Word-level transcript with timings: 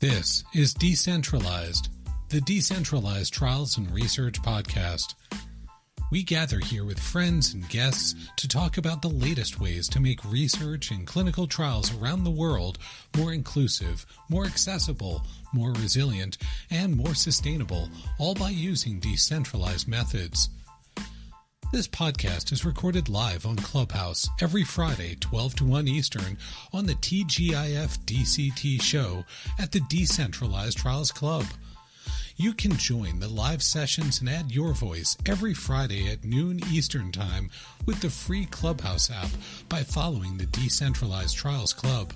This 0.00 0.44
is 0.54 0.72
Decentralized, 0.72 1.90
the 2.30 2.40
Decentralized 2.40 3.34
Trials 3.34 3.76
and 3.76 3.90
Research 3.90 4.40
Podcast. 4.40 5.12
We 6.10 6.22
gather 6.22 6.58
here 6.58 6.86
with 6.86 6.98
friends 6.98 7.52
and 7.52 7.68
guests 7.68 8.14
to 8.36 8.48
talk 8.48 8.78
about 8.78 9.02
the 9.02 9.10
latest 9.10 9.60
ways 9.60 9.90
to 9.90 10.00
make 10.00 10.24
research 10.24 10.90
and 10.90 11.06
clinical 11.06 11.46
trials 11.46 11.94
around 11.94 12.24
the 12.24 12.30
world 12.30 12.78
more 13.14 13.34
inclusive, 13.34 14.06
more 14.30 14.46
accessible, 14.46 15.22
more 15.52 15.72
resilient, 15.72 16.38
and 16.70 16.96
more 16.96 17.14
sustainable, 17.14 17.90
all 18.18 18.34
by 18.34 18.48
using 18.48 19.00
decentralized 19.00 19.86
methods. 19.86 20.48
This 21.72 21.86
podcast 21.86 22.50
is 22.50 22.64
recorded 22.64 23.08
live 23.08 23.46
on 23.46 23.54
Clubhouse 23.54 24.28
every 24.40 24.64
Friday, 24.64 25.14
12 25.20 25.54
to 25.54 25.64
1 25.64 25.86
Eastern, 25.86 26.36
on 26.72 26.84
the 26.84 26.96
TGIF 26.96 27.96
DCT 28.06 28.82
show 28.82 29.24
at 29.56 29.70
the 29.70 29.78
Decentralized 29.88 30.78
Trials 30.78 31.12
Club. 31.12 31.44
You 32.34 32.54
can 32.54 32.72
join 32.76 33.20
the 33.20 33.28
live 33.28 33.62
sessions 33.62 34.18
and 34.18 34.28
add 34.28 34.50
your 34.50 34.72
voice 34.72 35.16
every 35.26 35.54
Friday 35.54 36.10
at 36.10 36.24
noon 36.24 36.58
Eastern 36.72 37.12
Time 37.12 37.48
with 37.86 38.00
the 38.00 38.10
free 38.10 38.46
Clubhouse 38.46 39.08
app 39.08 39.30
by 39.68 39.84
following 39.84 40.38
the 40.38 40.46
Decentralized 40.46 41.36
Trials 41.36 41.72
Club. 41.72 42.12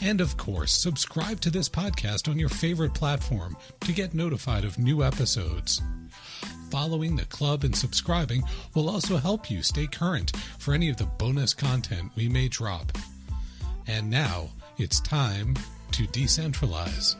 And 0.00 0.20
of 0.20 0.36
course, 0.36 0.70
subscribe 0.70 1.40
to 1.40 1.50
this 1.50 1.68
podcast 1.68 2.30
on 2.30 2.38
your 2.38 2.48
favorite 2.48 2.94
platform 2.94 3.56
to 3.80 3.92
get 3.92 4.14
notified 4.14 4.64
of 4.64 4.78
new 4.78 5.02
episodes. 5.02 5.82
Following 6.70 7.14
the 7.14 7.24
club 7.26 7.62
and 7.62 7.74
subscribing 7.74 8.42
will 8.74 8.90
also 8.90 9.16
help 9.18 9.50
you 9.50 9.62
stay 9.62 9.86
current 9.86 10.36
for 10.58 10.74
any 10.74 10.88
of 10.88 10.96
the 10.96 11.04
bonus 11.04 11.54
content 11.54 12.10
we 12.16 12.28
may 12.28 12.48
drop. 12.48 12.92
And 13.86 14.10
now 14.10 14.48
it's 14.76 15.00
time 15.00 15.54
to 15.92 16.02
decentralize. 16.08 17.14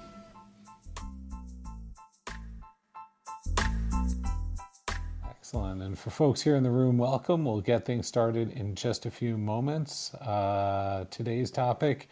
Excellent. 5.31 5.81
And 5.81 5.97
for 5.97 6.11
folks 6.11 6.43
here 6.43 6.57
in 6.57 6.65
the 6.65 6.71
room, 6.71 6.99
welcome. 6.99 7.45
We'll 7.45 7.61
get 7.61 7.85
things 7.85 8.09
started 8.09 8.51
in 8.51 8.75
just 8.75 9.07
a 9.07 9.13
few 9.13 9.39
moments. 9.39 10.13
Uh, 10.15 11.07
today's 11.11 11.53
topic 11.53 12.09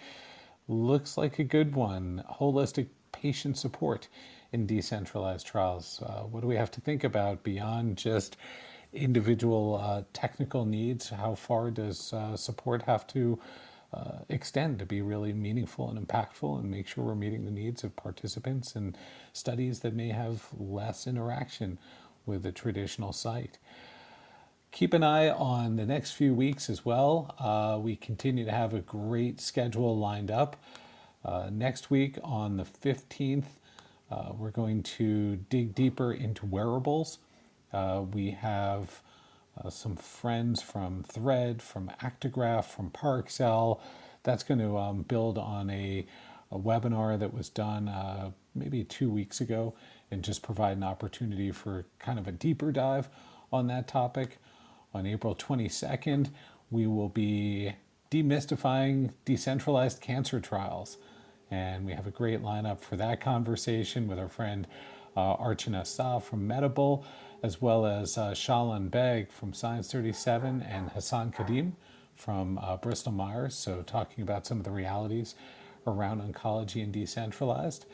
looks 0.68 1.18
like 1.18 1.40
a 1.40 1.44
good 1.44 1.74
one 1.74 2.22
holistic 2.30 2.86
patient 3.10 3.58
support 3.58 4.08
in 4.55 4.66
decentralized 4.66 5.47
trials? 5.47 6.00
Uh, 6.00 6.22
what 6.22 6.41
do 6.41 6.47
we 6.47 6.55
have 6.55 6.70
to 6.70 6.80
think 6.80 7.02
about 7.02 7.42
beyond 7.42 7.98
just 7.98 8.36
individual 8.92 9.80
uh, 9.83 10.02
technical 10.12 10.64
needs? 10.64 11.11
How 11.11 11.34
far 11.34 11.72
does 11.72 12.12
uh, 12.12 12.36
support 12.36 12.83
have 12.83 13.05
to 13.08 13.41
uh, 13.92 14.19
extend 14.28 14.78
to 14.78 14.86
be 14.86 15.02
really 15.02 15.33
meaningful 15.33 15.91
and 15.91 15.98
impactful 15.98 16.61
and 16.61 16.70
make 16.70 16.86
sure 16.86 17.02
we're 17.02 17.16
meeting 17.16 17.44
the 17.44 17.50
needs 17.50 17.83
of 17.83 17.96
participants 17.96 18.77
in 18.77 18.94
studies 19.33 19.80
that 19.80 19.92
may 19.92 20.11
have 20.11 20.46
less 20.56 21.08
interaction 21.08 21.77
with 22.24 22.46
a 22.46 22.52
traditional 22.52 23.12
site? 23.12 23.58
Keep 24.70 24.94
an 24.94 25.02
eye 25.02 25.30
on 25.30 25.77
the 25.77 25.86
next 25.86 26.12
few 26.12 26.33
weeks 26.33 26.70
as 26.70 26.84
well. 26.84 27.34
Uh, 27.41 27.78
we 27.80 27.96
continue 27.96 28.44
to 28.44 28.52
have 28.52 28.72
a 28.72 28.80
great 28.80 29.41
schedule 29.41 29.98
lined 29.98 30.30
up. 30.30 30.56
Uh, 31.24 31.48
next 31.50 31.91
week 31.91 32.18
on 32.22 32.56
the 32.56 32.64
15th, 32.64 33.44
uh, 34.14 34.32
we're 34.38 34.50
going 34.50 34.82
to 34.82 35.36
dig 35.36 35.74
deeper 35.74 36.12
into 36.12 36.46
wearables. 36.46 37.18
Uh, 37.72 38.02
we 38.12 38.30
have 38.30 39.02
uh, 39.62 39.70
some 39.70 39.96
friends 39.96 40.62
from 40.62 41.02
Thread, 41.02 41.60
from 41.60 41.90
Actigraph, 42.00 42.64
from 42.64 42.90
Parexel. 42.90 43.80
That's 44.22 44.44
going 44.44 44.60
to 44.60 44.78
um, 44.78 45.02
build 45.02 45.36
on 45.36 45.68
a, 45.68 46.06
a, 46.50 46.58
webinar 46.58 47.18
that 47.18 47.34
was 47.34 47.48
done 47.48 47.88
uh, 47.88 48.30
maybe 48.55 48.84
two 48.84 49.11
weeks 49.11 49.40
ago 49.40 49.74
and 50.11 50.22
just 50.22 50.42
provide 50.42 50.77
an 50.77 50.84
opportunity 50.84 51.50
for 51.50 51.84
kind 51.98 52.18
of 52.18 52.28
a 52.28 52.33
deeper 52.33 52.70
dive 52.70 53.08
on 53.52 53.66
that 53.66 53.89
topic. 53.89 54.39
On 54.92 55.06
April 55.06 55.34
22nd, 55.34 56.30
we 56.70 56.86
will 56.86 57.08
be 57.08 57.74
demystifying 58.12 59.10
decentralized 59.24 60.00
cancer 60.00 60.39
trials. 60.39 60.98
And 61.54 61.86
we 61.86 61.92
have 61.92 62.08
a 62.08 62.10
great 62.10 62.42
lineup 62.42 62.80
for 62.80 62.96
that 62.96 63.20
conversation 63.20 64.08
with 64.08 64.18
our 64.18 64.28
friend 64.28 64.66
uh, 65.16 65.36
Archana 65.36 65.86
Sa 65.86 66.18
from 66.18 66.48
Medable, 66.48 67.04
as 67.44 67.62
well 67.62 67.86
as 67.86 68.18
uh, 68.18 68.32
Shalan 68.32 68.90
Beg 68.90 69.30
from 69.30 69.52
Science 69.52 69.92
37 69.92 70.62
and 70.62 70.90
Hassan 70.90 71.30
Kadim 71.30 71.74
from 72.16 72.58
uh, 72.58 72.76
Bristol 72.76 73.12
Myers. 73.12 73.54
So, 73.54 73.82
talking 73.82 74.22
about 74.22 74.46
some 74.46 74.58
of 74.58 74.64
the 74.64 74.72
realities 74.72 75.36
around 75.86 76.22
oncology 76.22 76.82
and 76.82 76.92
decentralized. 76.92 77.86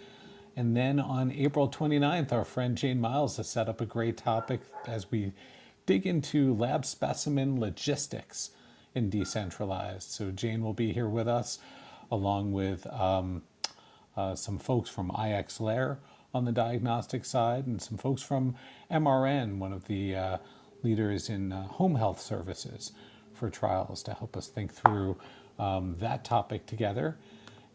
And 0.56 0.74
then 0.74 0.98
on 0.98 1.30
April 1.30 1.68
29th, 1.68 2.32
our 2.32 2.46
friend 2.46 2.78
Jane 2.78 2.98
Miles 2.98 3.36
has 3.36 3.48
set 3.50 3.68
up 3.68 3.82
a 3.82 3.86
great 3.86 4.16
topic 4.16 4.62
as 4.86 5.10
we 5.10 5.34
dig 5.84 6.06
into 6.06 6.54
lab 6.54 6.86
specimen 6.86 7.60
logistics 7.60 8.52
in 8.94 9.10
decentralized. 9.10 10.10
So, 10.10 10.30
Jane 10.30 10.62
will 10.62 10.72
be 10.72 10.94
here 10.94 11.08
with 11.08 11.28
us 11.28 11.58
along 12.10 12.52
with 12.52 12.86
um, 12.86 13.42
uh, 14.16 14.34
some 14.34 14.58
folks 14.58 14.90
from 14.90 15.10
IXLayer 15.10 15.98
on 16.32 16.44
the 16.44 16.52
diagnostic 16.52 17.24
side 17.24 17.66
and 17.66 17.80
some 17.80 17.98
folks 17.98 18.22
from 18.22 18.54
MRN, 18.90 19.58
one 19.58 19.72
of 19.72 19.86
the 19.86 20.14
uh, 20.14 20.38
leaders 20.82 21.28
in 21.28 21.52
uh, 21.52 21.66
home 21.66 21.96
health 21.96 22.20
services 22.20 22.92
for 23.34 23.50
trials 23.50 24.02
to 24.04 24.14
help 24.14 24.36
us 24.36 24.48
think 24.48 24.72
through 24.72 25.16
um, 25.58 25.96
that 25.98 26.24
topic 26.24 26.66
together. 26.66 27.16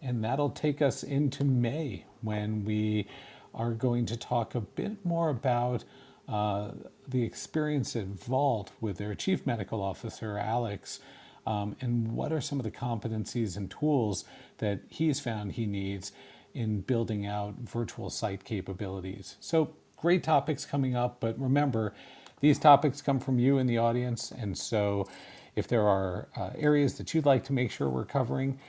And 0.02 0.24
that'll 0.24 0.52
take 0.52 0.82
us 0.82 1.04
into 1.04 1.44
May 1.44 2.06
when 2.22 2.64
we 2.66 3.08
are 3.54 3.72
going 3.72 4.06
to 4.08 4.18
talk 4.18 4.54
a 4.56 4.62
bit 4.62 5.04
more 5.06 5.30
about 5.30 5.84
uh, 6.28 6.72
the 7.08 7.24
experience 7.24 7.96
at 7.96 8.06
Vault 8.08 8.72
with 8.82 8.98
their 8.98 9.16
chief 9.16 9.46
medical 9.46 9.82
officer, 9.82 10.38
Alex, 10.38 11.00
um, 11.48 11.76
and 11.82 12.14
what 12.14 12.34
are 12.34 12.42
some 12.42 12.60
of 12.60 12.66
the 12.66 12.72
competencies 12.72 13.58
and 13.58 13.72
tools 13.72 14.26
that 14.60 14.82
he's 14.90 15.20
found 15.20 15.54
he 15.54 15.66
needs 15.66 16.12
in 16.54 16.82
building 16.82 17.26
out 17.26 17.56
virtual 17.60 18.10
site 18.10 18.44
capabilities. 18.46 19.38
So, 19.42 19.72
great 19.98 20.24
topics 20.24 20.66
coming 20.66 20.96
up, 20.96 21.20
but 21.22 21.40
remember, 21.40 21.94
these 22.42 22.60
topics 22.60 23.02
come 23.02 23.20
from 23.20 23.40
you 23.40 23.58
in 23.60 23.68
the 23.68 23.80
audience, 23.80 24.32
and 24.32 24.58
so 24.58 25.08
if 25.56 25.68
there 25.68 25.88
are 25.88 26.30
uh, 26.38 26.52
areas 26.58 26.98
that 27.00 27.14
you'd 27.14 27.26
like 27.26 27.46
to 27.46 27.54
make 27.54 27.72
sure 27.72 27.90
we're 27.90 28.06
covering, 28.06 28.60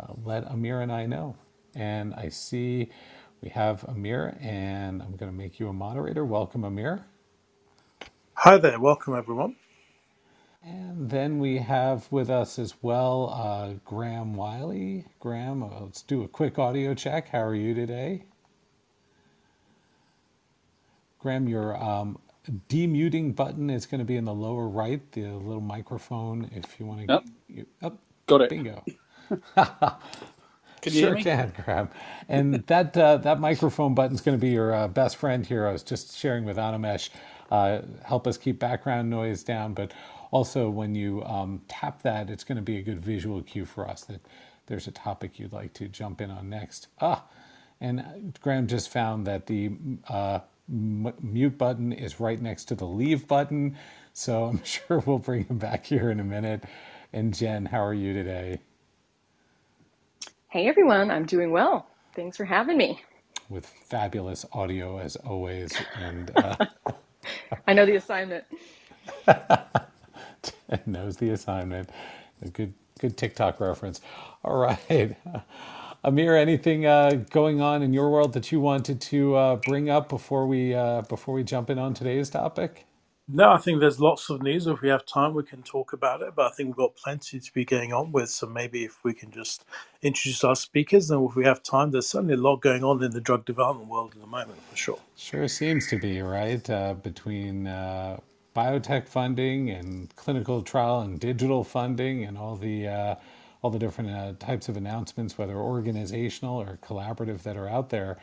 uh, 0.00 0.14
let 0.24 0.44
Amir 0.50 0.82
and 0.82 0.92
I 0.92 1.06
know. 1.06 1.36
And 1.74 2.14
I 2.14 2.28
see 2.30 2.90
we 3.42 3.50
have 3.50 3.84
Amir, 3.86 4.36
and 4.40 5.02
I'm 5.02 5.16
going 5.16 5.32
to 5.32 5.36
make 5.38 5.60
you 5.60 5.68
a 5.68 5.74
moderator. 5.74 6.24
Welcome, 6.24 6.64
Amir. 6.64 7.06
Hi 8.36 8.58
there. 8.58 8.80
Welcome, 8.80 9.14
everyone. 9.16 9.56
And 10.66 11.10
then 11.10 11.38
we 11.40 11.58
have 11.58 12.10
with 12.10 12.30
us 12.30 12.58
as 12.58 12.74
well 12.82 13.30
uh, 13.30 13.74
Graham 13.84 14.34
Wylie. 14.34 15.04
Graham, 15.20 15.62
uh, 15.62 15.80
let's 15.80 16.02
do 16.02 16.22
a 16.22 16.28
quick 16.28 16.58
audio 16.58 16.94
check. 16.94 17.28
How 17.28 17.42
are 17.42 17.54
you 17.54 17.74
today? 17.74 18.24
Graham, 21.18 21.48
your 21.48 21.76
um, 21.82 22.18
demuting 22.68 23.34
button 23.34 23.70
is 23.70 23.86
going 23.86 23.98
to 23.98 24.04
be 24.04 24.16
in 24.16 24.24
the 24.24 24.34
lower 24.34 24.68
right, 24.68 25.00
the 25.12 25.22
little 25.32 25.60
microphone. 25.60 26.50
If 26.54 26.80
you 26.80 26.86
want 26.86 27.00
to, 27.00 27.12
yep. 27.14 27.24
You, 27.48 27.66
oh, 27.82 27.98
got 28.26 28.42
it. 28.42 28.50
Bingo. 28.50 28.82
Can 30.82 30.92
sure 30.92 31.16
can, 31.16 31.52
Graham. 31.64 31.88
And 32.28 32.56
that 32.66 32.96
uh, 32.96 33.16
that 33.18 33.40
microphone 33.40 33.94
button 33.94 34.14
is 34.14 34.20
going 34.20 34.36
to 34.38 34.40
be 34.40 34.50
your 34.50 34.74
uh, 34.74 34.86
best 34.88 35.16
friend 35.16 35.46
here. 35.46 35.66
I 35.66 35.72
was 35.72 35.82
just 35.82 36.18
sharing 36.18 36.44
with 36.44 36.58
Animesh. 36.58 37.08
Uh, 37.50 37.80
help 38.04 38.26
us 38.26 38.36
keep 38.36 38.58
background 38.58 39.08
noise 39.08 39.42
down, 39.42 39.72
but 39.72 39.92
also, 40.34 40.68
when 40.68 40.96
you 40.96 41.24
um, 41.24 41.62
tap 41.68 42.02
that, 42.02 42.30
it's 42.30 42.44
going 42.44 42.56
to 42.56 42.62
be 42.62 42.78
a 42.78 42.82
good 42.82 43.00
visual 43.00 43.40
cue 43.42 43.64
for 43.64 43.88
us 43.88 44.02
that 44.06 44.20
there's 44.66 44.88
a 44.88 44.92
topic 44.92 45.38
you'd 45.38 45.54
like 45.54 45.74
to 45.74 45.88
jump 45.88 46.20
in 46.20 46.32
on 46.32 46.50
next. 46.50 46.88
Ah, 47.00 47.24
and 47.80 48.36
Graham 48.42 48.66
just 48.66 48.90
found 48.90 49.28
that 49.28 49.46
the 49.46 49.72
uh, 50.08 50.40
m- 50.68 51.14
mute 51.22 51.56
button 51.56 51.92
is 51.92 52.20
right 52.20 52.42
next 52.42 52.66
to 52.66 52.76
the 52.76 52.86
leave 52.86 53.28
button. 53.28 53.76
So 54.12 54.46
I'm 54.50 54.64
sure 54.64 55.00
we'll 55.06 55.20
bring 55.20 55.46
him 55.46 55.58
back 55.58 55.86
here 55.86 56.10
in 56.10 56.20
a 56.20 56.24
minute. 56.24 56.64
And 57.14 57.32
Jen, 57.32 57.66
how 57.66 57.84
are 57.84 57.94
you 57.94 58.12
today? 58.12 58.60
Hey 60.50 60.68
everyone, 60.68 61.10
I'm 61.10 61.26
doing 61.26 61.52
well. 61.52 61.86
Thanks 62.16 62.36
for 62.36 62.44
having 62.46 62.78
me. 62.78 63.02
With 63.48 63.66
fabulous 63.66 64.46
audio 64.52 64.98
as 64.98 65.16
always, 65.16 65.72
and 65.96 66.30
uh... 66.36 66.56
I 67.68 67.74
know 67.74 67.86
the 67.86 67.96
assignment. 67.96 68.44
knows 70.86 71.16
the 71.18 71.30
assignment. 71.30 71.90
A 72.42 72.48
good 72.48 72.74
good 73.00 73.16
TikTok 73.16 73.60
reference. 73.60 74.00
All 74.44 74.56
right. 74.56 75.16
Amir, 76.04 76.36
anything 76.36 76.86
uh, 76.86 77.24
going 77.30 77.60
on 77.62 77.82
in 77.82 77.94
your 77.94 78.10
world 78.10 78.34
that 78.34 78.52
you 78.52 78.60
wanted 78.60 79.00
to 79.00 79.34
uh, 79.36 79.56
bring 79.56 79.88
up 79.90 80.08
before 80.08 80.46
we 80.46 80.74
uh, 80.74 81.02
before 81.02 81.34
we 81.34 81.44
jump 81.44 81.70
in 81.70 81.78
on 81.78 81.94
today's 81.94 82.30
topic? 82.30 82.86
No, 83.26 83.52
I 83.52 83.58
think 83.58 83.80
there's 83.80 84.00
lots 84.00 84.28
of 84.28 84.42
news. 84.42 84.66
If 84.66 84.82
we 84.82 84.90
have 84.90 85.06
time, 85.06 85.32
we 85.32 85.44
can 85.44 85.62
talk 85.62 85.94
about 85.94 86.20
it. 86.20 86.34
But 86.36 86.52
I 86.52 86.54
think 86.54 86.68
we've 86.68 86.76
got 86.76 86.94
plenty 86.96 87.40
to 87.40 87.52
be 87.54 87.64
going 87.64 87.92
on 87.92 88.12
with. 88.12 88.28
So 88.28 88.46
maybe 88.46 88.84
if 88.84 89.02
we 89.02 89.14
can 89.14 89.30
just 89.30 89.64
introduce 90.02 90.44
our 90.44 90.54
speakers, 90.54 91.10
and 91.10 91.28
if 91.28 91.34
we 91.34 91.44
have 91.46 91.62
time, 91.62 91.90
there's 91.90 92.08
certainly 92.08 92.34
a 92.34 92.38
lot 92.38 92.56
going 92.60 92.84
on 92.84 93.02
in 93.02 93.12
the 93.12 93.22
drug 93.22 93.46
development 93.46 93.88
world 93.88 94.12
at 94.14 94.20
the 94.20 94.26
moment, 94.26 94.60
for 94.70 94.76
sure. 94.76 94.98
Sure 95.16 95.48
seems 95.48 95.86
to 95.88 95.98
be, 95.98 96.20
right? 96.20 96.68
Uh, 96.68 96.94
between 96.94 97.66
uh, 97.66 98.18
biotech 98.54 99.08
funding 99.08 99.70
and 99.70 100.14
clinical 100.16 100.62
trial 100.62 101.00
and 101.00 101.18
digital 101.20 101.64
funding 101.64 102.24
and 102.24 102.38
all 102.38 102.56
the 102.56 102.88
uh, 102.88 103.14
all 103.62 103.70
the 103.70 103.78
different 103.78 104.10
uh, 104.10 104.34
types 104.38 104.68
of 104.68 104.76
announcements, 104.76 105.38
whether 105.38 105.56
organizational 105.56 106.60
or 106.60 106.78
collaborative, 106.82 107.42
that 107.44 107.56
are 107.56 107.68
out 107.68 107.88
there. 107.88 108.18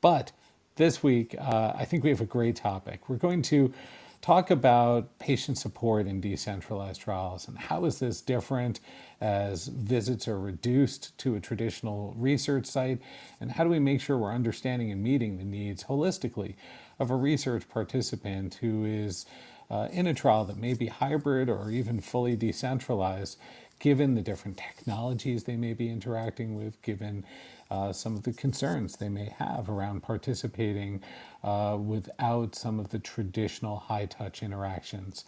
But 0.00 0.30
this 0.76 1.02
week, 1.02 1.34
uh, 1.38 1.72
I 1.76 1.84
think 1.84 2.04
we 2.04 2.10
have 2.10 2.20
a 2.20 2.26
great 2.26 2.54
topic. 2.54 3.08
We're 3.08 3.16
going 3.16 3.42
to 3.42 3.74
talk 4.20 4.50
about 4.50 5.18
patient 5.18 5.58
support 5.58 6.06
in 6.06 6.20
decentralized 6.20 7.00
trials 7.00 7.46
and 7.48 7.56
how 7.56 7.84
is 7.84 7.98
this 7.98 8.20
different 8.20 8.80
as 9.20 9.68
visits 9.68 10.26
are 10.26 10.38
reduced 10.38 11.16
to 11.18 11.36
a 11.36 11.40
traditional 11.40 12.14
research 12.16 12.66
site 12.66 13.00
and 13.40 13.52
how 13.52 13.64
do 13.64 13.70
we 13.70 13.78
make 13.78 14.00
sure 14.00 14.18
we're 14.18 14.32
understanding 14.32 14.90
and 14.90 15.02
meeting 15.02 15.38
the 15.38 15.44
needs 15.44 15.84
holistically 15.84 16.54
of 16.98 17.10
a 17.10 17.16
research 17.16 17.68
participant 17.68 18.54
who 18.54 18.84
is 18.84 19.26
uh, 19.70 19.88
in 19.90 20.06
a 20.06 20.14
trial 20.14 20.44
that 20.44 20.56
may 20.56 20.74
be 20.74 20.86
hybrid 20.86 21.48
or 21.48 21.70
even 21.70 22.00
fully 22.00 22.36
decentralized 22.36 23.38
given 23.78 24.14
the 24.14 24.22
different 24.22 24.56
technologies 24.56 25.44
they 25.44 25.56
may 25.56 25.74
be 25.74 25.90
interacting 25.90 26.54
with, 26.54 26.80
given 26.82 27.24
uh, 27.70 27.92
some 27.92 28.14
of 28.14 28.22
the 28.22 28.32
concerns 28.32 28.96
they 28.96 29.08
may 29.08 29.34
have 29.38 29.68
around 29.68 30.02
participating 30.02 31.02
uh, 31.42 31.76
without 31.78 32.54
some 32.54 32.78
of 32.78 32.88
the 32.90 32.98
traditional 32.98 33.78
high 33.78 34.06
touch 34.06 34.42
interactions. 34.42 35.24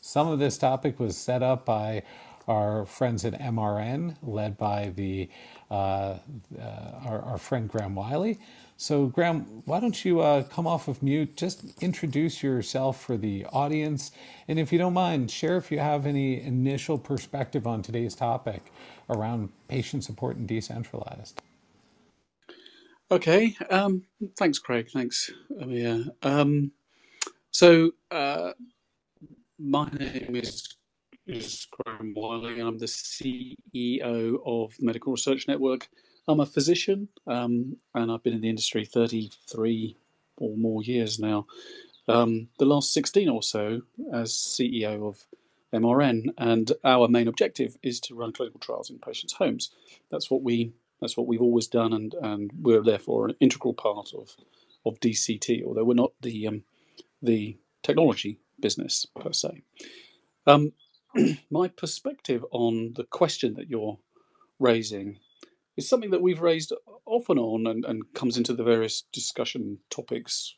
Some 0.00 0.28
of 0.28 0.38
this 0.38 0.58
topic 0.58 1.00
was 1.00 1.16
set 1.16 1.42
up 1.42 1.64
by 1.64 2.02
our 2.48 2.86
friends 2.86 3.24
at 3.24 3.38
MRN, 3.40 4.16
led 4.22 4.56
by 4.56 4.92
the 4.94 5.28
uh, 5.70 5.74
uh, 5.74 6.18
our, 7.04 7.20
our, 7.22 7.38
friend 7.38 7.68
Graham 7.68 7.94
Wylie. 7.96 8.38
So, 8.76 9.06
Graham, 9.06 9.62
why 9.64 9.80
don't 9.80 10.04
you 10.04 10.20
uh, 10.20 10.44
come 10.44 10.66
off 10.66 10.86
of 10.86 11.02
mute? 11.02 11.36
Just 11.36 11.82
introduce 11.82 12.42
yourself 12.42 13.02
for 13.02 13.16
the 13.16 13.46
audience, 13.46 14.12
and 14.46 14.60
if 14.60 14.72
you 14.72 14.78
don't 14.78 14.94
mind, 14.94 15.30
share 15.30 15.56
if 15.56 15.72
you 15.72 15.80
have 15.80 16.06
any 16.06 16.40
initial 16.40 16.98
perspective 16.98 17.66
on 17.66 17.82
today's 17.82 18.14
topic 18.14 18.72
around 19.10 19.48
patient 19.68 20.04
support 20.04 20.36
and 20.36 20.46
decentralized. 20.46 21.42
Okay. 23.10 23.56
Um, 23.70 24.02
thanks, 24.36 24.58
Craig. 24.58 24.88
Thanks, 24.92 25.30
Amir. 25.60 26.06
Um, 26.22 26.72
so, 27.50 27.92
uh, 28.10 28.52
my 29.58 29.88
name 29.90 30.36
is, 30.36 30.76
is 31.26 31.66
Graham 31.70 32.14
Wylie, 32.14 32.60
and 32.60 32.68
I'm 32.68 32.78
the 32.78 32.86
CEO 32.86 34.38
of 34.46 34.76
the 34.76 34.84
Medical 34.84 35.12
Research 35.12 35.48
Network. 35.48 35.88
I'm 36.28 36.40
a 36.40 36.46
physician, 36.46 37.08
um, 37.26 37.76
and 37.94 38.10
I've 38.10 38.22
been 38.22 38.34
in 38.34 38.40
the 38.40 38.48
industry 38.48 38.84
33 38.84 39.96
or 40.36 40.56
more 40.56 40.82
years 40.82 41.18
now. 41.18 41.46
Um, 42.08 42.48
the 42.58 42.64
last 42.64 42.92
16 42.92 43.28
or 43.28 43.42
so 43.42 43.82
as 44.12 44.32
CEO 44.32 45.08
of 45.08 45.24
MRN, 45.72 46.26
and 46.38 46.72
our 46.84 47.08
main 47.08 47.28
objective 47.28 47.76
is 47.82 47.98
to 48.00 48.14
run 48.14 48.32
clinical 48.32 48.60
trials 48.60 48.90
in 48.90 48.98
patients' 48.98 49.34
homes. 49.34 49.70
That's 50.10 50.30
what 50.30 50.42
we 50.42 50.72
that's 51.00 51.16
what 51.16 51.26
we've 51.26 51.42
always 51.42 51.66
done, 51.66 51.92
and, 51.92 52.14
and 52.22 52.50
we're 52.58 52.82
therefore 52.82 53.26
an 53.26 53.34
integral 53.40 53.74
part 53.74 54.12
of 54.16 54.36
of 54.84 55.00
DCT, 55.00 55.64
although 55.64 55.84
we're 55.84 55.94
not 55.94 56.12
the 56.22 56.46
um, 56.46 56.62
the 57.20 57.56
technology 57.82 58.38
business 58.60 59.06
per 59.20 59.32
se. 59.32 59.62
Um, 60.46 60.72
my 61.50 61.68
perspective 61.68 62.44
on 62.50 62.94
the 62.94 63.04
question 63.04 63.54
that 63.54 63.68
you're 63.68 63.98
raising 64.58 65.18
is 65.76 65.88
something 65.88 66.10
that 66.10 66.22
we've 66.22 66.40
raised 66.40 66.72
off 67.04 67.28
and 67.28 67.38
on, 67.38 67.66
and, 67.66 67.84
and 67.84 68.14
comes 68.14 68.36
into 68.36 68.54
the 68.54 68.64
various 68.64 69.02
discussion 69.12 69.78
topics 69.90 70.54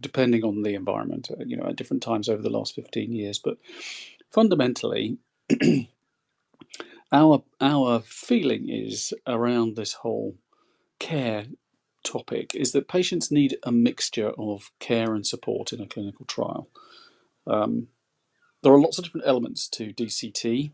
depending 0.00 0.42
on 0.42 0.62
the 0.62 0.74
environment. 0.74 1.28
Uh, 1.30 1.44
you 1.44 1.56
know, 1.56 1.66
at 1.66 1.76
different 1.76 2.02
times 2.02 2.28
over 2.28 2.42
the 2.42 2.50
last 2.50 2.74
fifteen 2.74 3.12
years, 3.12 3.38
but 3.38 3.58
fundamentally. 4.30 5.18
our 7.12 7.42
our 7.60 8.00
feeling 8.00 8.68
is 8.68 9.12
around 9.26 9.76
this 9.76 9.92
whole 9.92 10.34
care 10.98 11.44
topic 12.04 12.54
is 12.54 12.72
that 12.72 12.88
patients 12.88 13.30
need 13.30 13.56
a 13.62 13.70
mixture 13.70 14.30
of 14.38 14.72
care 14.80 15.14
and 15.14 15.26
support 15.26 15.72
in 15.72 15.80
a 15.80 15.86
clinical 15.86 16.24
trial. 16.26 16.68
Um, 17.46 17.88
there 18.62 18.72
are 18.72 18.80
lots 18.80 18.98
of 18.98 19.04
different 19.04 19.26
elements 19.26 19.68
to 19.68 19.92
DCT. 19.92 20.72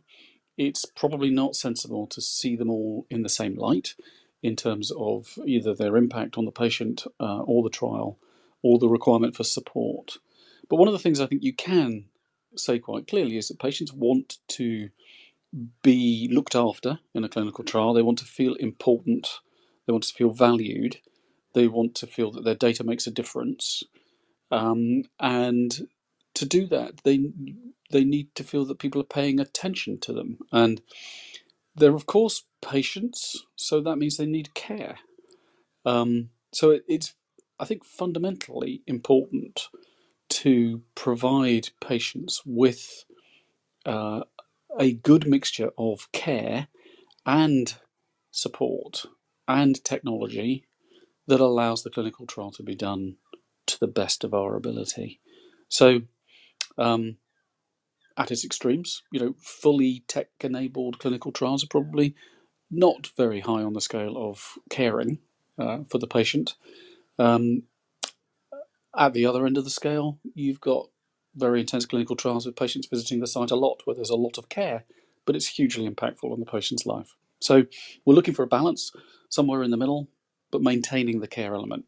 It's 0.57 0.85
probably 0.85 1.31
not 1.31 1.57
sensible 1.57 2.07
to 2.09 2.21
see 2.21 2.57
them 2.57 2.71
all 2.71 3.07
in 3.11 3.23
the 3.23 3.29
same 3.29 3.55
light 3.57 3.95
in 4.43 4.57
terms 4.57 4.93
of 4.97 5.39
either 5.47 5.75
their 5.75 5.97
impact 5.97 6.39
on 6.39 6.45
the 6.45 6.53
patient 6.53 7.05
uh, 7.21 7.41
or 7.41 7.63
the 7.63 7.71
trial 7.71 8.19
or 8.63 8.79
the 8.79 8.89
requirement 8.89 9.37
for 9.37 9.45
support. 9.45 10.19
But 10.69 10.77
one 10.77 10.89
of 10.89 10.93
the 10.93 10.99
things 10.99 11.21
I 11.21 11.27
think 11.27 11.43
you 11.43 11.53
can 11.53 12.05
say 12.57 12.79
quite 12.79 13.09
clearly 13.09 13.37
is 13.37 13.49
that 13.49 13.59
patients 13.59 13.93
want 13.93 14.39
to 14.49 14.91
be 15.83 16.29
looked 16.31 16.55
after 16.55 16.99
in 17.15 17.25
a 17.25 17.29
clinical 17.29 17.65
trial. 17.65 17.95
They 17.95 18.03
want 18.03 18.19
to 18.19 18.25
feel 18.25 18.55
important. 18.55 19.41
They 19.87 19.93
want 19.93 20.05
to 20.05 20.15
feel 20.15 20.31
valued. 20.31 20.99
They 21.55 21.69
want 21.69 21.95
to 21.97 22.07
feel 22.07 22.31
that 22.33 22.45
their 22.45 22.55
data 22.55 22.85
makes 22.85 23.07
a 23.07 23.11
difference. 23.11 23.83
Um, 24.51 25.05
and 25.19 25.89
to 26.39 26.47
do 26.47 26.67
that, 26.69 27.03
they 27.05 27.33
they 27.93 28.05
need 28.05 28.35
to 28.37 28.45
feel 28.45 28.67
that 28.67 28.81
people 28.81 29.01
are 29.03 29.07
paying 29.19 29.41
attention 29.41 30.01
to 30.01 30.15
them. 30.15 30.39
And 30.53 30.83
they're 31.77 31.95
of 31.95 32.07
course 32.07 32.45
patients, 32.63 33.45
so 33.57 33.81
that 33.83 33.97
means 33.99 34.19
they 34.19 34.27
need 34.27 34.55
care. 34.55 34.99
Um, 35.87 36.31
so 36.53 36.71
it, 36.73 36.85
it's 36.89 37.15
I 37.61 37.67
think 37.67 37.85
fundamentally 37.85 38.83
important 38.87 39.69
to 40.31 40.83
provide 40.95 41.71
patients 41.81 42.43
with 42.47 43.05
uh, 43.87 44.23
a 44.79 44.93
good 44.95 45.27
mixture 45.29 45.71
of 45.79 46.11
care 46.13 46.69
and 47.27 47.75
support 48.33 49.07
and 49.49 49.83
technology 49.85 50.65
that 51.29 51.41
allows 51.41 51.85
the 51.85 51.91
clinical 51.91 52.27
trial 52.27 52.53
to 52.53 52.65
be 52.65 52.77
done 52.77 53.17
to 53.67 53.81
the 53.81 53.89
best 53.89 54.25
of 54.25 54.35
our 54.35 54.57
ability. 54.57 55.21
So, 55.69 56.03
um, 56.79 57.17
at 58.17 58.31
its 58.31 58.45
extremes, 58.45 59.03
you 59.13 59.21
know, 59.21 59.35
fully 59.39 60.05
tech 60.09 60.29
enabled 60.41 60.99
clinical 60.99 61.33
trials 61.33 61.63
are 61.63 61.69
probably 61.69 62.15
not 62.71 63.09
very 63.17 63.41
high 63.41 63.63
on 63.63 63.73
the 63.73 63.81
scale 63.81 64.17
of 64.17 64.59
caring 64.71 65.19
uh, 65.59 65.79
for 65.89 65.99
the 65.99 66.07
patient. 66.07 66.55
Um, 67.19 67.65
at 68.97 69.13
the 69.13 69.27
other 69.27 69.47
end 69.47 69.57
of 69.57 69.65
the 69.65 69.71
scale, 69.71 70.19
you've 70.35 70.61
got 70.61 70.89
very 71.37 71.61
intense 71.61 71.87
clinical 71.87 72.17
trials 72.17 72.47
with 72.47 72.57
patients 72.57 72.89
visiting 72.89 73.21
the 73.21 73.27
site 73.27 73.51
a 73.51 73.57
lot, 73.57 73.83
where 73.85 73.95
there's 73.95 74.11
a 74.11 74.17
lot 74.17 74.39
of 74.39 74.49
care, 74.49 74.85
but 75.25 75.37
it's 75.37 75.47
hugely 75.47 75.89
impactful 75.89 76.31
on 76.31 76.41
the 76.41 76.47
patient's 76.47 76.87
life. 76.87 77.15
So 77.41 77.67
we're 78.05 78.15
looking 78.15 78.35
for 78.35 78.43
a 78.43 78.49
balance 78.49 78.91
somewhere 79.29 79.63
in 79.63 79.71
the 79.71 79.77
middle, 79.77 80.09
but 80.51 80.63
maintaining 80.63 81.21
the 81.21 81.29
care 81.29 81.55
element. 81.55 81.85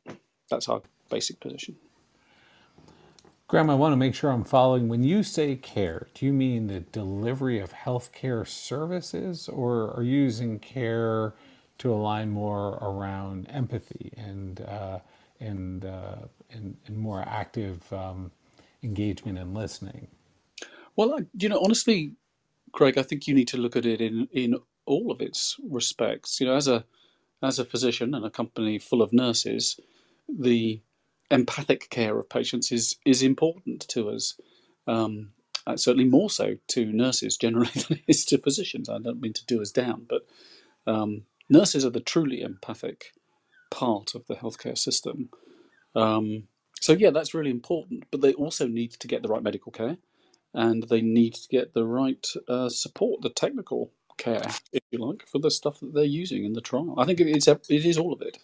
That's 0.49 0.69
our 0.69 0.83
basic 1.09 1.41
position. 1.41 1.77
Graham, 3.51 3.71
I 3.71 3.77
want 3.77 3.95
to 3.95 3.99
make 3.99 4.15
sure 4.15 4.31
I'm 4.31 4.45
following. 4.45 4.89
When 4.89 5.03
you 5.05 5.25
say 5.25 5.57
care, 5.57 6.07
do 6.15 6.25
you 6.27 6.33
mean 6.33 6.69
the 6.69 6.83
delivery 6.83 7.61
of 7.61 7.73
healthcare 7.73 8.47
services, 8.49 9.49
or 9.49 9.93
are 9.97 10.05
you 10.05 10.21
using 10.23 10.61
care 10.61 11.35
to 11.79 11.93
align 11.93 12.31
more 12.31 12.79
around 12.81 13.49
empathy 13.51 14.13
and 14.17 14.61
uh, 14.63 15.01
and, 15.41 15.85
uh, 15.85 16.29
and, 16.53 16.77
and 16.87 16.97
more 16.97 17.23
active 17.29 17.93
um, 17.93 18.33
engagement 18.85 19.39
and 19.39 19.53
listening? 19.55 20.07
Well, 20.97 21.19
you 21.37 21.49
know, 21.49 21.61
honestly, 21.65 22.15
Craig, 22.73 22.99
I 22.99 23.03
think 23.03 23.27
you 23.29 23.35
need 23.35 23.49
to 23.49 23.59
look 23.59 23.77
at 23.77 23.87
it 23.87 24.01
in 24.01 24.29
in 24.33 24.57
all 24.87 25.11
of 25.11 25.21
its 25.21 25.57
respects. 25.69 26.41
You 26.41 26.47
know, 26.47 26.57
as 26.57 26.69
a 26.69 26.85
as 27.43 27.59
a 27.59 27.67
physician 27.67 28.15
and 28.15 28.25
a 28.27 28.31
company 28.31 28.79
full 28.79 29.03
of 29.03 29.13
nurses, 29.13 29.81
the 30.29 30.83
empathic 31.31 31.91
care 31.91 32.19
of 32.19 32.29
patients 32.29 32.73
is 32.73 32.97
is 33.07 33.23
important 33.23 33.87
to 33.91 34.11
us. 34.11 34.37
Um, 34.87 35.33
uh, 35.67 35.77
certainly 35.77 36.09
more 36.09 36.31
so 36.31 36.57
to 36.69 36.87
nurses 36.93 37.37
generally 37.37 37.71
than 37.75 37.99
it 37.99 38.05
is 38.09 38.25
to 38.27 38.39
physicians. 38.39 38.89
I 38.89 38.99
don't 38.99 39.21
mean 39.21 39.35
to 39.35 39.47
do 39.47 39.63
us 39.63 39.73
down, 39.73 40.07
but 40.09 40.23
um, 40.87 41.25
nurses 41.51 41.85
are 41.85 41.91
the 41.91 42.01
truly 42.01 42.43
empathic 42.43 43.13
part 43.71 44.15
of 44.15 44.27
the 44.29 44.37
healthcare 44.37 44.79
system. 44.79 45.31
Um, 45.97 46.45
so 46.81 46.93
yeah, 46.95 47.11
that's 47.11 47.35
really 47.35 47.51
important. 47.51 48.05
But 48.11 48.23
they 48.23 48.35
also 48.35 48.69
need 48.69 48.93
to 48.93 49.09
get 49.09 49.23
the 49.23 49.29
right 49.29 49.43
medical 49.43 49.73
care, 49.73 49.99
and 50.55 50.85
they 50.89 51.03
need 51.03 51.35
to 51.35 51.49
get 51.51 51.75
the 51.75 51.87
right 51.87 52.27
uh, 52.49 52.69
support, 52.71 53.23
the 53.23 53.31
technical 53.31 53.93
care, 54.19 54.43
if 54.73 54.83
you 54.91 54.99
like, 54.99 55.27
for 55.29 55.41
the 55.41 55.51
stuff 55.51 55.81
that 55.81 55.95
they're 55.95 56.05
using 56.05 56.45
in 56.45 56.55
the 56.55 56.61
trial. 56.63 56.95
I 56.99 57.07
think 57.07 57.21
it's 57.21 57.49
it 57.49 57.87
is 57.87 57.99
all 57.99 58.13
of 58.13 58.23
it. 58.23 58.39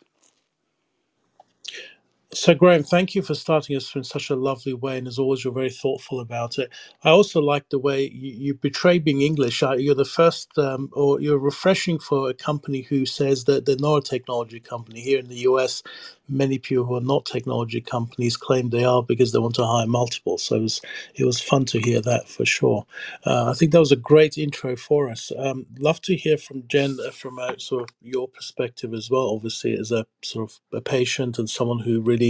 So, 2.37 2.55
Graham, 2.55 2.85
thank 2.85 3.16
you 3.16 3.23
for 3.23 3.35
starting 3.35 3.76
us 3.76 3.97
in 3.97 4.05
such 4.05 4.31
a 4.31 4.37
lovely 4.37 4.75
way. 4.75 4.99
And 4.99 5.09
as 5.09 5.19
always, 5.19 5.45
you're 5.45 5.55
very 5.55 5.71
thoughtful 5.73 6.21
about 6.21 6.59
it. 6.61 6.71
I 7.05 7.11
also 7.11 7.43
like 7.43 7.71
the 7.71 7.81
way 7.81 8.05
you, 8.14 8.33
you 8.33 8.55
betray 8.55 9.00
being 9.00 9.23
English. 9.23 9.64
Uh, 9.64 9.73
You're 9.75 9.97
the 9.97 10.07
first, 10.07 10.57
um, 10.59 10.90
or 10.95 11.21
you're 11.21 11.40
refreshing 11.40 11.99
for 11.99 12.31
a 12.31 12.35
company 12.35 12.83
who 12.83 13.07
says 13.07 13.47
that 13.47 13.66
they're 13.66 13.76
not 13.81 13.97
a 13.99 14.02
technology 14.02 14.61
company. 14.61 15.02
Here 15.02 15.19
in 15.21 15.28
the 15.28 15.38
US, 15.50 15.83
many 16.28 16.61
people 16.61 16.87
who 16.87 16.97
are 16.97 17.02
not 17.02 17.26
technology 17.26 17.83
companies 17.83 18.38
claim 18.38 18.71
they 18.71 18.85
are 18.85 19.02
because 19.02 19.33
they 19.33 19.40
want 19.40 19.57
to 19.57 19.66
higher 19.66 19.88
multiple. 19.88 20.38
So 20.38 20.57
it 20.59 20.62
was, 20.62 20.83
it 21.16 21.26
was 21.26 21.40
fun 21.43 21.66
to 21.66 21.81
hear 21.81 22.00
that 22.02 22.28
for 22.28 22.47
sure. 22.47 22.87
Uh, 23.26 23.50
I 23.50 23.55
think 23.55 23.73
that 23.73 23.81
was 23.81 23.93
a 23.93 23.97
great 23.97 24.38
intro 24.38 24.76
for 24.76 25.11
us. 25.11 25.33
Um, 25.38 25.66
love 25.78 26.00
to 26.02 26.16
hear 26.16 26.38
from 26.38 26.64
Jen 26.69 26.99
uh, 27.07 27.11
from 27.12 27.38
a, 27.38 27.59
sort 27.61 27.83
of 27.85 27.90
your 28.02 28.28
perspective 28.28 28.95
as 28.95 29.11
well, 29.11 29.31
obviously, 29.35 29.75
as 29.75 29.93
a 29.93 30.07
sort 30.23 30.50
of 30.50 30.61
a 30.73 30.81
patient 30.81 31.38
and 31.38 31.50
someone 31.50 31.81
who 31.81 32.00
really, 32.00 32.25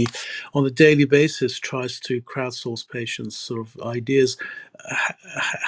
on 0.53 0.65
a 0.65 0.69
daily 0.69 1.05
basis, 1.05 1.57
tries 1.59 1.99
to 2.01 2.21
crowdsource 2.21 2.87
patients' 2.87 3.37
sort 3.37 3.61
of 3.61 3.81
ideas. 3.81 4.37
H- 4.91 5.15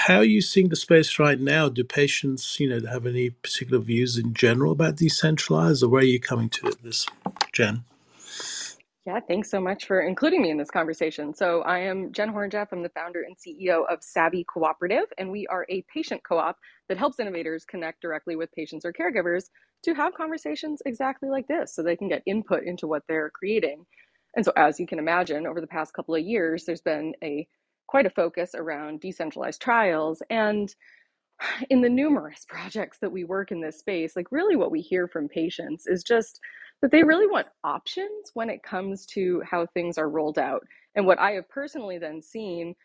how 0.05 0.17
are 0.17 0.23
you 0.23 0.41
seeing 0.41 0.69
the 0.69 0.75
space 0.75 1.17
right 1.17 1.39
now? 1.39 1.69
Do 1.69 1.83
patients, 1.83 2.59
you 2.59 2.69
know, 2.69 2.87
have 2.87 3.05
any 3.05 3.31
particular 3.31 3.79
views 3.79 4.17
in 4.17 4.33
general 4.33 4.73
about 4.73 4.97
decentralized, 4.97 5.83
or 5.83 5.89
where 5.89 6.01
are 6.01 6.05
you 6.05 6.19
coming 6.19 6.49
to 6.49 6.71
this, 6.83 7.07
Jen? 7.51 7.83
Yeah, 9.05 9.19
thanks 9.27 9.49
so 9.49 9.59
much 9.59 9.87
for 9.87 10.01
including 10.01 10.43
me 10.43 10.51
in 10.51 10.57
this 10.57 10.69
conversation. 10.69 11.33
So, 11.33 11.61
I 11.61 11.79
am 11.79 12.11
Jen 12.11 12.31
Horonjeff. 12.31 12.67
I'm 12.71 12.83
the 12.83 12.89
founder 12.89 13.23
and 13.23 13.35
CEO 13.35 13.83
of 13.91 14.03
Savvy 14.03 14.43
Cooperative, 14.43 15.05
and 15.17 15.31
we 15.31 15.47
are 15.47 15.65
a 15.69 15.83
patient 15.91 16.21
co 16.23 16.37
op 16.37 16.57
that 16.89 16.97
helps 16.97 17.19
innovators 17.19 17.65
connect 17.65 18.01
directly 18.01 18.35
with 18.35 18.51
patients 18.51 18.85
or 18.85 18.93
caregivers 18.93 19.45
to 19.83 19.93
have 19.93 20.13
conversations 20.13 20.81
exactly 20.85 21.29
like 21.29 21.47
this 21.47 21.73
so 21.73 21.81
they 21.81 21.95
can 21.95 22.09
get 22.09 22.21
input 22.25 22.63
into 22.63 22.87
what 22.87 23.03
they're 23.07 23.31
creating. 23.31 23.85
And 24.35 24.45
so, 24.45 24.51
as 24.55 24.79
you 24.79 24.87
can 24.87 24.99
imagine, 24.99 25.47
over 25.47 25.61
the 25.61 25.67
past 25.67 25.93
couple 25.93 26.15
of 26.15 26.21
years, 26.21 26.65
there's 26.65 26.81
been 26.81 27.13
a 27.23 27.47
quite 27.87 28.05
a 28.05 28.11
focus 28.11 28.51
around 28.55 28.99
decentralized 29.01 29.61
trials. 29.61 30.21
And 30.29 30.73
in 31.69 31.81
the 31.81 31.89
numerous 31.89 32.45
projects 32.47 32.99
that 33.01 33.11
we 33.11 33.23
work 33.23 33.51
in 33.51 33.61
this 33.61 33.79
space, 33.79 34.15
like 34.15 34.31
really 34.31 34.55
what 34.55 34.71
we 34.71 34.81
hear 34.81 35.07
from 35.07 35.27
patients 35.27 35.87
is 35.87 36.03
just 36.03 36.39
that 36.81 36.91
they 36.91 37.03
really 37.03 37.27
want 37.27 37.47
options 37.63 38.31
when 38.33 38.49
it 38.49 38.63
comes 38.63 39.05
to 39.07 39.41
how 39.49 39.65
things 39.67 39.97
are 39.97 40.09
rolled 40.09 40.39
out. 40.39 40.61
And 40.95 41.05
what 41.05 41.19
I 41.19 41.31
have 41.31 41.49
personally 41.49 41.97
then 41.97 42.21
seen 42.21 42.75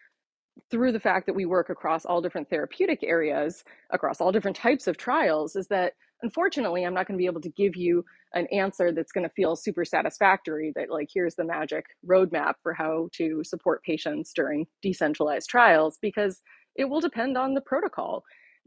through 0.70 0.92
the 0.92 1.00
fact 1.00 1.26
that 1.26 1.34
we 1.34 1.46
work 1.46 1.70
across 1.70 2.04
all 2.04 2.20
different 2.20 2.48
therapeutic 2.48 3.00
areas, 3.02 3.64
across 3.90 4.20
all 4.20 4.32
different 4.32 4.56
types 4.56 4.86
of 4.86 4.96
trials, 4.96 5.56
is 5.56 5.66
that 5.68 5.94
unfortunately, 6.23 6.85
I'm 6.85 6.94
not 6.94 7.06
going 7.06 7.18
to 7.18 7.23
be 7.23 7.26
able 7.26 7.40
to 7.42 7.50
give 7.50 7.76
you 7.76 8.04
an 8.33 8.47
answer 8.52 8.92
that's 8.92 9.12
going 9.12 9.26
to 9.28 9.35
feel 9.35 9.56
super 9.56 9.85
satisfactory 9.85 10.73
that, 10.75 10.90
like, 10.90 11.09
here's 11.12 11.35
the 11.35 11.44
magic 11.44 11.85
roadmap 12.09 12.54
for 12.62 12.73
how 12.73 13.09
to 13.14 13.42
support 13.44 13.83
patients 13.83 14.33
during 14.35 14.66
decentralized 14.83 15.49
trials, 15.49 15.99
because 16.00 16.40
it 16.76 16.87
will 16.87 17.00
depend 17.00 17.37
on 17.37 17.54
the 17.54 17.61
protocol. 17.61 18.25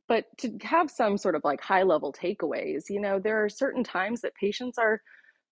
But 0.08 0.26
to 0.38 0.58
have 0.62 0.90
some 0.90 1.18
sort 1.18 1.36
of 1.36 1.42
like 1.44 1.60
high 1.60 1.84
level 1.84 2.14
takeaways, 2.14 2.84
you 2.90 3.02
know, 3.02 3.20
there 3.20 3.44
are 3.44 3.50
certain 3.50 3.84
times 3.84 4.22
that 4.22 4.36
patients 4.36 4.78
are 4.78 5.02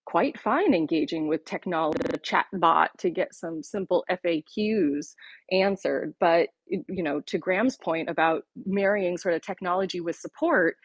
quite 0.06 0.40
fine 0.40 0.74
engaging 0.74 1.28
with 1.28 1.44
technology, 1.44 2.00
a 2.14 2.18
chat 2.20 2.46
bot 2.54 2.92
to 3.00 3.10
get 3.10 3.34
some 3.34 3.64
simple 3.64 4.06
FAQs 4.10 5.16
answered. 5.52 6.14
But, 6.22 6.50
you 6.68 7.04
know, 7.04 7.20
to 7.28 7.38
Graham's 7.38 7.75
point 7.75 8.10
about 8.10 8.44
marrying 8.66 9.18
sort 9.18 9.34
of 9.34 9.42
technology 9.42 10.00
with 10.00 10.16
support, 10.16 10.78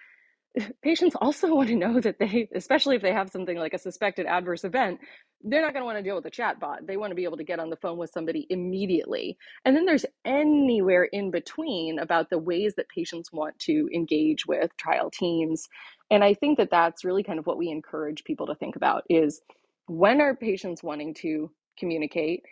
patients 0.83 1.17
also 1.21 1.55
want 1.55 1.69
to 1.69 1.77
know 1.77 2.01
that 2.01 2.19
they, 2.19 2.49
especially 2.55 2.97
if 2.97 3.03
they 3.03 3.13
have 3.13 3.31
something 3.31 3.57
like 3.57 3.75
a 3.75 3.79
suspected 3.79 4.27
adverse 4.27 4.65
event, 4.65 5.01
they're 5.43 5.63
not 5.63 5.73
going 5.73 5.83
to 5.83 5.87
want 5.87 5.99
to 5.99 6.03
deal 6.03 6.17
with 6.17 6.27
a 6.27 6.31
chat 6.31 6.61
bot. 6.61 6.87
They 6.87 6.97
want 6.97 7.11
to 7.11 7.15
be 7.15 7.25
able 7.25 7.37
to 7.39 7.45
get 7.45 7.61
on 7.61 7.71
the 7.71 7.77
phone 7.77 7.99
with 7.99 8.11
somebody 8.11 8.47
immediately. 8.51 9.37
And 9.65 9.77
then 9.77 9.87
there's 9.87 10.07
anywhere 10.25 11.05
in 11.05 11.31
between 11.31 11.99
about 11.99 12.31
the 12.31 12.39
ways 12.39 12.75
that 12.77 12.89
patients 12.89 13.33
want 13.33 13.59
to 13.61 13.89
engage 13.95 14.47
with 14.47 14.77
trial 14.77 15.11
teams. 15.11 15.69
And 16.11 16.25
I 16.25 16.35
think 16.35 16.59
that 16.59 16.71
that's 16.71 17.05
really 17.05 17.23
kind 17.23 17.39
of 17.39 17.47
what 17.47 17.59
we 17.59 17.71
encourage 17.71 18.25
people 18.25 18.47
to 18.49 18.55
think 18.55 18.77
about 18.77 19.05
is 19.09 19.41
when 19.87 20.21
are 20.21 20.37
patients 20.37 20.83
wanting 20.83 21.15
to 21.15 21.51
communicate? 21.79 22.45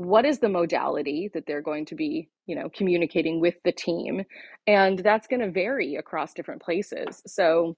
What 0.00 0.24
is 0.24 0.38
the 0.38 0.48
modality 0.48 1.28
that 1.34 1.44
they're 1.46 1.60
going 1.60 1.84
to 1.84 1.94
be, 1.94 2.30
you 2.46 2.56
know, 2.56 2.70
communicating 2.70 3.38
with 3.38 3.56
the 3.64 3.72
team? 3.72 4.24
And 4.66 4.98
that's 4.98 5.26
going 5.26 5.40
to 5.40 5.50
vary 5.50 5.96
across 5.96 6.32
different 6.32 6.62
places. 6.62 7.22
So 7.26 7.76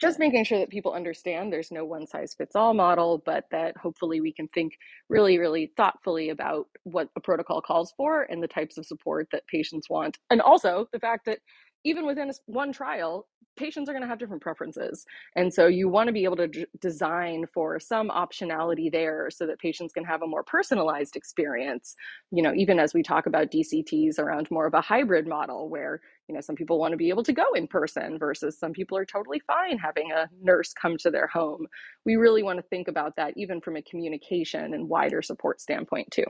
just 0.00 0.20
making 0.20 0.44
sure 0.44 0.60
that 0.60 0.70
people 0.70 0.92
understand 0.92 1.52
there's 1.52 1.72
no 1.72 1.84
one 1.84 2.06
size 2.06 2.34
fits 2.38 2.54
all 2.54 2.72
model, 2.72 3.20
but 3.26 3.46
that 3.50 3.76
hopefully 3.76 4.20
we 4.20 4.32
can 4.32 4.46
think 4.54 4.74
really, 5.08 5.38
really 5.38 5.72
thoughtfully 5.76 6.30
about 6.30 6.68
what 6.84 7.08
a 7.16 7.20
protocol 7.20 7.60
calls 7.60 7.92
for 7.96 8.22
and 8.22 8.40
the 8.40 8.46
types 8.48 8.78
of 8.78 8.86
support 8.86 9.26
that 9.32 9.44
patients 9.48 9.90
want. 9.90 10.18
And 10.30 10.40
also 10.40 10.86
the 10.92 11.00
fact 11.00 11.26
that 11.26 11.40
even 11.84 12.06
within 12.06 12.30
one 12.46 12.72
trial, 12.72 13.26
patients 13.56 13.88
are 13.88 13.92
going 13.92 14.02
to 14.02 14.08
have 14.08 14.18
different 14.18 14.42
preferences. 14.42 15.04
And 15.34 15.52
so 15.52 15.66
you 15.66 15.88
want 15.88 16.08
to 16.08 16.12
be 16.12 16.24
able 16.24 16.36
to 16.36 16.48
d- 16.48 16.66
design 16.80 17.46
for 17.52 17.80
some 17.80 18.10
optionality 18.10 18.92
there 18.92 19.30
so 19.30 19.46
that 19.46 19.58
patients 19.58 19.92
can 19.92 20.04
have 20.04 20.22
a 20.22 20.26
more 20.26 20.42
personalized 20.42 21.16
experience. 21.16 21.96
You 22.30 22.42
know, 22.42 22.52
even 22.54 22.78
as 22.78 22.92
we 22.92 23.02
talk 23.02 23.26
about 23.26 23.50
DCTs 23.50 24.18
around 24.18 24.50
more 24.50 24.66
of 24.66 24.74
a 24.74 24.80
hybrid 24.80 25.26
model 25.26 25.68
where 25.68 26.00
you 26.28 26.34
know, 26.34 26.40
some 26.40 26.56
people 26.56 26.78
want 26.78 26.92
to 26.92 26.96
be 26.96 27.08
able 27.08 27.22
to 27.22 27.32
go 27.32 27.44
in 27.54 27.68
person 27.68 28.18
versus 28.18 28.58
some 28.58 28.72
people 28.72 28.98
are 28.98 29.04
totally 29.04 29.40
fine 29.46 29.78
having 29.78 30.10
a 30.10 30.28
nurse 30.42 30.72
come 30.72 30.96
to 30.98 31.10
their 31.10 31.28
home. 31.28 31.66
We 32.04 32.16
really 32.16 32.42
want 32.42 32.58
to 32.58 32.64
think 32.68 32.88
about 32.88 33.14
that 33.16 33.34
even 33.36 33.60
from 33.60 33.76
a 33.76 33.82
communication 33.82 34.74
and 34.74 34.88
wider 34.88 35.22
support 35.22 35.60
standpoint 35.60 36.10
too. 36.10 36.24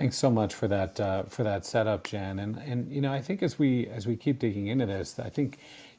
Thanks 0.00 0.16
so 0.18 0.30
much 0.30 0.54
for 0.54 0.68
that 0.68 0.98
uh, 0.98 1.24
for 1.24 1.44
that 1.44 1.66
setup, 1.66 2.04
Jen. 2.04 2.38
And 2.40 2.56
and 2.66 2.90
you 2.90 3.02
know, 3.02 3.12
I 3.12 3.20
think 3.20 3.42
as 3.42 3.58
we 3.58 3.86
as 3.88 4.06
we 4.06 4.16
keep 4.16 4.40
digging 4.40 4.68
into 4.68 4.86
this, 4.86 5.18
I 5.20 5.28
think 5.28 5.58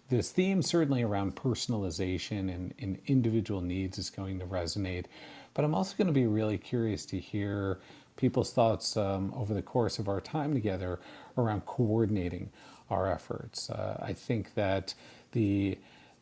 this 0.10 0.32
theme 0.32 0.64
certainly 0.64 1.04
around 1.04 1.36
personalization 1.38 2.54
and, 2.54 2.74
and 2.80 3.00
individual 3.08 3.62
needs 3.62 4.00
is 4.00 4.10
going 4.10 4.40
to 4.40 4.48
resonate. 4.48 5.06
But 5.54 5.66
I'm 5.66 5.76
also 5.76 5.96
going 5.98 6.08
to 6.08 6.14
be 6.14 6.28
really 6.28 6.58
curious 6.58 7.06
to 7.08 7.20
hear 7.20 7.80
people's 8.18 8.54
thoughts 8.54 8.98
um, 8.98 9.34
over 9.36 9.54
the 9.54 9.64
course 9.64 10.00
of 10.00 10.10
our 10.10 10.22
time 10.22 10.56
together 10.56 11.00
around 11.38 11.68
coordinating 11.68 12.52
our 12.90 13.12
efforts. 13.12 13.70
Uh, 13.70 14.00
I 14.04 14.14
think 14.14 14.56
that 14.56 14.96
the 15.34 15.80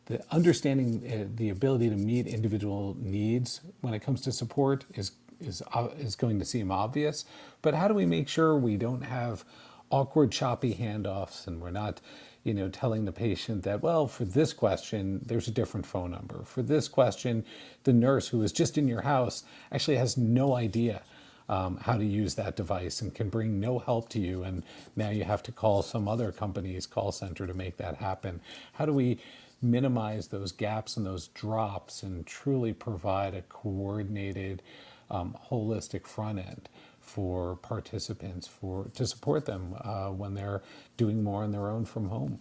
the 0.07 0.21
understanding 0.31 1.03
uh, 1.09 1.27
the 1.35 1.49
ability 1.49 1.89
to 1.89 1.97
meet 1.97 2.27
individual 2.27 2.97
needs 2.99 3.61
when 3.81 3.95
it 3.95 4.01
comes 4.01 4.21
to 4.23 4.33
support 4.33 4.85
is 4.95 5.11
is 5.39 5.61
uh, 5.73 5.89
is 5.97 6.15
going 6.15 6.39
to 6.39 6.45
seem 6.45 6.71
obvious, 6.71 7.25
but 7.61 7.73
how 7.73 7.87
do 7.87 7.93
we 7.93 8.05
make 8.05 8.27
sure 8.27 8.57
we 8.57 8.77
don't 8.77 9.01
have 9.01 9.45
awkward, 9.91 10.31
choppy 10.31 10.75
handoffs, 10.75 11.47
and 11.47 11.61
we're 11.61 11.71
not, 11.71 11.99
you 12.43 12.53
know, 12.53 12.69
telling 12.69 13.05
the 13.05 13.11
patient 13.11 13.63
that, 13.63 13.81
well, 13.81 14.07
for 14.07 14.25
this 14.25 14.53
question, 14.53 15.21
there's 15.25 15.47
a 15.47 15.51
different 15.51 15.85
phone 15.85 16.11
number. 16.11 16.43
For 16.43 16.61
this 16.61 16.87
question, 16.87 17.45
the 17.83 17.93
nurse 17.93 18.27
who 18.27 18.41
is 18.43 18.51
just 18.51 18.77
in 18.77 18.87
your 18.87 19.01
house 19.01 19.43
actually 19.71 19.97
has 19.97 20.17
no 20.17 20.55
idea 20.55 21.01
um, 21.49 21.77
how 21.77 21.97
to 21.97 22.05
use 22.05 22.35
that 22.35 22.55
device 22.55 23.01
and 23.01 23.13
can 23.13 23.29
bring 23.29 23.59
no 23.59 23.79
help 23.79 24.09
to 24.09 24.19
you. 24.19 24.43
And 24.43 24.63
now 24.95 25.09
you 25.09 25.23
have 25.23 25.41
to 25.43 25.51
call 25.51 25.81
some 25.81 26.07
other 26.07 26.31
company's 26.31 26.85
call 26.85 27.11
center 27.11 27.47
to 27.47 27.53
make 27.53 27.77
that 27.77 27.95
happen. 27.95 28.39
How 28.73 28.85
do 28.85 28.93
we 28.93 29.17
minimize 29.61 30.27
those 30.27 30.51
gaps 30.51 30.95
and 30.95 31.05
those 31.05 31.27
drops 31.29 32.03
and 32.03 32.25
truly 32.25 32.71
provide 32.71 33.33
a 33.33 33.41
coordinated, 33.41 34.61
um, 35.11 35.37
holistic 35.51 36.07
front 36.07 36.39
end 36.39 36.69
for 37.01 37.57
participants 37.57 38.47
for 38.47 38.85
to 38.95 39.07
support 39.07 39.45
them 39.45 39.75
uh, 39.81 40.09
when 40.09 40.35
they're 40.35 40.61
doing 40.97 41.23
more 41.23 41.43
on 41.43 41.51
their 41.51 41.69
own 41.69 41.85
from 41.85 42.09
home? 42.09 42.39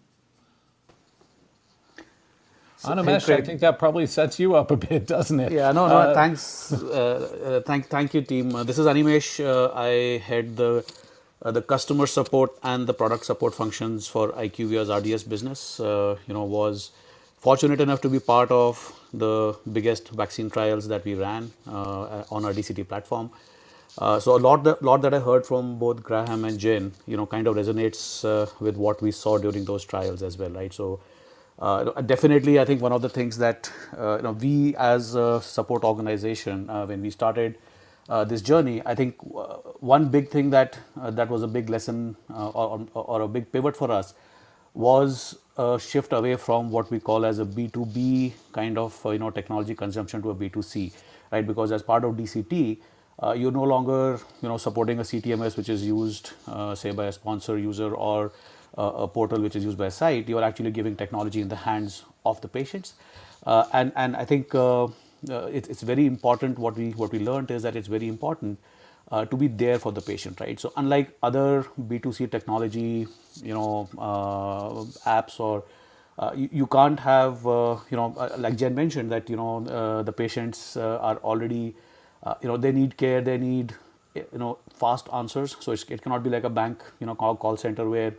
So, 2.77 2.95
hey, 3.03 3.21
Animesh, 3.21 3.29
I 3.31 3.43
think 3.43 3.61
that 3.61 3.79
probably 3.79 4.07
sets 4.07 4.41
you 4.41 4.55
up 4.57 4.71
a 4.71 4.77
bit, 4.77 5.07
doesn't 5.07 5.41
it? 5.41 5.53
Yeah, 5.53 5.73
no, 5.73 5.89
no, 5.89 5.99
Uh, 5.99 6.15
thanks. 6.15 6.73
Uh, 6.73 7.59
uh, 7.59 7.61
thank, 7.63 7.89
thank 7.89 8.15
you, 8.15 8.23
team. 8.23 8.55
Uh, 8.55 8.65
this 8.65 8.79
is 8.79 8.87
Animesh. 8.87 9.45
Uh, 9.45 9.73
I 9.75 10.19
head 10.19 10.57
the 10.57 10.85
uh, 11.43 11.53
the 11.53 11.63
customer 11.63 12.07
support 12.07 12.53
and 12.63 12.87
the 12.87 12.95
product 12.95 13.27
support 13.27 13.55
functions 13.55 14.09
for 14.09 14.33
IQVIA's 14.33 14.91
RDS 14.91 15.25
business. 15.25 15.81
Uh, 15.81 16.17
you 16.27 16.35
know, 16.35 16.45
was 16.45 16.93
fortunate 17.41 17.81
enough 17.81 18.01
to 18.03 18.09
be 18.09 18.19
part 18.21 18.51
of 18.51 18.95
the 19.13 19.57
biggest 19.73 20.09
vaccine 20.11 20.51
trials 20.51 20.89
that 20.89 21.05
we 21.05 21.15
ran 21.15 21.51
uh, 21.67 22.25
on 22.31 22.45
our 22.45 22.53
DCT 22.53 22.87
platform. 22.89 23.31
Uh, 23.99 24.21
so 24.21 24.37
a 24.37 24.39
lot 24.39 24.63
that, 24.65 24.83
lot 24.83 25.03
that 25.03 25.13
I 25.15 25.19
heard 25.19 25.45
from 25.47 25.79
both 25.79 26.03
Graham 26.03 26.45
and 26.45 26.59
Jen, 26.59 26.93
you 27.07 27.17
know, 27.17 27.27
kind 27.27 27.47
of 27.47 27.57
resonates 27.57 28.25
uh, 28.25 28.47
with 28.61 28.77
what 28.77 29.03
we 29.03 29.11
saw 29.11 29.39
during 29.39 29.65
those 29.65 29.85
trials 29.85 30.23
as 30.23 30.39
well, 30.39 30.51
right? 30.51 30.73
So 30.73 31.01
uh, 31.59 32.01
definitely, 32.03 32.61
I 32.61 32.65
think 32.65 32.81
one 32.81 32.93
of 32.93 33.03
the 33.03 33.09
things 33.09 33.39
that 33.39 33.71
uh, 33.97 34.17
you 34.17 34.23
know 34.23 34.33
we 34.33 34.77
as 34.77 35.17
a 35.17 35.41
support 35.43 35.83
organization 35.83 36.71
uh, 36.71 36.87
when 36.87 37.03
we 37.03 37.11
started 37.11 37.59
this 38.27 38.41
journey, 38.41 38.81
I 38.87 38.95
think 38.95 39.17
one 39.81 40.09
big 40.09 40.29
thing 40.31 40.51
that 40.51 40.79
that 40.97 41.29
was 41.29 41.43
a 41.43 41.49
big 41.49 41.69
lesson 41.69 42.17
or, 42.33 42.87
or 42.95 43.23
a 43.23 43.29
big 43.29 43.51
pivot 43.53 43.77
for 43.77 43.91
us 43.91 44.15
was 44.79 45.37
a 45.57 45.79
shift 45.79 46.13
away 46.13 46.37
from 46.37 46.71
what 46.71 46.91
we 46.91 47.01
call 47.01 47.27
as 47.27 47.41
a 47.41 47.45
B2B 47.45 48.33
kind 48.53 48.79
of 48.79 49.05
uh, 49.05 49.11
you 49.11 49.19
know 49.19 49.31
technology 49.31 49.75
consumption 49.75 50.23
to 50.23 50.31
a 50.31 50.35
B2C. 50.35 50.93
right? 51.33 51.47
Because 51.47 51.73
as 51.73 51.83
part 51.83 52.05
of 52.05 52.15
DCT, 52.15 52.79
uh, 53.21 53.33
you're 53.33 53.53
no 53.53 53.65
longer 53.65 54.21
you 54.41 54.49
know 54.49 54.57
supporting 54.57 55.01
a 55.01 55.03
CTMS 55.03 55.57
which 55.57 55.69
is 55.69 55.85
used 55.85 56.31
uh, 56.47 56.75
say 56.77 56.93
by 56.93 57.07
a 57.07 57.13
sponsor 57.13 57.59
user 57.59 57.93
or 57.95 58.31
uh, 58.79 59.07
a 59.07 59.09
portal 59.09 59.41
which 59.41 59.57
is 59.57 59.65
used 59.65 59.77
by 59.77 59.87
a 59.87 59.91
site. 59.91 60.29
You 60.29 60.39
are 60.39 60.45
actually 60.45 60.71
giving 60.71 60.95
technology 60.95 61.41
in 61.41 61.49
the 61.49 61.57
hands 61.57 62.05
of 62.25 62.41
the 62.41 62.49
patients, 62.49 62.95
uh, 63.47 63.65
and 63.73 63.93
and 63.97 64.15
I 64.15 64.25
think 64.25 64.55
uh, 64.55 64.87
it, 65.29 65.69
it's 65.69 65.83
very 65.83 66.07
important. 66.07 66.57
What 66.57 66.77
we 66.77 66.91
what 66.93 67.11
we 67.11 67.19
learned 67.19 67.51
is 67.51 67.65
that 67.65 67.75
it's 67.75 67.89
very 67.89 68.07
important 68.07 68.59
to 69.11 69.37
be 69.37 69.49
there 69.49 69.79
for 69.79 69.93
the 69.93 70.01
patient, 70.03 70.41
right? 70.41 70.61
So 70.61 70.73
unlike 70.77 71.17
other 71.23 71.65
B2C 71.89 72.31
technology, 72.31 73.07
you 73.43 73.55
know, 73.55 73.89
apps 75.07 75.41
or 75.41 75.65
uh, 76.19 76.33
you, 76.35 76.49
you, 76.53 76.67
can't 76.67 76.99
have 76.99 77.47
uh, 77.47 77.77
you 77.91 77.97
know 77.97 78.15
uh, 78.19 78.35
like 78.39 78.57
Jen 78.57 78.75
mentioned 78.75 79.13
that 79.13 79.31
you 79.31 79.37
know 79.37 80.03
the 80.03 80.13
patients 80.13 80.77
are 80.77 81.17
already 81.19 81.77
you 82.43 82.49
know 82.49 82.57
they 82.57 82.73
need 82.73 82.97
care 82.97 83.21
they 83.21 83.39
need 83.39 83.75
you 84.15 84.39
know 84.39 84.59
fast 84.75 85.09
answers. 85.13 85.57
So 85.61 85.73
it 85.73 86.03
cannot 86.03 86.23
be 86.23 86.31
like 86.31 86.45
a 86.45 86.51
bank 86.51 86.83
you 87.01 87.07
know 87.07 87.15
call, 87.15 87.37
call 87.37 87.57
center 87.57 87.89
where 87.89 88.15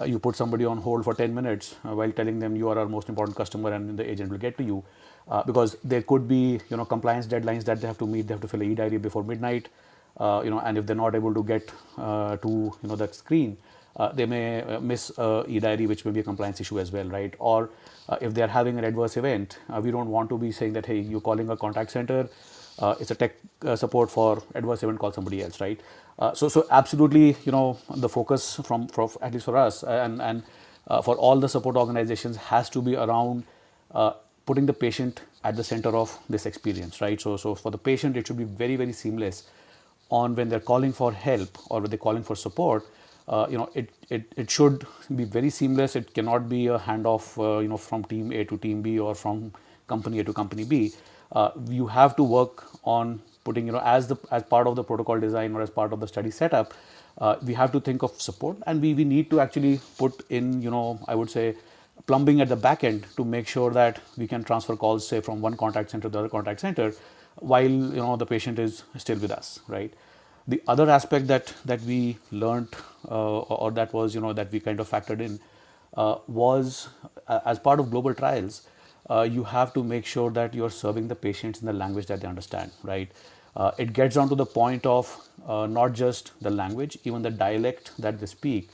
uh, 0.00 0.04
you 0.04 0.18
put 0.18 0.36
somebody 0.36 0.64
on 0.64 0.78
hold 0.78 1.04
for 1.04 1.14
10 1.14 1.34
minutes 1.34 1.74
uh, 1.84 1.94
while 1.94 2.12
telling 2.12 2.38
them 2.38 2.54
you 2.56 2.68
are 2.68 2.78
our 2.78 2.88
most 2.88 3.08
important 3.08 3.36
customer 3.36 3.72
and 3.72 3.98
the 3.98 4.08
agent 4.08 4.30
will 4.30 4.38
get 4.38 4.56
to 4.56 4.62
you 4.62 4.84
uh, 5.28 5.42
because 5.42 5.76
there 5.82 6.02
could 6.02 6.28
be 6.28 6.60
you 6.70 6.76
know 6.76 6.84
compliance 6.84 7.26
deadlines 7.26 7.64
that 7.64 7.80
they 7.80 7.86
have 7.86 7.98
to 7.98 8.06
meet. 8.06 8.28
They 8.28 8.34
have 8.34 8.40
to 8.42 8.48
fill 8.48 8.62
a 8.62 8.64
e-diary 8.64 8.98
before 8.98 9.24
midnight 9.24 9.68
you 10.20 10.50
know 10.50 10.60
and 10.64 10.78
if 10.78 10.86
they're 10.86 10.96
not 10.96 11.14
able 11.14 11.34
to 11.34 11.42
get 11.44 11.68
to 11.96 12.72
you 12.82 12.88
know 12.88 12.96
that 12.96 13.14
screen 13.14 13.56
uh, 13.96 14.12
they 14.12 14.26
may 14.26 14.62
uh, 14.62 14.80
miss 14.80 15.10
uh, 15.18 15.44
e-diary, 15.48 15.86
which 15.86 16.04
may 16.04 16.10
be 16.10 16.20
a 16.20 16.22
compliance 16.22 16.60
issue 16.60 16.78
as 16.78 16.92
well, 16.92 17.06
right? 17.06 17.34
Or 17.38 17.70
uh, 18.08 18.16
if 18.20 18.34
they 18.34 18.42
are 18.42 18.48
having 18.48 18.78
an 18.78 18.84
adverse 18.84 19.16
event, 19.16 19.58
uh, 19.68 19.80
we 19.80 19.90
don't 19.90 20.08
want 20.08 20.28
to 20.30 20.38
be 20.38 20.52
saying 20.52 20.72
that, 20.74 20.86
hey, 20.86 21.00
you're 21.00 21.20
calling 21.20 21.50
a 21.50 21.56
contact 21.56 21.90
center, 21.90 22.28
uh, 22.78 22.94
it's 22.98 23.10
a 23.10 23.14
tech 23.14 23.34
support 23.74 24.10
for 24.10 24.42
adverse 24.54 24.82
event, 24.82 24.98
call 24.98 25.12
somebody 25.12 25.42
else, 25.42 25.60
right? 25.60 25.80
so, 26.34 26.48
so 26.48 26.66
absolutely, 26.70 27.36
you 27.44 27.52
know, 27.52 27.78
the 27.96 28.08
focus 28.08 28.60
from, 28.64 28.88
from 28.88 29.10
at 29.22 29.32
least 29.32 29.44
for 29.46 29.56
us 29.56 29.82
and, 29.82 30.20
and 30.22 30.42
for 31.04 31.16
all 31.16 31.38
the 31.38 31.48
support 31.48 31.76
organizations 31.76 32.36
has 32.36 32.70
to 32.70 32.80
be 32.80 32.96
around 32.96 33.44
putting 34.46 34.66
the 34.66 34.72
patient 34.72 35.22
at 35.44 35.56
the 35.56 35.64
center 35.64 35.90
of 35.90 36.18
this 36.28 36.46
experience, 36.46 37.00
right? 37.00 37.20
So, 37.20 37.36
so 37.36 37.54
for 37.54 37.70
the 37.70 37.78
patient, 37.78 38.16
it 38.16 38.26
should 38.26 38.38
be 38.38 38.44
very, 38.44 38.76
very 38.76 38.92
seamless 38.92 39.48
on 40.10 40.34
when 40.34 40.48
they're 40.48 40.60
calling 40.60 40.92
for 40.92 41.12
help 41.12 41.58
or 41.70 41.80
when 41.80 41.90
they're 41.90 41.98
calling 41.98 42.22
for 42.22 42.36
support 42.36 42.84
uh, 43.30 43.46
you 43.48 43.56
know, 43.56 43.70
it, 43.74 43.90
it, 44.08 44.32
it 44.36 44.50
should 44.50 44.84
be 45.14 45.24
very 45.24 45.50
seamless. 45.50 45.94
It 45.94 46.12
cannot 46.14 46.48
be 46.48 46.66
a 46.66 46.78
handoff, 46.78 47.38
uh, 47.38 47.60
you 47.60 47.68
know, 47.68 47.76
from 47.76 48.02
team 48.04 48.32
A 48.32 48.44
to 48.44 48.58
team 48.58 48.82
B 48.82 48.98
or 48.98 49.14
from 49.14 49.52
company 49.86 50.18
A 50.18 50.24
to 50.24 50.32
company 50.32 50.64
B. 50.64 50.92
Uh, 51.30 51.50
you 51.68 51.86
have 51.86 52.16
to 52.16 52.24
work 52.24 52.64
on 52.82 53.22
putting, 53.44 53.66
you 53.66 53.72
know, 53.72 53.82
as 53.84 54.08
the 54.08 54.16
as 54.32 54.42
part 54.42 54.66
of 54.66 54.74
the 54.74 54.82
protocol 54.82 55.20
design 55.20 55.54
or 55.54 55.62
as 55.62 55.70
part 55.70 55.92
of 55.92 56.00
the 56.00 56.08
study 56.08 56.30
setup, 56.30 56.74
uh, 57.18 57.36
we 57.44 57.54
have 57.54 57.70
to 57.70 57.80
think 57.80 58.02
of 58.02 58.20
support 58.20 58.56
and 58.66 58.82
we, 58.82 58.94
we 58.94 59.04
need 59.04 59.30
to 59.30 59.38
actually 59.38 59.80
put 59.96 60.24
in, 60.30 60.60
you 60.60 60.70
know, 60.70 60.98
I 61.06 61.14
would 61.14 61.30
say 61.30 61.54
plumbing 62.06 62.40
at 62.40 62.48
the 62.48 62.56
back 62.56 62.82
end 62.82 63.06
to 63.16 63.24
make 63.24 63.46
sure 63.46 63.70
that 63.70 64.00
we 64.16 64.26
can 64.26 64.42
transfer 64.42 64.74
calls, 64.74 65.06
say, 65.06 65.20
from 65.20 65.40
one 65.40 65.56
contact 65.56 65.90
center 65.90 66.08
to 66.08 66.08
the 66.08 66.18
other 66.18 66.28
contact 66.28 66.58
center 66.58 66.92
while, 67.40 67.62
you 67.62 67.96
know, 67.96 68.16
the 68.16 68.26
patient 68.26 68.58
is 68.58 68.84
still 68.96 69.18
with 69.18 69.30
us, 69.30 69.60
right? 69.68 69.92
The 70.48 70.62
other 70.66 70.90
aspect 70.90 71.26
that 71.28 71.52
that 71.64 71.80
we 71.82 72.18
learned 72.30 72.68
uh, 73.08 73.40
or 73.40 73.70
that 73.72 73.92
was 73.92 74.14
you 74.14 74.20
know 74.20 74.32
that 74.32 74.50
we 74.50 74.60
kind 74.60 74.80
of 74.80 74.90
factored 74.90 75.20
in 75.20 75.38
uh, 75.96 76.16
was 76.26 76.88
uh, 77.28 77.40
as 77.44 77.58
part 77.58 77.80
of 77.80 77.90
global 77.90 78.14
trials. 78.14 78.62
you 79.36 79.44
have 79.50 79.70
to 79.74 79.82
make 79.90 80.06
sure 80.06 80.30
that 80.34 80.54
you're 80.58 80.70
serving 80.74 81.06
the 81.12 81.16
patients 81.22 81.60
in 81.62 81.66
the 81.68 81.72
language 81.72 82.06
that 82.10 82.20
they 82.24 82.28
understand, 82.28 82.70
right? 82.90 83.10
it 83.84 83.92
gets 83.92 84.14
down 84.18 84.28
to 84.32 84.36
the 84.40 84.46
point 84.46 84.86
of 84.86 85.10
not 85.78 85.92
just 86.00 86.30
the 86.46 86.50
language, 86.50 86.98
even 87.04 87.22
the 87.22 87.30
dialect 87.30 87.90
that 88.04 88.20
they 88.20 88.26
speak. 88.26 88.68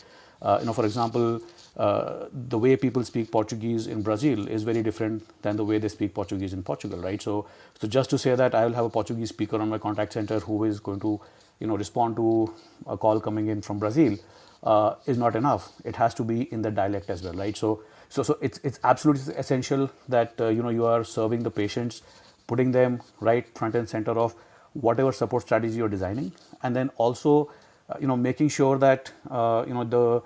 you 0.61 0.66
know, 0.66 0.75
for 0.80 0.85
example, 0.85 1.40
uh, 1.76 2.26
the 2.33 2.59
way 2.59 2.76
people 2.76 3.04
speak 3.04 3.30
Portuguese 3.30 3.87
in 3.87 4.02
Brazil 4.02 4.49
is 4.49 4.62
very 4.62 4.83
different 4.83 5.22
than 5.42 5.57
the 5.57 5.64
way 5.64 5.79
they 5.79 5.88
speak 5.88 6.14
Portuguese 6.14 6.53
in 6.53 6.62
Portugal, 6.62 6.98
right? 7.01 7.20
So, 7.20 7.46
so 7.79 7.87
just 7.87 8.11
to 8.11 8.18
say 8.18 8.35
that 8.35 8.55
I 8.55 8.64
will 8.64 8.72
have 8.72 8.87
a 8.87 8.90
Portuguese 8.90 9.29
speaker 9.29 9.61
on 9.61 9.68
my 9.68 9.79
contact 9.79 10.14
center 10.14 10.40
who 10.40 10.64
is 10.64 10.81
going 10.81 11.01
to 11.01 11.20
you 11.61 11.66
know, 11.66 11.77
respond 11.77 12.16
to 12.16 12.53
a 12.87 12.96
call 12.96 13.20
coming 13.20 13.48
in 13.48 13.62
from 13.62 13.79
Brazil 13.79 14.16
uh, 14.62 14.94
is 15.07 15.18
not 15.18 15.37
enough. 15.37 15.72
It 15.85 15.96
has 15.96 16.14
to 16.14 16.24
be 16.24 16.42
in 16.53 16.62
the 16.62 16.70
dialect 16.70 17.11
as 17.11 17.22
well, 17.22 17.35
right? 17.35 17.57
So, 17.57 17.83
so, 18.09 18.22
so 18.22 18.38
it's 18.40 18.61
it's 18.64 18.79
absolutely 18.85 19.35
essential 19.35 19.90
that 20.09 20.40
uh, 20.40 20.48
you 20.48 20.62
know 20.62 20.70
you 20.70 20.87
are 20.87 21.05
serving 21.05 21.42
the 21.42 21.51
patients, 21.51 22.03
putting 22.46 22.72
them 22.72 23.03
right 23.20 23.46
front 23.59 23.74
and 23.74 23.88
center 23.88 24.12
of 24.12 24.35
whatever 24.74 25.12
support 25.12 25.42
strategy 25.42 25.77
you're 25.77 25.88
designing, 25.88 26.33
and 26.62 26.74
then 26.74 26.90
also 26.96 27.51
uh, 27.90 27.96
you 28.01 28.07
know 28.07 28.16
making 28.16 28.48
sure 28.48 28.79
that 28.79 29.12
uh, 29.31 29.64
you 29.66 29.74
know 29.74 29.85
the 29.85 30.22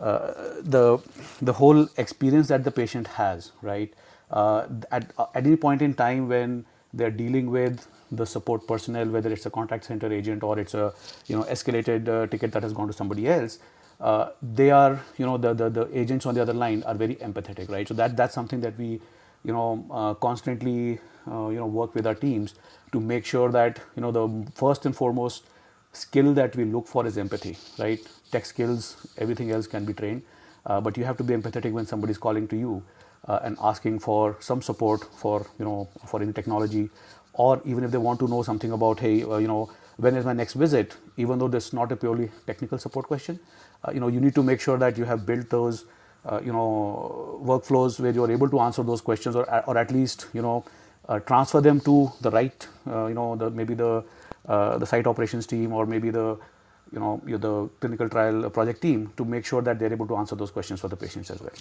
the 0.00 0.98
the 1.42 1.52
whole 1.52 1.88
experience 1.96 2.48
that 2.48 2.64
the 2.64 2.70
patient 2.70 3.06
has, 3.06 3.52
right? 3.62 3.92
Uh, 4.30 4.66
at 4.90 5.12
at 5.34 5.46
any 5.46 5.56
point 5.56 5.82
in 5.82 5.94
time 5.94 6.28
when 6.28 6.64
they're 6.94 7.10
dealing 7.10 7.50
with 7.50 7.86
the 8.10 8.26
support 8.26 8.66
personnel, 8.66 9.06
whether 9.08 9.32
it's 9.32 9.46
a 9.46 9.50
contact 9.50 9.84
center 9.84 10.12
agent 10.12 10.42
or 10.42 10.58
it's 10.58 10.74
a 10.74 10.92
you 11.26 11.36
know 11.36 11.44
escalated 11.44 12.08
uh, 12.08 12.26
ticket 12.26 12.52
that 12.52 12.62
has 12.62 12.72
gone 12.72 12.86
to 12.86 12.92
somebody 12.92 13.28
else. 13.28 13.58
Uh, 14.00 14.30
they 14.42 14.70
are 14.70 15.00
you 15.18 15.26
know 15.26 15.36
the, 15.36 15.52
the 15.54 15.68
the 15.68 15.98
agents 15.98 16.26
on 16.26 16.34
the 16.34 16.42
other 16.42 16.54
line 16.54 16.82
are 16.84 16.94
very 16.94 17.16
empathetic, 17.16 17.70
right? 17.70 17.86
So 17.86 17.94
that 17.94 18.16
that's 18.16 18.34
something 18.34 18.60
that 18.62 18.78
we 18.78 19.00
you 19.44 19.52
know 19.52 19.86
uh, 19.90 20.14
constantly 20.14 20.98
uh, 21.30 21.48
you 21.48 21.58
know 21.58 21.66
work 21.66 21.94
with 21.94 22.06
our 22.06 22.14
teams 22.14 22.54
to 22.92 23.00
make 23.00 23.24
sure 23.26 23.50
that 23.52 23.80
you 23.96 24.02
know 24.02 24.10
the 24.12 24.26
first 24.54 24.86
and 24.86 24.96
foremost 24.96 25.44
skill 25.92 26.32
that 26.34 26.56
we 26.56 26.64
look 26.64 26.86
for 26.86 27.06
is 27.06 27.18
empathy, 27.18 27.56
right? 27.78 28.00
Tech 28.30 28.46
skills, 28.46 29.06
everything 29.18 29.50
else 29.50 29.66
can 29.66 29.84
be 29.84 29.92
trained, 29.92 30.22
uh, 30.66 30.80
but 30.80 30.96
you 30.96 31.04
have 31.04 31.16
to 31.18 31.24
be 31.24 31.34
empathetic 31.34 31.72
when 31.72 31.86
somebody 31.86 32.12
is 32.12 32.18
calling 32.18 32.48
to 32.48 32.56
you. 32.56 32.82
Uh, 33.28 33.38
and 33.44 33.58
asking 33.62 33.98
for 33.98 34.34
some 34.40 34.62
support 34.62 35.04
for 35.14 35.46
you 35.58 35.64
know 35.64 35.86
for 36.06 36.22
any 36.22 36.32
technology 36.32 36.88
or 37.34 37.60
even 37.64 37.84
if 37.84 37.90
they 37.90 37.98
want 37.98 38.18
to 38.20 38.28
know 38.28 38.42
something 38.42 38.72
about, 38.72 38.98
hey, 39.00 39.22
uh, 39.22 39.36
you 39.36 39.46
know, 39.46 39.70
when 39.96 40.16
is 40.16 40.24
my 40.24 40.32
next 40.32 40.54
visit, 40.54 40.96
even 41.16 41.38
though 41.38 41.48
this 41.48 41.68
is 41.68 41.72
not 41.72 41.92
a 41.92 41.96
purely 41.96 42.30
technical 42.46 42.78
support 42.78 43.06
question, 43.06 43.38
uh, 43.84 43.92
you 43.92 44.00
know, 44.00 44.08
you 44.08 44.20
need 44.20 44.34
to 44.34 44.42
make 44.42 44.60
sure 44.60 44.78
that 44.78 44.98
you 44.98 45.04
have 45.04 45.26
built 45.26 45.48
those, 45.50 45.84
uh, 46.26 46.40
you 46.44 46.52
know, 46.52 47.40
workflows 47.44 48.00
where 48.00 48.10
you're 48.10 48.30
able 48.30 48.48
to 48.48 48.60
answer 48.60 48.82
those 48.82 49.00
questions 49.00 49.36
or, 49.36 49.44
or 49.68 49.78
at 49.78 49.90
least, 49.90 50.26
you 50.32 50.42
know, 50.42 50.64
uh, 51.08 51.18
transfer 51.20 51.60
them 51.60 51.80
to 51.80 52.10
the 52.20 52.30
right, 52.30 52.66
you 52.86 53.14
know, 53.14 53.36
the 53.36 53.50
maybe 53.50 53.74
the 53.74 54.04
the 54.46 54.84
site 54.84 55.06
operations 55.06 55.46
team 55.46 55.72
or 55.72 55.86
maybe 55.86 56.10
the, 56.10 56.36
you 56.92 56.98
know, 56.98 57.20
the 57.24 57.68
clinical 57.80 58.08
trial 58.08 58.50
project 58.50 58.82
team 58.82 59.12
to 59.16 59.24
make 59.24 59.44
sure 59.44 59.62
that 59.62 59.78
they're 59.78 59.92
able 59.92 60.06
to 60.06 60.16
answer 60.16 60.36
those 60.36 60.50
questions 60.50 60.80
for 60.80 60.88
the 60.88 60.96
patients 60.96 61.30
as 61.30 61.40
well. 61.40 61.52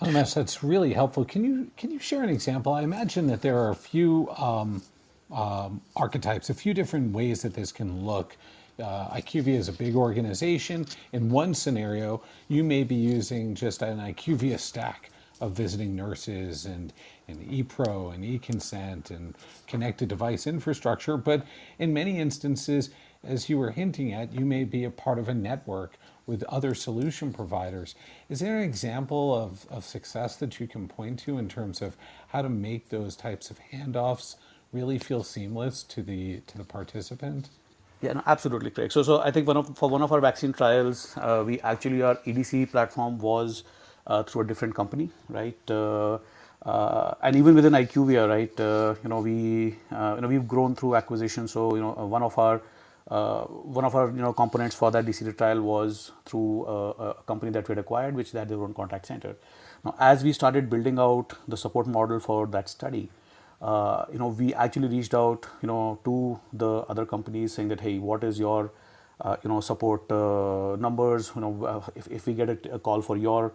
Animesh, 0.00 0.34
that's 0.34 0.64
really 0.64 0.92
helpful. 0.94 1.24
Can 1.24 1.44
you 1.44 1.70
can 1.76 1.90
you 1.90 1.98
share 1.98 2.22
an 2.22 2.30
example? 2.30 2.72
I 2.72 2.82
imagine 2.82 3.26
that 3.26 3.42
there 3.42 3.58
are 3.58 3.70
a 3.70 3.74
few 3.74 4.30
um, 4.30 4.82
um, 5.30 5.80
archetypes, 5.94 6.48
a 6.48 6.54
few 6.54 6.72
different 6.72 7.12
ways 7.12 7.42
that 7.42 7.54
this 7.54 7.70
can 7.70 8.04
look. 8.04 8.36
Uh, 8.78 9.08
IQVIA 9.10 9.58
is 9.58 9.68
a 9.68 9.72
big 9.72 9.94
organization. 9.94 10.86
In 11.12 11.28
one 11.28 11.52
scenario, 11.52 12.22
you 12.48 12.64
may 12.64 12.82
be 12.82 12.94
using 12.94 13.54
just 13.54 13.82
an 13.82 13.98
IQVIA 13.98 14.58
stack 14.58 15.10
of 15.40 15.52
visiting 15.52 15.94
nurses 15.94 16.66
and, 16.66 16.92
and 17.28 17.38
ePro 17.50 18.14
and 18.14 18.24
eConsent 18.24 19.10
and 19.10 19.34
connected 19.66 20.08
device 20.08 20.46
infrastructure. 20.46 21.16
But 21.16 21.46
in 21.78 21.92
many 21.92 22.18
instances, 22.18 22.90
as 23.24 23.48
you 23.48 23.58
were 23.58 23.70
hinting 23.70 24.12
at, 24.12 24.32
you 24.32 24.44
may 24.44 24.64
be 24.64 24.84
a 24.84 24.90
part 24.90 25.18
of 25.18 25.28
a 25.28 25.34
network 25.34 25.98
with 26.26 26.42
other 26.44 26.74
solution 26.74 27.32
providers. 27.32 27.94
Is 28.28 28.40
there 28.40 28.58
an 28.58 28.64
example 28.64 29.34
of, 29.34 29.66
of 29.70 29.84
success 29.84 30.36
that 30.36 30.60
you 30.60 30.66
can 30.66 30.88
point 30.88 31.18
to 31.20 31.38
in 31.38 31.48
terms 31.48 31.82
of 31.82 31.96
how 32.28 32.42
to 32.42 32.48
make 32.48 32.88
those 32.88 33.16
types 33.16 33.50
of 33.50 33.58
handoffs 33.72 34.36
really 34.72 34.98
feel 34.98 35.24
seamless 35.24 35.82
to 35.82 36.02
the 36.02 36.40
to 36.46 36.56
the 36.56 36.64
participant? 36.64 37.50
Yeah, 38.00 38.14
no, 38.14 38.22
absolutely 38.26 38.70
Craig. 38.70 38.92
So, 38.92 39.02
so 39.02 39.20
I 39.20 39.30
think 39.30 39.46
one 39.46 39.56
of 39.56 39.76
for 39.76 39.88
one 39.90 40.02
of 40.02 40.12
our 40.12 40.20
vaccine 40.20 40.52
trials, 40.52 41.14
uh, 41.16 41.42
we 41.44 41.60
actually 41.60 42.02
our 42.02 42.14
EDC 42.14 42.70
platform 42.70 43.18
was 43.18 43.64
uh, 44.06 44.22
through 44.22 44.42
a 44.42 44.46
different 44.46 44.74
company, 44.74 45.10
right? 45.28 45.70
Uh, 45.70 46.18
uh 46.62 47.14
and 47.22 47.36
even 47.36 47.54
within 47.54 47.72
IQVIA, 47.72 48.28
right? 48.28 48.60
Uh, 48.60 48.94
you 49.02 49.08
know, 49.08 49.20
we 49.20 49.76
uh, 49.90 50.12
you 50.14 50.22
know 50.22 50.28
we've 50.28 50.46
grown 50.48 50.74
through 50.74 50.94
acquisition. 50.94 51.48
So, 51.48 51.74
you 51.74 51.80
know, 51.82 51.92
one 51.92 52.22
of 52.22 52.38
our 52.38 52.62
uh, 53.10 53.42
one 53.44 53.84
of 53.84 53.94
our 53.94 54.08
you 54.08 54.22
know 54.22 54.32
components 54.32 54.76
for 54.76 54.90
that 54.92 55.04
DCT 55.04 55.36
trial 55.36 55.60
was 55.62 56.12
through 56.24 56.64
a, 56.66 56.90
a, 56.90 57.14
company 57.26 57.50
that 57.50 57.68
we 57.68 57.72
had 57.72 57.78
acquired, 57.78 58.14
which 58.14 58.30
had 58.30 58.48
their 58.48 58.62
own 58.62 58.72
contact 58.72 59.06
center. 59.06 59.34
Now, 59.84 59.96
as 59.98 60.22
we 60.22 60.32
started 60.32 60.70
building 60.70 60.98
out 60.98 61.32
the 61.48 61.56
support 61.56 61.88
model 61.88 62.20
for 62.20 62.46
that 62.48 62.68
study, 62.68 63.10
uh, 63.60 64.04
you 64.12 64.18
know, 64.18 64.28
we 64.28 64.54
actually 64.54 64.88
reached 64.88 65.14
out, 65.14 65.46
you 65.60 65.66
know, 65.66 65.98
to 66.04 66.38
the 66.52 66.70
other 66.88 67.04
companies 67.04 67.52
saying 67.52 67.68
that, 67.68 67.80
hey, 67.80 67.98
what 67.98 68.22
is 68.22 68.38
your, 68.38 68.72
uh, 69.20 69.36
you 69.42 69.48
know, 69.50 69.60
support 69.60 70.10
uh, 70.12 70.76
numbers? 70.76 71.32
You 71.34 71.40
know, 71.40 71.64
uh, 71.64 71.90
if, 71.96 72.06
if 72.08 72.26
we 72.26 72.34
get 72.34 72.48
a, 72.48 72.74
a, 72.74 72.78
call 72.78 73.02
for 73.02 73.16
your 73.16 73.52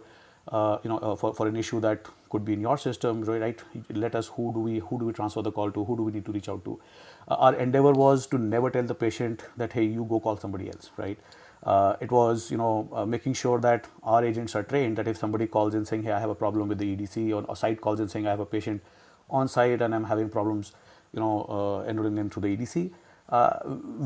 uh, 0.48 0.78
you 0.84 0.90
know, 0.90 0.98
uh, 0.98 1.16
for, 1.16 1.34
for 1.34 1.48
an 1.48 1.56
issue 1.56 1.80
that 1.80 2.06
could 2.30 2.44
be 2.44 2.52
in 2.52 2.60
your 2.60 2.78
system, 2.78 3.22
right? 3.24 3.60
Let 3.90 4.14
us 4.14 4.28
who 4.28 4.52
do 4.52 4.60
we 4.60 4.78
who 4.78 4.98
do 4.98 5.06
we 5.06 5.12
transfer 5.12 5.42
the 5.42 5.50
call 5.50 5.72
to? 5.72 5.84
Who 5.84 5.96
do 5.96 6.02
we 6.04 6.12
need 6.12 6.24
to 6.26 6.32
reach 6.32 6.48
out 6.48 6.64
to? 6.64 6.80
Uh, 7.28 7.34
our 7.34 7.54
endeavor 7.54 7.92
was 7.92 8.26
to 8.26 8.38
never 8.38 8.70
tell 8.70 8.82
the 8.82 8.94
patient 8.94 9.42
that 9.56 9.72
hey, 9.72 9.84
you 9.84 10.04
go 10.08 10.20
call 10.20 10.36
somebody 10.36 10.68
else, 10.68 10.90
right? 10.96 11.18
Uh, 11.62 11.96
it 12.00 12.10
was 12.12 12.50
you 12.50 12.56
know 12.56 12.88
uh, 12.92 13.04
making 13.04 13.32
sure 13.32 13.58
that 13.60 13.86
our 14.02 14.24
agents 14.24 14.54
are 14.54 14.62
trained 14.62 14.96
that 14.96 15.08
if 15.08 15.16
somebody 15.16 15.46
calls 15.46 15.74
in 15.74 15.84
saying 15.84 16.02
hey 16.02 16.12
I 16.12 16.20
have 16.20 16.30
a 16.30 16.34
problem 16.34 16.68
with 16.68 16.78
the 16.78 16.96
EDC 16.96 17.34
or 17.34 17.44
a 17.52 17.56
site 17.56 17.80
calls 17.80 17.98
in 17.98 18.08
saying 18.08 18.26
I 18.26 18.30
have 18.30 18.40
a 18.40 18.46
patient 18.46 18.82
on 19.28 19.48
site 19.48 19.82
and 19.82 19.94
I'm 19.94 20.04
having 20.04 20.28
problems 20.28 20.72
you 21.12 21.18
know 21.18 21.44
uh, 21.48 21.90
enrolling 21.90 22.14
them 22.14 22.30
through 22.30 22.42
the 22.42 22.56
EDC 22.56 22.92
uh, 23.30 23.58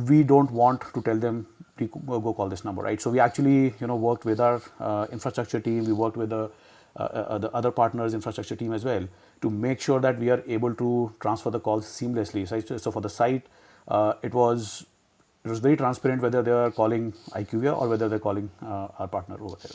we 0.08 0.22
don't 0.22 0.50
want 0.50 0.82
to 0.94 1.02
tell 1.02 1.18
them 1.18 1.46
to 1.78 1.86
go 1.86 2.32
call 2.32 2.48
this 2.48 2.64
number 2.64 2.82
right 2.82 3.00
so 3.00 3.10
we 3.10 3.20
actually 3.20 3.74
you 3.80 3.86
know 3.86 3.96
worked 3.96 4.24
with 4.24 4.40
our 4.40 4.62
uh, 4.78 5.06
infrastructure 5.12 5.60
team 5.60 5.84
we 5.84 5.92
worked 5.92 6.16
with 6.16 6.30
the 6.30 6.50
uh, 7.04 7.38
the 7.38 7.50
other 7.52 7.70
partners 7.72 8.14
infrastructure 8.14 8.56
team 8.56 8.72
as 8.72 8.84
well 8.84 9.08
to 9.42 9.50
make 9.50 9.80
sure 9.80 10.00
that 10.00 10.18
we 10.18 10.30
are 10.30 10.42
able 10.48 10.74
to 10.74 11.12
transfer 11.20 11.50
the 11.50 11.60
calls 11.60 11.86
seamlessly 11.86 12.46
so, 12.48 12.60
so 12.78 12.90
for 12.92 13.02
the 13.02 13.10
site 13.10 13.46
it 14.22 14.34
was 14.34 14.86
it 15.44 15.50
was 15.50 15.60
very 15.60 15.76
transparent 15.76 16.22
whether 16.22 16.42
they 16.42 16.52
are 16.52 16.70
calling 16.72 17.12
IQVIA 17.32 17.80
or 17.80 17.88
whether 17.88 18.08
they're 18.08 18.20
calling 18.20 18.50
uh, 18.62 18.88
our 18.98 19.08
partner 19.08 19.36
over 19.40 19.56
there. 19.62 19.72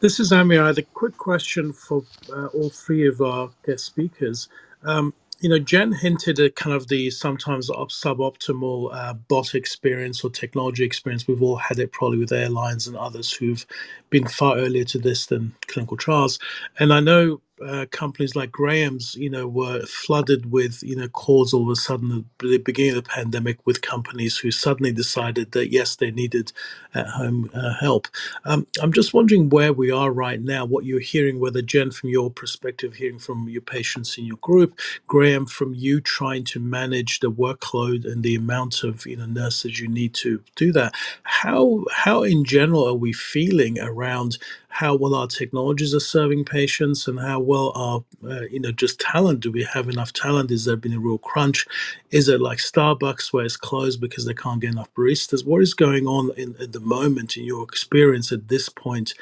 This 0.00 0.20
is 0.20 0.32
Amir. 0.32 0.62
I 0.62 0.68
had 0.68 0.78
a 0.78 0.82
quick 0.84 1.16
question 1.18 1.72
for 1.72 2.04
uh, 2.32 2.46
all 2.48 2.70
three 2.70 3.08
of 3.08 3.20
our 3.20 3.50
guest 3.66 3.84
speakers. 3.86 4.48
Um, 4.84 5.14
you 5.40 5.48
know, 5.48 5.58
Jen 5.58 5.92
hinted 5.92 6.38
at 6.40 6.56
kind 6.56 6.74
of 6.74 6.88
the 6.88 7.10
sometimes 7.10 7.70
suboptimal 7.70 8.94
uh, 8.94 9.14
bot 9.14 9.54
experience 9.54 10.24
or 10.24 10.30
technology 10.30 10.84
experience. 10.84 11.26
We've 11.26 11.42
all 11.42 11.56
had 11.56 11.78
it 11.78 11.92
probably 11.92 12.18
with 12.18 12.32
airlines 12.32 12.86
and 12.86 12.96
others 12.96 13.32
who've 13.32 13.66
been 14.10 14.26
far 14.26 14.56
earlier 14.56 14.84
to 14.84 14.98
this 14.98 15.26
than 15.26 15.54
clinical 15.66 15.96
trials. 15.96 16.38
And 16.78 16.92
I 16.92 17.00
know 17.00 17.40
uh, 17.64 17.86
companies 17.90 18.34
like 18.36 18.50
Graham's, 18.50 19.14
you 19.14 19.30
know, 19.30 19.46
were 19.46 19.82
flooded 19.86 20.50
with, 20.50 20.82
you 20.82 20.96
know, 20.96 21.08
calls 21.08 21.54
all 21.54 21.64
of 21.64 21.68
a 21.70 21.76
sudden 21.76 22.12
at 22.12 22.24
the 22.46 22.58
beginning 22.58 22.96
of 22.96 23.04
the 23.04 23.10
pandemic 23.10 23.58
with 23.66 23.82
companies 23.82 24.38
who 24.38 24.50
suddenly 24.50 24.92
decided 24.92 25.52
that 25.52 25.70
yes, 25.70 25.96
they 25.96 26.10
needed 26.10 26.52
at-home 26.94 27.50
uh, 27.54 27.74
help. 27.80 28.08
Um, 28.44 28.66
I'm 28.80 28.92
just 28.92 29.14
wondering 29.14 29.48
where 29.48 29.72
we 29.72 29.90
are 29.90 30.10
right 30.12 30.40
now. 30.40 30.64
What 30.64 30.84
you're 30.84 31.00
hearing, 31.00 31.40
whether 31.40 31.62
Jen, 31.62 31.90
from 31.90 32.10
your 32.10 32.30
perspective, 32.30 32.94
hearing 32.94 33.18
from 33.18 33.48
your 33.48 33.62
patients 33.62 34.18
in 34.18 34.24
your 34.24 34.38
group, 34.38 34.78
Graham, 35.06 35.46
from 35.46 35.74
you 35.74 36.00
trying 36.00 36.44
to 36.44 36.60
manage 36.60 37.20
the 37.20 37.30
workload 37.30 38.04
and 38.04 38.22
the 38.22 38.34
amount 38.34 38.82
of, 38.82 39.06
you 39.06 39.16
know, 39.16 39.26
nurses 39.26 39.80
you 39.80 39.88
need 39.88 40.14
to 40.14 40.42
do 40.56 40.72
that. 40.72 40.94
How 41.22 41.84
how 41.92 42.22
in 42.22 42.44
general 42.44 42.86
are 42.88 42.94
we 42.94 43.12
feeling 43.12 43.78
around 43.80 44.38
how 44.74 44.92
well 44.96 45.14
our 45.14 45.28
technologies 45.28 45.94
are 45.94 46.00
serving 46.00 46.44
patients 46.44 47.06
and 47.06 47.20
how 47.20 47.38
well 47.38 47.70
our 47.76 48.04
uh, 48.28 48.40
you 48.50 48.58
know 48.58 48.72
just 48.72 48.98
talent 48.98 49.38
do 49.38 49.52
we 49.52 49.62
have 49.62 49.88
enough 49.88 50.12
talent? 50.12 50.50
Is 50.50 50.64
there 50.64 50.74
been 50.74 50.92
a 50.92 50.98
real 50.98 51.18
crunch? 51.18 51.64
Is 52.10 52.28
it 52.28 52.40
like 52.40 52.58
starbucks 52.58 53.32
where 53.32 53.44
it's 53.44 53.56
closed 53.56 54.00
because 54.00 54.26
they 54.26 54.34
can't 54.34 54.60
get 54.60 54.72
enough 54.72 54.92
baristas? 54.94 55.46
What 55.46 55.62
is 55.62 55.74
going 55.74 56.08
on 56.08 56.32
in 56.36 56.56
at 56.60 56.72
the 56.72 56.80
moment 56.80 57.36
in 57.36 57.44
your 57.44 57.62
experience 57.62 58.32
at 58.32 58.48
this 58.48 58.68
point 58.68 59.14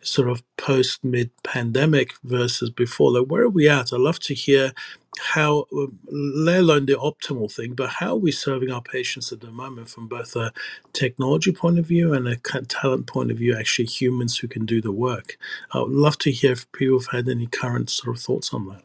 sort 0.00 0.28
of 0.28 0.42
post 0.56 1.04
mid 1.04 1.30
pandemic 1.44 2.14
versus 2.24 2.70
before? 2.70 3.12
Like 3.12 3.28
where 3.28 3.42
are 3.42 3.48
we 3.48 3.68
at? 3.68 3.92
I'd 3.92 4.00
love 4.00 4.18
to 4.20 4.34
hear 4.34 4.72
how 5.20 5.66
let 6.10 6.60
alone 6.60 6.86
the 6.86 6.94
optimal 6.94 7.52
thing 7.52 7.74
but 7.74 7.90
how 7.90 8.12
are 8.14 8.16
we 8.16 8.32
serving 8.32 8.70
our 8.70 8.82
patients 8.82 9.32
at 9.32 9.40
the 9.40 9.50
moment 9.50 9.88
from 9.90 10.08
both 10.08 10.36
a 10.36 10.52
technology 10.92 11.52
point 11.52 11.78
of 11.78 11.86
view 11.86 12.14
and 12.14 12.28
a 12.28 12.36
talent 12.68 13.06
point 13.06 13.30
of 13.30 13.38
view 13.38 13.56
actually 13.58 13.86
humans 13.86 14.38
who 14.38 14.48
can 14.48 14.66
do 14.66 14.80
the 14.82 14.92
work? 14.92 15.38
I 15.72 15.80
would 15.80 15.92
love 15.92 16.18
to 16.20 16.32
hear 16.32 16.52
if 16.52 16.70
people 16.72 17.00
have 17.00 17.08
had 17.12 17.28
any 17.28 17.46
current 17.46 17.90
sort 17.90 18.16
of 18.16 18.22
thoughts 18.22 18.54
on 18.54 18.68
that. 18.68 18.82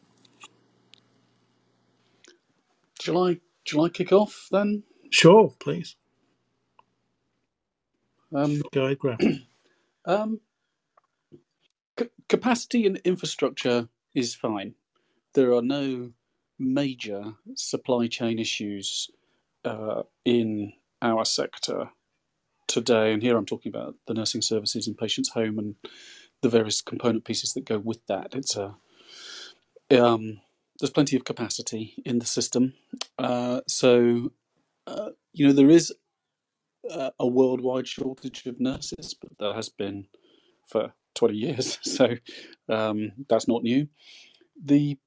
Shall 3.00 3.24
i 3.28 3.40
shall 3.64 3.84
i 3.84 3.88
kick 3.90 4.12
off 4.12 4.48
then? 4.52 4.84
Sure 5.10 5.54
please. 5.60 5.96
Um, 8.34 8.62
go 8.72 8.86
ahead 8.86 8.98
graham. 9.00 9.22
um, 10.06 10.40
c- 11.98 12.10
capacity 12.28 12.86
and 12.86 12.98
infrastructure 13.04 13.88
is 14.14 14.34
fine. 14.34 14.74
There 15.34 15.54
are 15.54 15.62
no 15.62 16.12
major 16.62 17.34
supply 17.56 18.06
chain 18.06 18.38
issues 18.38 19.10
uh, 19.64 20.02
in 20.24 20.72
our 21.00 21.24
sector 21.24 21.90
today, 22.68 23.12
and 23.12 23.22
here 23.22 23.36
I'm 23.36 23.46
talking 23.46 23.70
about 23.70 23.96
the 24.06 24.14
nursing 24.14 24.42
services 24.42 24.86
in 24.86 24.94
patients' 24.94 25.30
home 25.30 25.58
and 25.58 25.74
the 26.40 26.48
various 26.48 26.80
component 26.80 27.24
pieces 27.24 27.52
that 27.54 27.64
go 27.64 27.78
with 27.78 28.04
that. 28.06 28.34
It's 28.34 28.56
a 28.56 28.76
um, 29.90 30.40
there's 30.80 30.90
plenty 30.90 31.16
of 31.16 31.24
capacity 31.24 31.94
in 32.04 32.18
the 32.18 32.26
system, 32.26 32.74
uh, 33.18 33.60
so 33.68 34.32
uh, 34.86 35.10
you 35.32 35.46
know 35.46 35.52
there 35.52 35.70
is 35.70 35.92
a, 36.90 37.26
worldwide 37.26 37.86
shortage 37.86 38.46
of 38.46 38.60
nurses, 38.60 39.14
but 39.14 39.30
there 39.38 39.52
has 39.52 39.68
been 39.68 40.06
for 40.66 40.94
20 41.14 41.34
years, 41.34 41.78
so 41.82 42.16
um, 42.68 43.12
that's 43.28 43.48
not 43.48 43.62
new. 43.62 43.88
The 44.62 44.98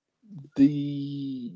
the 0.56 1.52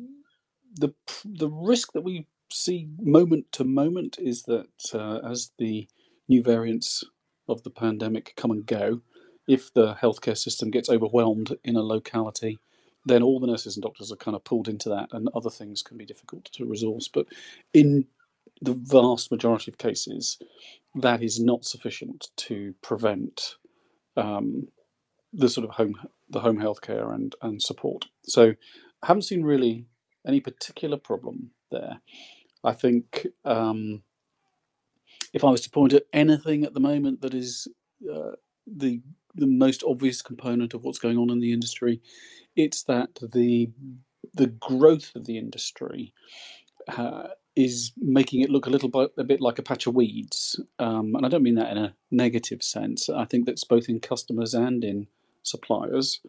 the 0.75 0.93
the 1.25 1.49
risk 1.49 1.93
that 1.93 2.01
we 2.03 2.27
see 2.51 2.87
moment 2.99 3.51
to 3.53 3.63
moment 3.63 4.17
is 4.19 4.43
that 4.43 4.67
uh, 4.93 5.19
as 5.29 5.51
the 5.57 5.87
new 6.27 6.41
variants 6.43 7.03
of 7.47 7.63
the 7.63 7.69
pandemic 7.69 8.33
come 8.35 8.51
and 8.51 8.65
go, 8.65 9.01
if 9.47 9.73
the 9.73 9.95
healthcare 9.95 10.37
system 10.37 10.69
gets 10.69 10.89
overwhelmed 10.89 11.57
in 11.63 11.75
a 11.75 11.81
locality, 11.81 12.59
then 13.05 13.23
all 13.23 13.39
the 13.39 13.47
nurses 13.47 13.75
and 13.75 13.83
doctors 13.83 14.11
are 14.11 14.17
kind 14.17 14.35
of 14.35 14.43
pulled 14.43 14.67
into 14.67 14.89
that, 14.89 15.09
and 15.11 15.29
other 15.33 15.49
things 15.49 15.81
can 15.81 15.97
be 15.97 16.05
difficult 16.05 16.45
to 16.45 16.65
resource. 16.65 17.07
But 17.07 17.27
in 17.73 18.05
the 18.61 18.73
vast 18.73 19.31
majority 19.31 19.71
of 19.71 19.77
cases, 19.77 20.37
that 20.95 21.23
is 21.23 21.39
not 21.39 21.65
sufficient 21.65 22.29
to 22.37 22.73
prevent 22.81 23.55
um, 24.17 24.67
the 25.33 25.49
sort 25.49 25.67
of 25.67 25.75
home 25.75 25.95
the 26.29 26.39
home 26.39 26.57
healthcare 26.57 27.13
and 27.13 27.35
and 27.41 27.61
support. 27.61 28.05
So 28.23 28.53
I 29.01 29.07
haven't 29.07 29.23
seen 29.23 29.43
really 29.43 29.85
any 30.27 30.39
particular 30.39 30.97
problem 30.97 31.51
there. 31.71 32.01
I 32.63 32.73
think 32.73 33.27
um, 33.45 34.03
if 35.33 35.43
I 35.43 35.49
was 35.49 35.61
to 35.61 35.69
point 35.69 35.93
at 35.93 36.03
anything 36.11 36.63
at 36.63 36.73
the 36.73 36.79
moment 36.79 37.21
that 37.21 37.33
is 37.33 37.67
uh, 38.11 38.31
the 38.67 39.01
the 39.35 39.47
most 39.47 39.83
obvious 39.87 40.21
component 40.21 40.73
of 40.73 40.83
what's 40.83 40.99
going 40.99 41.17
on 41.17 41.29
in 41.29 41.39
the 41.39 41.53
industry, 41.53 42.01
it's 42.55 42.83
that 42.83 43.19
the 43.33 43.69
the 44.33 44.47
growth 44.47 45.15
of 45.15 45.25
the 45.25 45.37
industry 45.37 46.13
uh, 46.87 47.27
is 47.55 47.91
making 47.97 48.41
it 48.41 48.49
look 48.49 48.65
a 48.65 48.69
little 48.69 48.89
bit 48.89 49.11
a 49.17 49.23
bit 49.23 49.41
like 49.41 49.59
a 49.59 49.63
patch 49.63 49.87
of 49.87 49.95
weeds, 49.95 50.59
um, 50.79 51.15
and 51.15 51.25
I 51.25 51.29
don't 51.29 51.43
mean 51.43 51.55
that 51.55 51.71
in 51.71 51.77
a 51.77 51.95
negative 52.11 52.63
sense. 52.63 53.09
I 53.09 53.25
think 53.25 53.45
that's 53.45 53.63
both 53.63 53.87
in 53.87 53.99
customers 53.99 54.53
and 54.53 54.83
in 54.83 55.07
suppliers. 55.43 56.21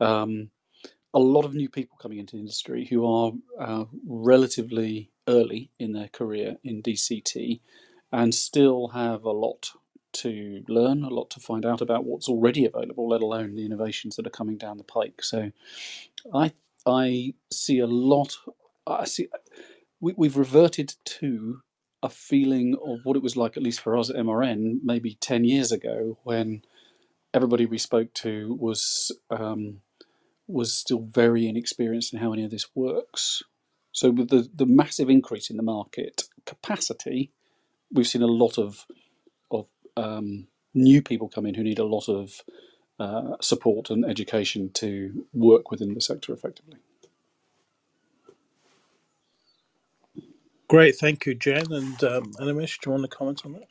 Um, 0.00 0.50
a 1.14 1.18
lot 1.18 1.44
of 1.44 1.54
new 1.54 1.68
people 1.68 1.98
coming 2.00 2.18
into 2.18 2.36
the 2.36 2.40
industry 2.40 2.86
who 2.86 3.06
are 3.06 3.32
uh, 3.58 3.84
relatively 4.06 5.10
early 5.26 5.70
in 5.78 5.92
their 5.92 6.08
career 6.08 6.56
in 6.62 6.82
DCT 6.82 7.60
and 8.12 8.34
still 8.34 8.88
have 8.88 9.24
a 9.24 9.30
lot 9.30 9.70
to 10.12 10.64
learn, 10.68 11.04
a 11.04 11.08
lot 11.08 11.30
to 11.30 11.40
find 11.40 11.66
out 11.66 11.80
about 11.80 12.04
what's 12.04 12.28
already 12.28 12.64
available, 12.64 13.08
let 13.08 13.20
alone 13.20 13.54
the 13.54 13.66
innovations 13.66 14.16
that 14.16 14.26
are 14.26 14.30
coming 14.30 14.56
down 14.56 14.78
the 14.78 14.84
pike. 14.84 15.22
So, 15.22 15.52
I 16.32 16.52
I 16.86 17.34
see 17.50 17.78
a 17.78 17.86
lot. 17.86 18.36
I 18.86 19.04
see 19.04 19.28
we, 20.00 20.14
we've 20.16 20.36
reverted 20.36 20.94
to 21.04 21.60
a 22.02 22.08
feeling 22.08 22.76
of 22.82 23.00
what 23.04 23.16
it 23.16 23.22
was 23.22 23.36
like, 23.36 23.56
at 23.56 23.62
least 23.62 23.80
for 23.80 23.98
us 23.98 24.08
at 24.08 24.16
MRN, 24.16 24.80
maybe 24.82 25.16
ten 25.20 25.44
years 25.44 25.72
ago, 25.72 26.18
when 26.22 26.62
everybody 27.34 27.66
we 27.66 27.78
spoke 27.78 28.14
to 28.14 28.56
was 28.60 29.16
um, 29.30 29.80
was 30.46 30.72
still 30.74 31.00
very 31.02 31.46
inexperienced 31.48 32.14
in 32.14 32.20
how 32.20 32.32
any 32.32 32.44
of 32.44 32.50
this 32.50 32.66
works. 32.74 33.42
So 33.92 34.10
with 34.10 34.30
the, 34.30 34.48
the 34.54 34.66
massive 34.66 35.10
increase 35.10 35.50
in 35.50 35.56
the 35.56 35.62
market 35.62 36.24
capacity, 36.46 37.32
we've 37.92 38.08
seen 38.08 38.22
a 38.22 38.26
lot 38.26 38.58
of 38.58 38.86
of 39.50 39.68
um, 39.96 40.48
new 40.74 41.02
people 41.02 41.28
come 41.28 41.46
in 41.46 41.54
who 41.54 41.64
need 41.64 41.78
a 41.78 41.84
lot 41.84 42.08
of 42.08 42.42
uh, 43.00 43.36
support 43.40 43.90
and 43.90 44.04
education 44.04 44.70
to 44.74 45.26
work 45.32 45.70
within 45.70 45.94
the 45.94 46.00
sector 46.00 46.32
effectively. 46.32 46.78
Great, 50.68 50.96
thank 50.96 51.26
you, 51.26 51.34
Jen 51.34 51.72
and 51.72 52.04
um, 52.04 52.32
Animesh. 52.40 52.80
Do 52.80 52.90
you 52.90 52.92
want 52.92 53.10
to 53.10 53.16
comment 53.16 53.42
on 53.44 53.52
that? 53.54 53.68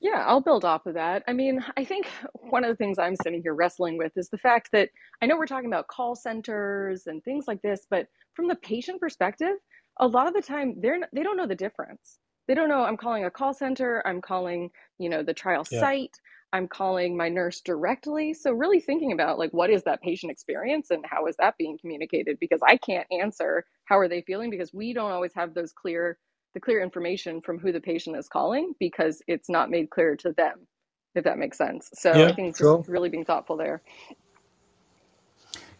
Yeah, 0.00 0.24
I'll 0.26 0.40
build 0.40 0.64
off 0.64 0.86
of 0.86 0.94
that. 0.94 1.24
I 1.26 1.32
mean, 1.32 1.64
I 1.76 1.84
think 1.84 2.06
one 2.34 2.62
of 2.64 2.70
the 2.70 2.76
things 2.76 2.98
I'm 2.98 3.16
sitting 3.16 3.42
here 3.42 3.54
wrestling 3.54 3.98
with 3.98 4.12
is 4.16 4.28
the 4.28 4.38
fact 4.38 4.70
that 4.72 4.90
I 5.20 5.26
know 5.26 5.36
we're 5.36 5.46
talking 5.46 5.66
about 5.68 5.88
call 5.88 6.14
centers 6.14 7.06
and 7.06 7.22
things 7.24 7.46
like 7.48 7.62
this, 7.62 7.86
but 7.90 8.06
from 8.34 8.46
the 8.48 8.54
patient 8.56 9.00
perspective, 9.00 9.56
a 9.98 10.06
lot 10.06 10.28
of 10.28 10.34
the 10.34 10.42
time 10.42 10.74
they're 10.80 10.98
they 11.12 11.24
don't 11.24 11.36
know 11.36 11.46
the 11.48 11.56
difference. 11.56 12.20
they 12.46 12.54
don't 12.54 12.68
know 12.68 12.82
i'm 12.84 12.96
calling 12.96 13.24
a 13.24 13.30
call 13.30 13.52
center 13.52 14.00
i'm 14.06 14.20
calling 14.22 14.70
you 14.98 15.08
know 15.08 15.22
the 15.24 15.34
trial 15.34 15.64
Yeah. 15.70 15.88
site 15.88 16.14
i'm 16.52 16.68
calling 16.68 17.16
my 17.16 17.28
nurse 17.28 17.60
directly 17.60 18.32
so 18.32 18.52
really 18.52 18.80
thinking 18.80 19.12
about 19.12 19.38
like 19.40 19.50
what 19.52 19.70
is 19.70 19.82
that 19.82 20.00
patient 20.00 20.30
experience 20.30 20.90
and 20.90 21.04
how 21.04 21.26
is 21.26 21.36
that 21.38 21.56
being 21.58 21.76
communicated 21.80 22.38
because 22.38 22.60
i 22.66 22.76
can't 22.76 23.06
answer 23.10 23.64
how 23.86 23.98
are 23.98 24.08
they 24.08 24.22
feeling 24.22 24.50
because 24.50 24.72
we 24.72 24.92
don't 24.94 25.10
always 25.10 25.32
have 25.34 25.52
those 25.54 25.72
clear 25.72 26.16
the 26.54 26.60
clear 26.60 26.82
information 26.82 27.40
from 27.42 27.58
who 27.58 27.72
the 27.72 27.80
patient 27.80 28.16
is 28.16 28.28
calling 28.28 28.74
because 28.80 29.22
it's 29.28 29.50
not 29.50 29.70
made 29.70 29.90
clear 29.90 30.16
to 30.16 30.32
them 30.32 30.66
if 31.14 31.24
that 31.24 31.38
makes 31.38 31.58
sense 31.58 31.90
so 31.94 32.24
i 32.24 32.32
Yeah, 32.32 32.34
think 32.34 32.56
just 32.56 32.76
sure. 32.76 32.86
really 32.88 33.10
being 33.10 33.24
thoughtful 33.26 33.56
there 33.56 33.82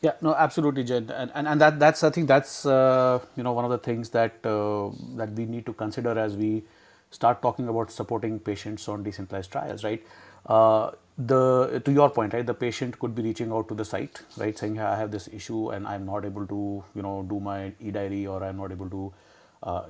Yeah, 0.02 0.12
no, 0.22 0.35
absolutely, 0.35 0.85
Jen, 0.85 1.11
and 1.11 1.33
and, 1.35 1.48
and 1.48 1.61
that 1.61 1.81
that's 1.81 2.04
I 2.04 2.11
think 2.11 2.28
that's 2.28 2.66
uh, 2.66 3.20
you 3.37 3.42
know 3.42 3.52
one 3.52 3.64
of 3.66 3.72
the 3.72 3.78
things 3.78 4.11
that 4.11 4.35
uh, 4.44 4.90
that 5.16 5.33
we 5.33 5.46
need 5.46 5.66
to 5.66 5.74
consider 5.74 6.18
as 6.18 6.37
we 6.37 6.64
start 7.11 7.42
talking 7.42 7.68
about 7.68 7.90
supporting 7.92 8.38
patients 8.40 8.88
on 8.88 9.02
decentralized 9.02 9.52
trials, 9.52 9.85
right? 9.85 10.04
Uh, 10.46 10.92
the 11.18 11.83
to 11.85 11.92
your 11.92 12.11
point, 12.11 12.35
right? 12.35 12.46
The 12.46 12.54
patient 12.54 12.98
could 13.00 13.14
be 13.16 13.22
reaching 13.22 13.52
out 13.52 13.68
to 13.70 13.74
the 13.74 13.85
site, 13.85 14.22
right, 14.38 14.57
saying, 14.59 14.76
"Hey, 14.76 14.83
I 14.83 14.96
have 14.96 15.11
this 15.11 15.28
issue 15.33 15.70
and 15.70 15.87
I'm 15.88 16.07
not 16.07 16.24
able 16.26 16.46
to 16.46 16.85
you 16.94 17.02
know 17.02 17.26
do 17.28 17.40
my 17.40 17.72
e 17.81 17.90
diary 17.90 18.26
or 18.26 18.44
I'm 18.44 18.59
not 18.59 18.72
able 18.72 18.90
to 18.90 19.12
uh, 19.14 19.28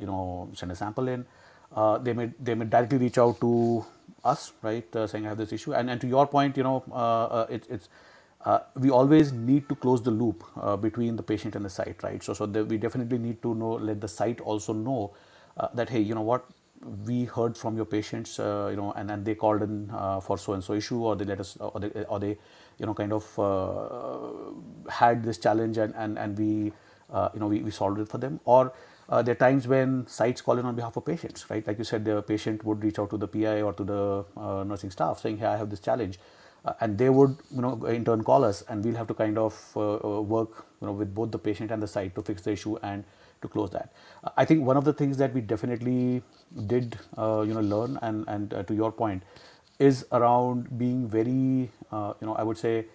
you 0.00 0.06
know 0.06 0.50
send 0.54 0.72
a 0.72 0.76
sample 0.76 1.08
in." 1.08 1.26
Uh, 1.74 1.98
they 1.98 2.12
may 2.12 2.30
they 2.40 2.54
may 2.54 2.64
directly 2.66 2.98
reach 2.98 3.18
out 3.18 3.40
to 3.40 3.84
us, 4.24 4.52
right, 4.62 4.96
uh, 4.96 5.06
saying, 5.06 5.26
"I 5.26 5.30
have 5.30 5.38
this 5.38 5.52
issue," 5.52 5.74
and 5.74 5.90
and 5.90 6.00
to 6.00 6.06
your 6.08 6.26
point, 6.26 6.56
you 6.56 6.62
know, 6.64 6.84
uh, 6.92 7.24
uh, 7.42 7.46
it, 7.50 7.66
it's 7.70 7.88
uh, 8.44 8.60
we 8.76 8.90
always 8.90 9.32
need 9.32 9.68
to 9.68 9.74
close 9.76 10.02
the 10.02 10.10
loop 10.12 10.44
uh, 10.60 10.76
between 10.76 11.16
the 11.16 11.22
patient 11.22 11.56
and 11.56 11.64
the 11.64 11.70
site, 11.70 12.02
right? 12.04 12.22
So, 12.22 12.32
so 12.32 12.46
the, 12.46 12.64
we 12.64 12.78
definitely 12.78 13.18
need 13.18 13.42
to 13.42 13.54
know, 13.54 13.72
let 13.72 14.00
the 14.00 14.08
site 14.08 14.40
also 14.40 14.72
know 14.72 15.14
uh, 15.58 15.68
that, 15.74 15.90
hey, 15.90 16.00
you 16.00 16.14
know 16.14 16.22
what, 16.22 16.46
we 17.06 17.24
heard 17.26 17.58
from 17.58 17.76
your 17.76 17.84
patients, 17.84 18.38
uh, 18.40 18.68
you 18.70 18.76
know, 18.76 18.92
and 18.92 19.10
then 19.10 19.24
they 19.24 19.34
called 19.34 19.62
in 19.62 19.90
uh, 19.92 20.20
for 20.20 20.38
so 20.38 20.54
and 20.54 20.64
so 20.64 20.74
issue, 20.74 21.00
or 21.04 21.16
they 21.16 21.26
let 21.26 21.40
us, 21.40 21.58
or 21.60 21.80
they, 21.80 21.88
or 22.04 22.20
they 22.20 22.38
you 22.78 22.86
know, 22.86 22.94
kind 22.94 23.12
of 23.12 23.40
uh, 23.40 24.90
had 24.90 25.22
this 25.24 25.36
challenge, 25.38 25.76
and 25.78 25.94
and 25.96 26.18
and 26.18 26.38
we, 26.38 26.72
uh, 27.12 27.28
you 27.34 27.40
know, 27.40 27.48
we, 27.48 27.60
we 27.60 27.70
solved 27.72 28.00
it 28.00 28.08
for 28.08 28.16
them, 28.18 28.40
or 28.46 28.72
uh, 29.08 29.22
there 29.22 29.32
are 29.32 29.36
times 29.36 29.66
when 29.66 30.06
sites 30.06 30.40
call 30.42 30.58
in 30.58 30.66
on 30.66 30.74
behalf 30.74 30.96
of 30.96 31.04
patients, 31.04 31.48
right? 31.50 31.66
Like 31.66 31.78
you 31.78 31.84
said, 31.84 32.04
the 32.04 32.22
patient 32.22 32.64
would 32.64 32.82
reach 32.84 32.98
out 32.98 33.10
to 33.10 33.16
the 33.16 33.26
PI 33.28 33.62
or 33.62 33.72
to 33.72 33.84
the 33.84 34.24
uh, 34.36 34.64
nursing 34.64 34.90
staff 34.90 35.20
saying, 35.20 35.38
"Hey, 35.38 35.46
I 35.46 35.56
have 35.56 35.70
this 35.70 35.80
challenge," 35.80 36.18
uh, 36.64 36.74
and 36.80 36.98
they 36.98 37.08
would, 37.08 37.36
you 37.54 37.62
know, 37.62 37.72
in 37.86 38.04
turn 38.04 38.22
call 38.22 38.44
us, 38.44 38.62
and 38.68 38.84
we'll 38.84 38.96
have 38.96 39.06
to 39.08 39.14
kind 39.14 39.38
of 39.38 39.56
uh, 39.76 39.94
uh, 39.96 40.20
work, 40.20 40.66
you 40.80 40.86
know, 40.86 40.92
with 40.92 41.14
both 41.14 41.30
the 41.30 41.38
patient 41.38 41.70
and 41.70 41.82
the 41.82 41.88
site 41.88 42.14
to 42.16 42.22
fix 42.22 42.42
the 42.42 42.52
issue 42.52 42.76
and 42.82 43.04
to 43.40 43.48
close 43.48 43.70
that. 43.70 43.92
Uh, 44.24 44.30
I 44.36 44.44
think 44.44 44.64
one 44.66 44.76
of 44.76 44.84
the 44.84 44.92
things 44.92 45.16
that 45.18 45.32
we 45.32 45.40
definitely 45.40 46.22
did, 46.66 46.98
you 47.16 47.54
know, 47.54 47.60
learn, 47.74 47.98
and 48.02 48.24
and 48.28 48.50
to 48.66 48.74
your 48.74 48.92
point, 48.92 49.22
is 49.78 50.04
around 50.12 50.76
being 50.78 51.08
very, 51.08 51.70
you 51.92 52.26
know, 52.30 52.34
I 52.36 52.42
would 52.42 52.58
say. 52.58 52.86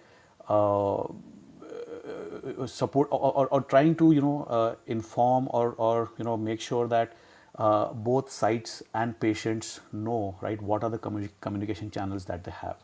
Uh, 2.34 2.66
support 2.66 3.08
or, 3.10 3.32
or, 3.32 3.46
or, 3.48 3.60
trying 3.60 3.94
to 3.94 4.10
you 4.12 4.20
know 4.20 4.44
uh, 4.44 4.74
inform 4.86 5.46
or, 5.50 5.74
or 5.78 6.10
you 6.18 6.24
know 6.24 6.36
make 6.36 6.60
sure 6.60 6.88
that 6.88 7.12
uh, 7.56 7.92
both 7.92 8.30
sites 8.30 8.82
and 8.94 9.18
patients 9.20 9.80
know 9.92 10.34
right 10.40 10.60
what 10.60 10.82
are 10.82 10.90
the 10.90 10.98
communi- 10.98 11.28
communication 11.40 11.90
channels 11.90 12.24
that 12.24 12.42
they 12.42 12.50
have. 12.50 12.76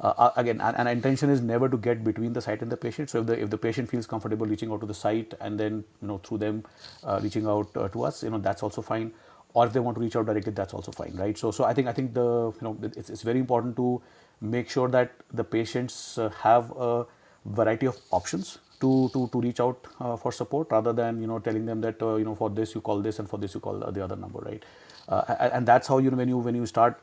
Uh, 0.00 0.12
uh, 0.18 0.32
again 0.36 0.60
and, 0.60 0.76
and 0.76 0.88
intention 0.88 1.30
is 1.30 1.40
never 1.40 1.68
to 1.68 1.76
get 1.76 2.02
between 2.02 2.32
the 2.32 2.40
site 2.40 2.62
and 2.62 2.72
the 2.72 2.76
patient. 2.76 3.08
So 3.10 3.20
if 3.20 3.26
the 3.26 3.40
if 3.40 3.50
the 3.50 3.58
patient 3.58 3.88
feels 3.88 4.06
comfortable 4.06 4.46
reaching 4.46 4.72
out 4.72 4.80
to 4.80 4.86
the 4.86 4.94
site 4.94 5.34
and 5.40 5.60
then 5.60 5.84
you 6.02 6.08
know 6.08 6.18
through 6.18 6.38
them 6.38 6.64
uh, 7.04 7.20
reaching 7.22 7.46
out 7.46 7.72
to 7.74 8.02
us 8.02 8.24
you 8.24 8.30
know 8.30 8.38
that's 8.38 8.62
also 8.62 8.82
fine. 8.82 9.12
Or 9.54 9.66
if 9.66 9.72
they 9.72 9.80
want 9.80 9.94
to 9.96 10.00
reach 10.00 10.16
out 10.16 10.26
directly 10.26 10.52
that's 10.52 10.74
also 10.74 10.90
fine 10.90 11.14
right? 11.14 11.38
So 11.38 11.50
so 11.50 11.64
i 11.64 11.72
think 11.72 11.86
i 11.86 11.92
think 11.92 12.14
the 12.14 12.52
you 12.60 12.62
know 12.62 12.76
it's, 12.82 13.10
it's 13.10 13.22
very 13.22 13.38
important 13.38 13.76
to 13.76 14.02
make 14.40 14.68
sure 14.68 14.88
that 14.88 15.12
the 15.32 15.44
patients 15.44 16.18
have 16.40 16.72
a 16.76 17.06
variety 17.44 17.86
of 17.86 17.96
options 18.10 18.58
to, 18.80 19.10
to, 19.12 19.28
to 19.32 19.40
reach 19.40 19.60
out 19.60 19.86
uh, 20.00 20.16
for 20.16 20.32
support 20.32 20.68
rather 20.70 20.92
than 20.92 21.20
you 21.20 21.26
know 21.26 21.38
telling 21.38 21.66
them 21.66 21.80
that 21.80 22.00
uh, 22.02 22.16
you 22.16 22.24
know 22.24 22.34
for 22.34 22.50
this 22.50 22.74
you 22.74 22.80
call 22.80 23.00
this 23.00 23.18
and 23.18 23.28
for 23.28 23.38
this 23.38 23.54
you 23.54 23.60
call 23.60 23.78
the 23.78 24.02
other 24.04 24.16
number 24.16 24.40
right? 24.40 24.64
Uh, 25.08 25.22
and 25.52 25.66
that's 25.66 25.86
how 25.86 25.98
you 25.98 26.10
know 26.10 26.16
when 26.16 26.28
you 26.28 26.38
when 26.38 26.54
you 26.54 26.66
start 26.66 27.00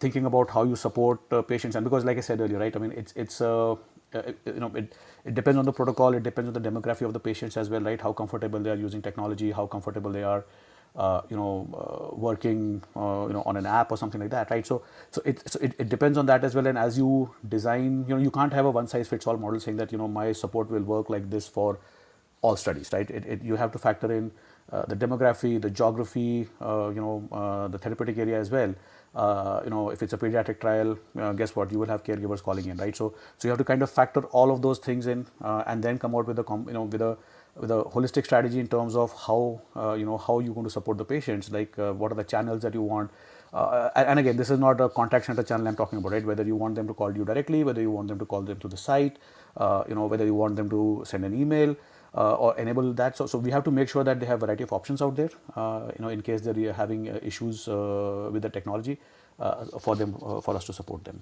thinking 0.00 0.24
about 0.26 0.50
how 0.50 0.64
you 0.64 0.76
support 0.76 1.20
uh, 1.32 1.42
patients. 1.42 1.76
And 1.76 1.84
because 1.84 2.04
like 2.04 2.16
I 2.18 2.20
said 2.20 2.40
earlier 2.40 2.58
right 2.58 2.74
I 2.74 2.78
mean 2.78 2.92
it's 2.92 3.12
it's 3.16 3.40
uh, 3.40 3.72
uh, 3.72 3.76
you 4.44 4.60
know 4.60 4.72
it, 4.74 4.94
it 5.24 5.34
depends 5.34 5.58
on 5.58 5.64
the 5.64 5.72
protocol. 5.72 6.14
It 6.14 6.22
depends 6.22 6.48
on 6.48 6.60
the 6.60 6.70
demography 6.70 7.02
of 7.02 7.12
the 7.12 7.20
patients 7.20 7.56
as 7.56 7.70
well 7.70 7.80
right? 7.80 8.00
How 8.00 8.12
comfortable 8.12 8.60
they 8.60 8.70
are 8.70 8.76
using 8.76 9.02
technology 9.02 9.50
how 9.52 9.66
comfortable 9.66 10.10
they 10.10 10.24
are 10.24 10.44
uh, 10.96 11.22
you 11.30 11.36
know, 11.36 11.68
uh, 11.74 12.16
working, 12.16 12.82
uh, 12.96 13.26
you 13.28 13.34
know, 13.34 13.42
on 13.46 13.56
an 13.56 13.66
app 13.66 13.90
or 13.92 13.96
something 13.96 14.20
like 14.20 14.30
that, 14.30 14.50
right? 14.50 14.66
So, 14.66 14.82
so 15.10 15.22
it, 15.24 15.42
so 15.48 15.58
it, 15.60 15.74
it 15.78 15.88
depends 15.88 16.18
on 16.18 16.26
that 16.26 16.44
as 16.44 16.54
well. 16.54 16.66
And 16.66 16.78
as 16.78 16.98
you 16.98 17.34
design, 17.48 18.04
you 18.08 18.14
know, 18.16 18.20
you 18.22 18.30
can't 18.30 18.52
have 18.52 18.64
a 18.64 18.70
one 18.70 18.86
size 18.88 19.08
fits 19.08 19.26
all 19.26 19.36
model 19.36 19.60
saying 19.60 19.76
that 19.78 19.92
you 19.92 19.98
know 19.98 20.08
my 20.08 20.32
support 20.32 20.70
will 20.70 20.82
work 20.82 21.10
like 21.10 21.30
this 21.30 21.46
for 21.48 21.78
all 22.42 22.56
studies, 22.56 22.90
right? 22.92 23.10
It, 23.10 23.26
it, 23.26 23.42
you 23.42 23.56
have 23.56 23.72
to 23.72 23.78
factor 23.78 24.12
in 24.12 24.30
uh, 24.72 24.84
the 24.86 24.96
demography, 24.96 25.60
the 25.60 25.70
geography, 25.70 26.48
uh, 26.60 26.88
you 26.94 27.00
know, 27.00 27.28
uh, 27.32 27.68
the 27.68 27.78
therapeutic 27.78 28.18
area 28.18 28.38
as 28.40 28.50
well. 28.50 28.74
you 29.64 29.70
know, 29.70 29.90
if 29.90 30.02
it's 30.02 30.12
a 30.12 30.18
pediatric 30.18 30.60
trial, 30.60 30.98
guess 31.36 31.56
what? 31.56 31.72
You 31.72 31.78
will 31.78 31.86
have 31.86 32.04
caregivers 32.04 32.42
calling 32.42 32.66
in, 32.66 32.76
right? 32.76 32.94
So, 32.96 33.14
so 33.38 33.48
you 33.48 33.50
have 33.50 33.58
to 33.58 33.64
kind 33.64 33.82
of 33.82 33.90
factor 33.90 34.24
all 34.26 34.50
of 34.50 34.62
those 34.62 34.78
things 34.78 35.06
in, 35.06 35.26
and 35.40 35.82
then 35.82 35.98
come 35.98 36.14
out 36.14 36.26
with 36.26 36.38
a, 36.38 36.44
you 36.66 36.72
know, 36.72 36.82
with 36.84 37.02
a 37.02 37.16
with 37.58 37.70
a 37.70 37.82
holistic 37.84 38.24
strategy 38.24 38.58
in 38.58 38.68
terms 38.68 38.96
of 38.96 39.12
how 39.26 39.60
uh, 39.76 39.94
you 39.94 40.04
know 40.04 40.18
how 40.18 40.38
you're 40.40 40.54
going 40.54 40.66
to 40.66 40.70
support 40.70 40.98
the 40.98 41.04
patients 41.04 41.50
like 41.50 41.78
uh, 41.78 41.92
what 41.92 42.12
are 42.12 42.14
the 42.14 42.24
channels 42.24 42.62
that 42.62 42.74
you 42.74 42.82
want. 42.82 43.10
Uh, 43.52 43.88
and 43.94 44.18
again 44.18 44.36
this 44.36 44.50
is 44.50 44.58
not 44.58 44.80
a 44.80 44.88
contact 44.88 45.24
center 45.24 45.42
channel 45.42 45.66
i'm 45.68 45.76
talking 45.76 45.98
about 45.98 46.12
right? 46.12 46.26
Whether 46.26 46.42
you 46.42 46.56
want 46.56 46.74
them 46.74 46.86
to 46.88 46.92
call 46.92 47.16
you 47.16 47.24
directly 47.24 47.62
whether 47.64 47.80
you 47.80 47.90
want 47.90 48.08
them 48.08 48.18
to 48.18 48.26
call 48.26 48.42
them 48.42 48.58
to 48.58 48.68
the 48.68 48.76
site 48.76 49.18
uh, 49.56 49.84
you 49.88 49.94
know 49.94 50.06
whether 50.06 50.26
you 50.26 50.34
want 50.34 50.56
them 50.56 50.68
to 50.68 51.02
send 51.06 51.24
an 51.24 51.32
email 51.40 51.74
uh, 52.14 52.34
or 52.34 52.58
enable 52.58 52.92
that. 52.94 53.16
So, 53.16 53.26
so 53.26 53.38
we 53.38 53.50
have 53.52 53.64
to 53.64 53.70
make 53.70 53.88
sure 53.88 54.04
that 54.04 54.20
they 54.20 54.26
have 54.26 54.42
a 54.42 54.46
variety 54.46 54.64
of 54.64 54.72
options 54.72 55.00
out 55.00 55.16
there 55.16 55.30
uh, 55.54 55.90
you 55.96 56.02
know 56.04 56.08
in 56.08 56.22
case 56.22 56.40
they're 56.42 56.72
having 56.72 57.06
issues 57.06 57.66
with 57.68 58.42
the 58.42 58.50
technology 58.50 58.98
for 59.80 59.96
them 59.96 60.14
for 60.42 60.56
us 60.56 60.64
to 60.64 60.72
support 60.72 61.04
them 61.04 61.20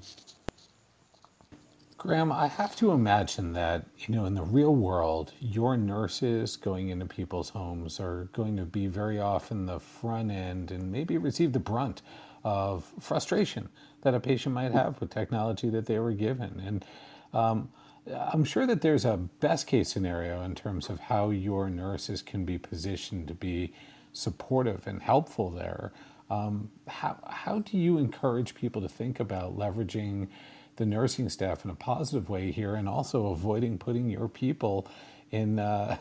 Graham, 2.04 2.32
I 2.32 2.48
have 2.48 2.76
to 2.76 2.90
imagine 2.90 3.54
that, 3.54 3.86
you 3.96 4.14
know, 4.14 4.26
in 4.26 4.34
the 4.34 4.42
real 4.42 4.74
world, 4.74 5.32
your 5.40 5.74
nurses 5.78 6.54
going 6.54 6.90
into 6.90 7.06
people's 7.06 7.48
homes 7.48 7.98
are 7.98 8.28
going 8.34 8.58
to 8.58 8.64
be 8.66 8.88
very 8.88 9.18
often 9.18 9.64
the 9.64 9.80
front 9.80 10.30
end 10.30 10.70
and 10.70 10.92
maybe 10.92 11.16
receive 11.16 11.54
the 11.54 11.60
brunt 11.60 12.02
of 12.44 12.84
frustration 13.00 13.70
that 14.02 14.12
a 14.12 14.20
patient 14.20 14.54
might 14.54 14.72
have 14.72 15.00
with 15.00 15.08
technology 15.08 15.70
that 15.70 15.86
they 15.86 15.98
were 15.98 16.12
given. 16.12 16.60
And 16.66 16.84
um, 17.32 17.70
I'm 18.14 18.44
sure 18.44 18.66
that 18.66 18.82
there's 18.82 19.06
a 19.06 19.16
best 19.16 19.66
case 19.66 19.88
scenario 19.88 20.42
in 20.42 20.54
terms 20.54 20.90
of 20.90 21.00
how 21.00 21.30
your 21.30 21.70
nurses 21.70 22.20
can 22.20 22.44
be 22.44 22.58
positioned 22.58 23.28
to 23.28 23.34
be 23.34 23.72
supportive 24.12 24.86
and 24.86 25.02
helpful 25.02 25.48
there. 25.48 25.90
Um, 26.28 26.70
how, 26.86 27.16
how 27.26 27.60
do 27.60 27.78
you 27.78 27.96
encourage 27.96 28.54
people 28.54 28.82
to 28.82 28.90
think 28.90 29.20
about 29.20 29.56
leveraging 29.58 30.28
the 30.76 30.86
nursing 30.86 31.28
staff 31.28 31.64
in 31.64 31.70
a 31.70 31.74
positive 31.74 32.28
way 32.28 32.50
here 32.50 32.74
and 32.74 32.88
also 32.88 33.28
avoiding 33.28 33.78
putting 33.78 34.10
your 34.10 34.28
people 34.28 34.88
in, 35.30 35.58
uh, 35.58 35.96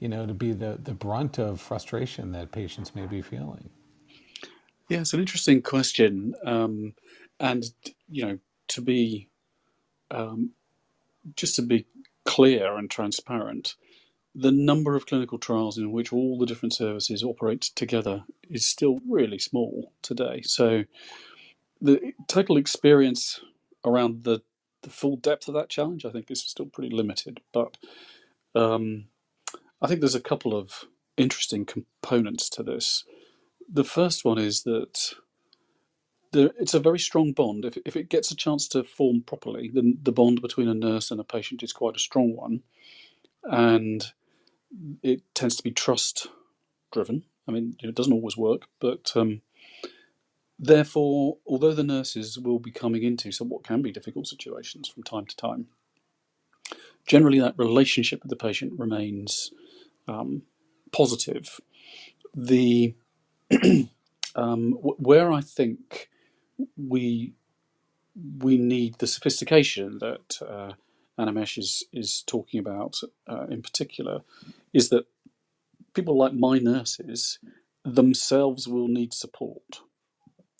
you 0.00 0.08
know, 0.08 0.26
to 0.26 0.34
be 0.34 0.52
the, 0.52 0.78
the 0.82 0.92
brunt 0.92 1.38
of 1.38 1.60
frustration 1.60 2.32
that 2.32 2.52
patients 2.52 2.94
may 2.94 3.06
be 3.06 3.22
feeling? 3.22 3.70
Yeah, 4.88 5.00
it's 5.00 5.12
an 5.12 5.20
interesting 5.20 5.62
question. 5.62 6.34
Um, 6.44 6.94
and, 7.38 7.64
you 8.08 8.26
know, 8.26 8.38
to 8.68 8.80
be, 8.80 9.28
um, 10.10 10.52
just 11.36 11.56
to 11.56 11.62
be 11.62 11.86
clear 12.24 12.76
and 12.76 12.90
transparent, 12.90 13.74
the 14.34 14.52
number 14.52 14.94
of 14.94 15.06
clinical 15.06 15.38
trials 15.38 15.78
in 15.78 15.90
which 15.92 16.12
all 16.12 16.38
the 16.38 16.46
different 16.46 16.72
services 16.72 17.22
operate 17.22 17.62
together 17.74 18.24
is 18.48 18.64
still 18.64 19.00
really 19.08 19.38
small 19.38 19.92
today. 20.02 20.42
So 20.42 20.84
the 21.80 22.12
total 22.28 22.56
experience 22.56 23.40
around 23.84 24.24
the 24.24 24.42
the 24.82 24.90
full 24.90 25.16
depth 25.16 25.48
of 25.48 25.54
that 25.54 25.68
challenge, 25.68 26.04
I 26.04 26.10
think, 26.10 26.30
is 26.30 26.40
still 26.40 26.66
pretty 26.66 26.94
limited. 26.94 27.40
But 27.52 27.76
um, 28.54 29.06
I 29.82 29.88
think 29.88 30.00
there's 30.00 30.14
a 30.14 30.20
couple 30.20 30.56
of 30.56 30.84
interesting 31.16 31.64
components 31.64 32.48
to 32.50 32.62
this. 32.62 33.04
The 33.70 33.84
first 33.84 34.24
one 34.24 34.38
is 34.38 34.62
that 34.62 35.14
there, 36.32 36.50
it's 36.58 36.74
a 36.74 36.80
very 36.80 36.98
strong 36.98 37.32
bond. 37.32 37.64
If, 37.64 37.76
if 37.84 37.96
it 37.96 38.08
gets 38.08 38.30
a 38.30 38.36
chance 38.36 38.68
to 38.68 38.84
form 38.84 39.22
properly, 39.22 39.70
then 39.72 39.98
the 40.02 40.12
bond 40.12 40.40
between 40.42 40.68
a 40.68 40.74
nurse 40.74 41.10
and 41.10 41.20
a 41.20 41.24
patient 41.24 41.62
is 41.62 41.72
quite 41.72 41.96
a 41.96 42.00
strong 42.00 42.36
one. 42.36 42.62
And 43.42 44.12
it 45.02 45.22
tends 45.34 45.56
to 45.56 45.62
be 45.62 45.70
trust 45.70 46.28
driven. 46.92 47.24
I 47.46 47.52
mean, 47.52 47.76
it 47.82 47.94
doesn't 47.94 48.12
always 48.12 48.36
work, 48.36 48.66
but 48.80 49.12
um, 49.16 49.40
Therefore, 50.58 51.38
although 51.46 51.74
the 51.74 51.84
nurses 51.84 52.38
will 52.38 52.58
be 52.60 52.72
coming 52.72 53.02
into 53.04 53.32
somewhat 53.32 53.64
can 53.64 53.82
be 53.82 53.92
difficult 53.92 54.26
situations 54.26 54.88
from 54.88 55.04
time 55.04 55.26
to 55.26 55.36
time, 55.36 55.68
generally 57.06 57.40
that 57.40 57.54
relationship 57.58 58.22
with 58.22 58.30
the 58.30 58.36
patient 58.36 58.74
remains 58.78 59.52
um, 60.08 60.42
positive. 60.92 61.60
The 62.34 62.94
um, 64.36 64.72
where 64.82 65.32
I 65.32 65.42
think 65.42 66.08
we 66.76 67.34
we 68.40 68.58
need 68.58 68.96
the 68.98 69.06
sophistication 69.08 69.98
that 70.00 70.38
uh, 70.42 70.72
Animesh 71.18 71.58
is 71.58 71.84
is 71.92 72.24
talking 72.26 72.60
about 72.60 72.98
uh, 73.28 73.46
in 73.50 73.62
particular 73.62 74.20
is 74.72 74.90
that 74.90 75.06
people 75.94 76.16
like 76.16 76.34
my 76.34 76.58
nurses 76.58 77.38
themselves 77.84 78.68
will 78.68 78.88
need 78.88 79.12
support. 79.14 79.80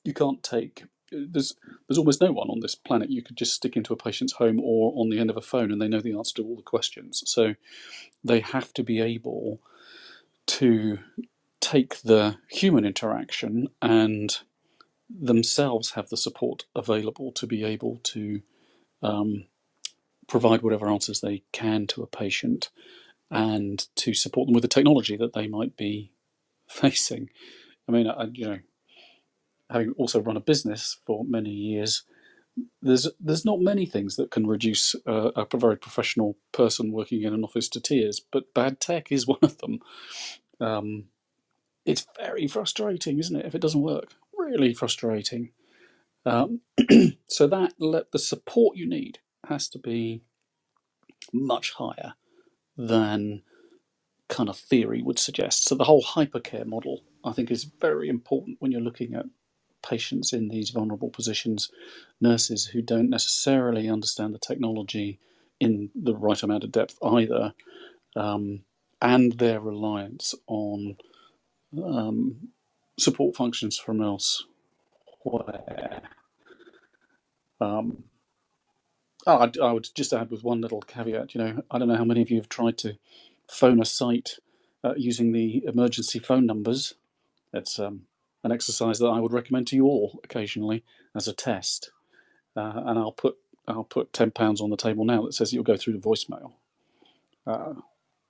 You 0.05 0.15
can't 0.15 0.43
take 0.43 0.85
there's 1.11 1.55
there's 1.89 1.99
almost 1.99 2.21
no 2.21 2.33
one 2.33 2.49
on 2.49 2.61
this 2.61 2.75
planet 2.75 3.11
you 3.11 3.23
could 3.23 3.37
just 3.37 3.55
stick 3.55 3.77
into 3.77 3.93
a 3.93 3.97
patient's 3.97 4.35
home 4.35 4.61
or 4.61 4.93
on 4.97 5.09
the 5.09 5.19
end 5.19 5.31
of 5.31 5.37
a 5.37 5.43
phone 5.43 5.73
and 5.73 5.81
they 5.81 5.89
know 5.89 6.01
the 6.01 6.17
answer 6.17 6.35
to 6.37 6.45
all 6.45 6.57
the 6.57 6.63
questions. 6.63 7.23
So 7.27 7.55
they 8.23 8.41
have 8.41 8.73
to 8.75 8.83
be 8.83 9.01
able 9.01 9.61
to 10.47 10.99
take 11.61 12.03
the 12.03 12.37
human 12.51 12.85
interaction 12.85 13.69
and 13.81 14.39
themselves 15.09 15.93
have 15.93 16.09
the 16.11 16.17
support 16.17 16.67
available 16.77 17.33
to 17.33 17.47
be 17.47 17.65
able 17.65 18.01
to 18.05 18.43
um, 19.03 19.47
provide 20.27 20.63
whatever 20.63 20.89
answers 20.91 21.21
they 21.21 21.43
can 21.53 21.87
to 21.89 22.03
a 22.03 22.07
patient 22.07 22.71
and 23.31 23.87
to 23.97 24.15
support 24.15 24.47
them 24.47 24.55
with 24.55 24.63
the 24.63 24.69
technology 24.69 25.17
that 25.17 25.33
they 25.33 25.49
might 25.49 25.77
be 25.77 26.13
facing. 26.69 27.31
I 27.89 27.93
mean, 27.93 28.07
I, 28.07 28.29
you 28.33 28.47
know, 28.47 28.59
having 29.70 29.92
also 29.98 30.20
run 30.20 30.37
a 30.37 30.40
business 30.40 30.98
for 31.07 31.24
many 31.24 31.50
years, 31.50 32.04
there's 32.83 33.09
there's 33.20 33.44
not 33.44 33.61
many 33.61 33.87
things 33.87 34.16
that 34.16 34.31
can 34.31 34.46
reduce 34.46 34.94
uh, 35.07 35.31
a 35.37 35.57
very 35.57 35.76
professional 35.76 36.37
person 36.52 36.92
working 36.92 37.22
in 37.22 37.35
an 37.35 37.44
office 37.44 37.68
to 37.68 37.81
tears, 37.81 38.20
but 38.20 38.54
bad 38.54 38.81
tech 38.81 39.12
is 39.12 39.26
one 39.26 39.38
of 39.42 39.59
them. 39.59 39.81
Um, 40.61 41.04
it's 41.85 42.07
very 42.18 42.46
frustrating, 42.46 43.18
isn't 43.18 43.37
it, 43.37 43.46
if 43.46 43.54
it 43.54 43.62
doesn't 43.62 43.81
work? 43.81 44.14
Really 44.37 44.74
frustrating. 44.74 45.50
Um, 46.26 46.61
so 47.28 47.46
that 47.46 47.74
let 47.78 48.12
the 48.12 48.18
support 48.18 48.76
you 48.76 48.87
need 48.87 49.20
has 49.46 49.68
to 49.70 49.78
be 49.78 50.22
much 51.33 51.72
higher 51.72 52.14
than 52.76 53.42
kind 54.28 54.48
of 54.48 54.57
theory 54.59 55.02
would 55.02 55.18
suggest. 55.18 55.64
So 55.64 55.74
the 55.74 55.85
whole 55.85 56.02
hypercare 56.02 56.66
model, 56.66 57.02
I 57.24 57.33
think, 57.33 57.50
is 57.50 57.64
very 57.64 58.09
important 58.09 58.59
when 58.61 58.70
you're 58.70 58.81
looking 58.81 59.14
at 59.14 59.26
patients 59.88 60.33
in 60.33 60.48
these 60.48 60.70
vulnerable 60.70 61.11
positions, 61.11 61.70
nurses 62.20 62.66
who 62.66 62.83
don't 62.83 63.11
necessarily 63.11 63.88
understand 63.88 64.35
the 64.35 64.38
technology 64.38 65.18
in 65.61 65.90
the 65.94 66.14
right 66.14 66.42
amount 66.42 66.64
of 66.64 66.72
depth 66.72 66.98
either, 67.03 67.55
um, 68.16 68.61
and 69.01 69.38
their 69.38 69.61
reliance 69.61 70.35
on 70.46 70.96
um, 71.83 72.48
support 72.98 73.37
functions 73.37 73.79
from 73.79 74.03
elsewhere. 74.03 76.03
Um, 77.61 78.05
oh, 79.27 79.38
I, 79.38 79.51
I, 79.62 79.72
would 79.72 79.88
just 79.94 80.12
add 80.12 80.31
with 80.31 80.44
one 80.44 80.61
little 80.61 80.81
caveat. 80.81 81.35
You 81.35 81.42
know, 81.42 81.62
I 81.70 81.79
don't 81.79 81.88
know 81.88 81.96
how 81.96 82.05
many 82.05 82.22
of 82.22 82.31
you 82.31 82.37
have 82.37 82.48
tried 82.48 82.79
to 82.79 82.98
phone 83.51 83.81
a 83.81 83.85
site 83.85 84.35
uh, 84.85 84.94
using 84.96 85.33
the 85.33 85.64
emergency 85.66 86.18
phone 86.18 86.46
numbers. 86.46 86.94
It's 87.53 87.79
um, 87.79 88.03
an 88.44 88.53
exercise 88.53 88.98
that 88.98 89.07
I 89.09 89.20
would 89.20 89.33
recommend 89.33 89.66
to 89.68 89.77
you 89.77 89.85
all 89.85 90.20
occasionally 90.24 90.85
as 91.14 91.29
a 91.29 91.33
test. 91.33 91.90
Uh, 92.57 92.83
and 92.87 92.98
I'll 92.98 93.12
put 93.12 93.37
I'll 93.66 93.85
put 93.85 94.12
ten 94.12 94.31
pounds 94.31 94.61
on 94.61 94.70
the 94.70 94.77
table 94.77 95.05
now 95.05 95.22
that 95.22 95.35
says 95.35 95.53
you'll 95.53 95.64
go 95.64 95.77
through 95.77 95.94
the 95.94 95.98
voicemail. 95.98 96.53
Uh, 97.46 97.74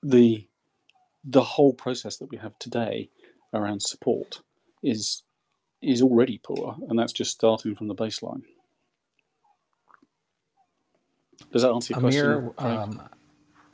the 0.03 0.47
the 1.25 1.43
whole 1.43 1.73
process 1.73 2.17
that 2.19 2.31
we 2.31 2.39
have 2.39 2.59
today 2.59 3.11
around 3.53 3.83
support 3.83 4.41
is 4.83 5.23
is 5.81 6.03
already 6.03 6.39
poor, 6.43 6.77
and 6.89 6.99
that's 6.99 7.13
just 7.13 7.33
starting 7.33 7.75
from 7.75 7.89
the 7.89 7.95
baseline. 7.95 8.43
Does 11.53 11.63
that 11.63 11.73
answer 11.73 11.95
your 11.95 11.99
Amir, 12.01 12.41
question? 12.57 13.01
Um, 13.01 13.09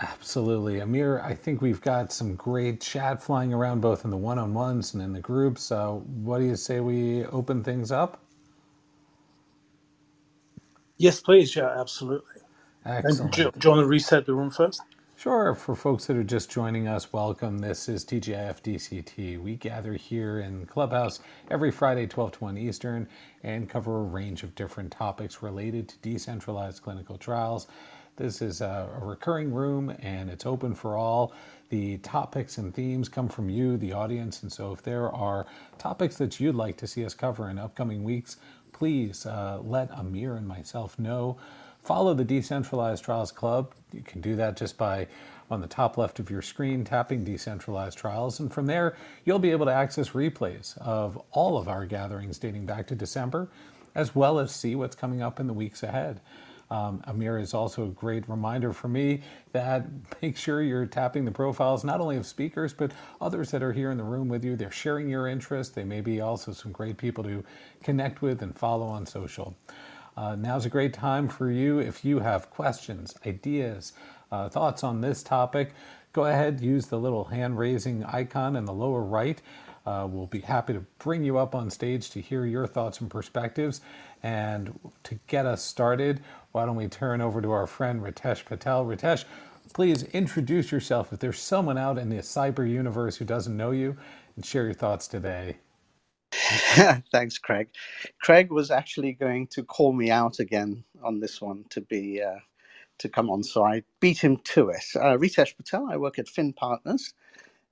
absolutely. 0.00 0.80
Amir, 0.80 1.20
I 1.24 1.34
think 1.34 1.62
we've 1.62 1.80
got 1.82 2.12
some 2.12 2.36
great 2.36 2.80
chat 2.80 3.22
flying 3.22 3.54
around 3.54 3.80
both 3.82 4.04
in 4.04 4.10
the 4.10 4.16
one 4.18 4.38
on 4.38 4.54
ones 4.54 4.94
and 4.94 5.02
in 5.02 5.12
the 5.12 5.20
groups. 5.20 5.62
So, 5.64 6.04
what 6.22 6.38
do 6.40 6.46
you 6.46 6.56
say 6.56 6.80
we 6.80 7.24
open 7.26 7.64
things 7.64 7.92
up? 7.92 8.22
Yes, 10.98 11.20
please. 11.20 11.56
Yeah, 11.56 11.70
absolutely. 11.80 12.42
Excellent. 12.84 13.32
do, 13.32 13.50
do 13.58 13.68
you 13.68 13.70
want 13.70 13.82
to 13.82 13.86
reset 13.88 14.26
the 14.26 14.34
room 14.34 14.50
first? 14.50 14.84
Sure. 15.16 15.54
For 15.54 15.76
folks 15.76 16.06
that 16.06 16.16
are 16.16 16.24
just 16.24 16.50
joining 16.50 16.88
us, 16.88 17.12
welcome. 17.12 17.58
This 17.60 17.88
is 17.88 18.04
TGIF 18.04 18.62
DCT. 18.62 19.40
We 19.40 19.56
gather 19.56 19.94
here 19.94 20.40
in 20.40 20.66
Clubhouse 20.66 21.20
every 21.50 21.70
Friday, 21.70 22.06
12 22.06 22.32
to 22.32 22.44
1 22.44 22.58
Eastern, 22.58 23.08
and 23.44 23.68
cover 23.70 24.00
a 24.00 24.04
range 24.04 24.42
of 24.42 24.54
different 24.56 24.92
topics 24.92 25.42
related 25.42 25.88
to 25.90 25.98
decentralized 25.98 26.82
clinical 26.82 27.18
trials. 27.18 27.68
This 28.16 28.40
is 28.40 28.60
a, 28.60 28.88
recurring 29.00 29.52
room 29.52 29.94
and 30.00 30.30
it's 30.30 30.46
open 30.46 30.74
for 30.74 30.96
all. 30.96 31.32
The 31.70 31.98
topics 31.98 32.58
and 32.58 32.72
themes 32.72 33.08
come 33.08 33.28
from 33.28 33.50
you, 33.50 33.76
the 33.76 33.92
audience, 33.92 34.42
and 34.42 34.52
so 34.52 34.72
if 34.72 34.82
there 34.82 35.10
are 35.10 35.46
topics 35.78 36.16
that 36.18 36.38
you'd 36.38 36.54
like 36.54 36.76
to 36.76 36.86
see 36.86 37.04
us 37.04 37.14
cover 37.14 37.50
in 37.50 37.58
upcoming 37.58 38.04
weeks, 38.04 38.36
please 38.72 39.26
uh, 39.26 39.58
let 39.62 39.90
Amir 39.90 40.36
and 40.36 40.46
myself 40.46 40.96
know 40.98 41.38
follow 41.82 42.14
the 42.14 42.24
Decentralized 42.24 43.04
Trials 43.04 43.32
Club. 43.32 43.74
You 43.92 44.02
can 44.02 44.20
do 44.20 44.36
that 44.36 44.56
just 44.56 44.78
by 44.78 45.08
on 45.50 45.60
the 45.60 45.66
top 45.66 45.98
left 45.98 46.20
of 46.20 46.30
your 46.30 46.42
screen 46.42 46.84
tapping 46.84 47.24
Decentralized 47.24 47.98
Trials. 47.98 48.38
And 48.38 48.52
from 48.52 48.66
there, 48.66 48.96
you'll 49.24 49.40
be 49.40 49.50
able 49.50 49.66
to 49.66 49.72
access 49.72 50.10
replays 50.10 50.78
of 50.78 51.20
all 51.32 51.58
of 51.58 51.68
our 51.68 51.84
gatherings 51.84 52.38
dating 52.38 52.66
back 52.66 52.86
to 52.88 52.94
December, 52.94 53.48
as 53.94 54.14
well 54.14 54.38
as 54.38 54.54
see 54.54 54.76
what's 54.76 54.96
coming 54.96 55.20
up 55.20 55.40
in 55.40 55.48
the 55.48 55.52
weeks 55.52 55.82
ahead. 55.82 56.20
Um, 56.74 57.02
Amir 57.06 57.38
is 57.38 57.54
also 57.54 57.84
a 57.84 57.88
great 57.90 58.28
reminder 58.28 58.72
for 58.72 58.88
me 58.88 59.22
that 59.52 59.86
make 60.22 60.36
sure 60.36 60.60
you're 60.60 60.86
tapping 60.86 61.24
the 61.24 61.30
profiles 61.30 61.84
not 61.84 62.00
only 62.00 62.16
of 62.16 62.26
speakers, 62.26 62.72
but 62.74 62.90
others 63.20 63.52
that 63.52 63.62
are 63.62 63.72
here 63.72 63.92
in 63.92 63.96
the 63.96 64.02
room 64.02 64.28
with 64.28 64.44
you. 64.44 64.56
They're 64.56 64.72
sharing 64.72 65.08
your 65.08 65.28
interest. 65.28 65.76
They 65.76 65.84
may 65.84 66.00
be 66.00 66.20
also 66.20 66.52
some 66.52 66.72
great 66.72 66.96
people 66.96 67.22
to 67.24 67.44
connect 67.84 68.22
with 68.22 68.42
and 68.42 68.58
follow 68.58 68.86
on 68.86 69.06
social. 69.06 69.56
Uh, 70.16 70.34
now's 70.34 70.66
a 70.66 70.68
great 70.68 70.92
time 70.92 71.28
for 71.28 71.48
you 71.48 71.78
if 71.78 72.04
you 72.04 72.18
have 72.18 72.50
questions, 72.50 73.14
ideas, 73.24 73.92
uh, 74.32 74.48
thoughts 74.48 74.82
on 74.82 75.00
this 75.00 75.22
topic. 75.22 75.74
Go 76.12 76.24
ahead, 76.26 76.60
use 76.60 76.86
the 76.86 76.98
little 76.98 77.24
hand 77.24 77.56
raising 77.56 78.02
icon 78.04 78.56
in 78.56 78.64
the 78.64 78.72
lower 78.72 79.02
right. 79.02 79.40
Uh, 79.86 80.08
we'll 80.10 80.26
be 80.26 80.40
happy 80.40 80.72
to 80.72 80.80
bring 80.98 81.22
you 81.22 81.36
up 81.38 81.54
on 81.54 81.70
stage 81.70 82.10
to 82.10 82.20
hear 82.20 82.46
your 82.46 82.66
thoughts 82.66 83.00
and 83.00 83.10
perspectives. 83.10 83.80
And 84.24 84.80
to 85.04 85.16
get 85.28 85.46
us 85.46 85.64
started, 85.64 86.22
why 86.52 86.66
don't 86.66 86.76
we 86.76 86.88
turn 86.88 87.22
over 87.22 87.42
to 87.42 87.52
our 87.52 87.68
friend 87.68 88.02
Ritesh 88.02 88.46
Patel? 88.46 88.86
Ritesh, 88.86 89.26
please 89.74 90.04
introduce 90.04 90.72
yourself 90.72 91.12
if 91.14 91.20
there's 91.20 91.40
someone 91.40 91.78
out 91.78 91.98
in 91.98 92.10
the 92.10 92.18
cyber 92.18 92.68
universe 92.70 93.18
who 93.18 93.26
doesn't 93.26 93.56
know 93.56 93.72
you 93.72 93.96
and 94.36 94.46
share 94.46 94.66
your 94.66 94.74
thoughts 94.74 95.08
today. 95.08 95.58
Thanks, 97.12 97.38
Craig. 97.38 97.68
Craig 98.22 98.52
was 98.52 98.70
actually 98.70 99.12
going 99.12 99.48
to 99.48 99.64
call 99.64 99.92
me 99.92 100.10
out 100.10 100.40
again 100.40 100.84
on 101.04 101.20
this 101.20 101.40
one 101.40 101.64
to 101.70 101.80
be 101.82 102.22
uh, 102.22 102.40
to 103.00 103.08
come 103.10 103.30
on, 103.30 103.42
so 103.44 103.64
I 103.64 103.84
beat 104.00 104.18
him 104.18 104.38
to 104.44 104.70
it. 104.70 104.84
Uh, 104.96 105.16
Ritesh 105.18 105.56
Patel. 105.56 105.88
I 105.90 105.96
work 105.98 106.18
at 106.18 106.28
Finn 106.28 106.52
Partners. 106.54 107.14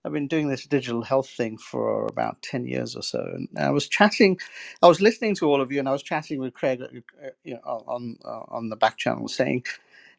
I've 0.05 0.13
been 0.13 0.29
doing 0.29 0.49
this 0.49 0.67
digital 0.67 1.03
health 1.03 1.31
thing 1.31 1.59
for 1.59 2.07
about 2.07 2.43
ten 2.43 2.67
years 2.67 2.97
or 2.97 3.03
so, 3.03 3.21
and 3.35 3.49
I 3.59 3.71
was 3.71 3.89
chatting. 3.89 4.39
I 4.83 4.89
was 4.89 5.01
listening 5.01 5.35
to 5.37 5.47
all 5.47 5.61
of 5.63 5.73
you, 5.73 5.81
and 5.81 5.89
I 5.89 5.93
was 5.93 6.03
chatting 6.05 6.41
with 6.41 6.55
Craig, 6.55 6.83
uh, 6.83 7.29
you 7.45 7.55
know, 7.55 7.61
on 7.89 8.19
uh, 8.25 8.43
on 8.49 8.71
the 8.71 8.77
back 8.77 8.99
channel, 8.99 9.29
saying, 9.29 9.65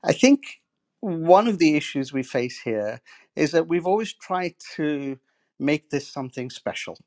I 0.03 0.13
think 0.13 0.61
one 1.01 1.47
of 1.47 1.59
the 1.59 1.75
issues 1.77 2.13
we 2.13 2.23
face 2.23 2.59
here 2.61 3.01
is 3.35 3.51
that 3.51 3.67
we've 3.69 3.87
always 3.87 4.13
tried 4.13 4.55
to 4.75 5.19
make 5.59 5.89
this 5.91 6.07
something 6.09 6.49
special 6.49 6.97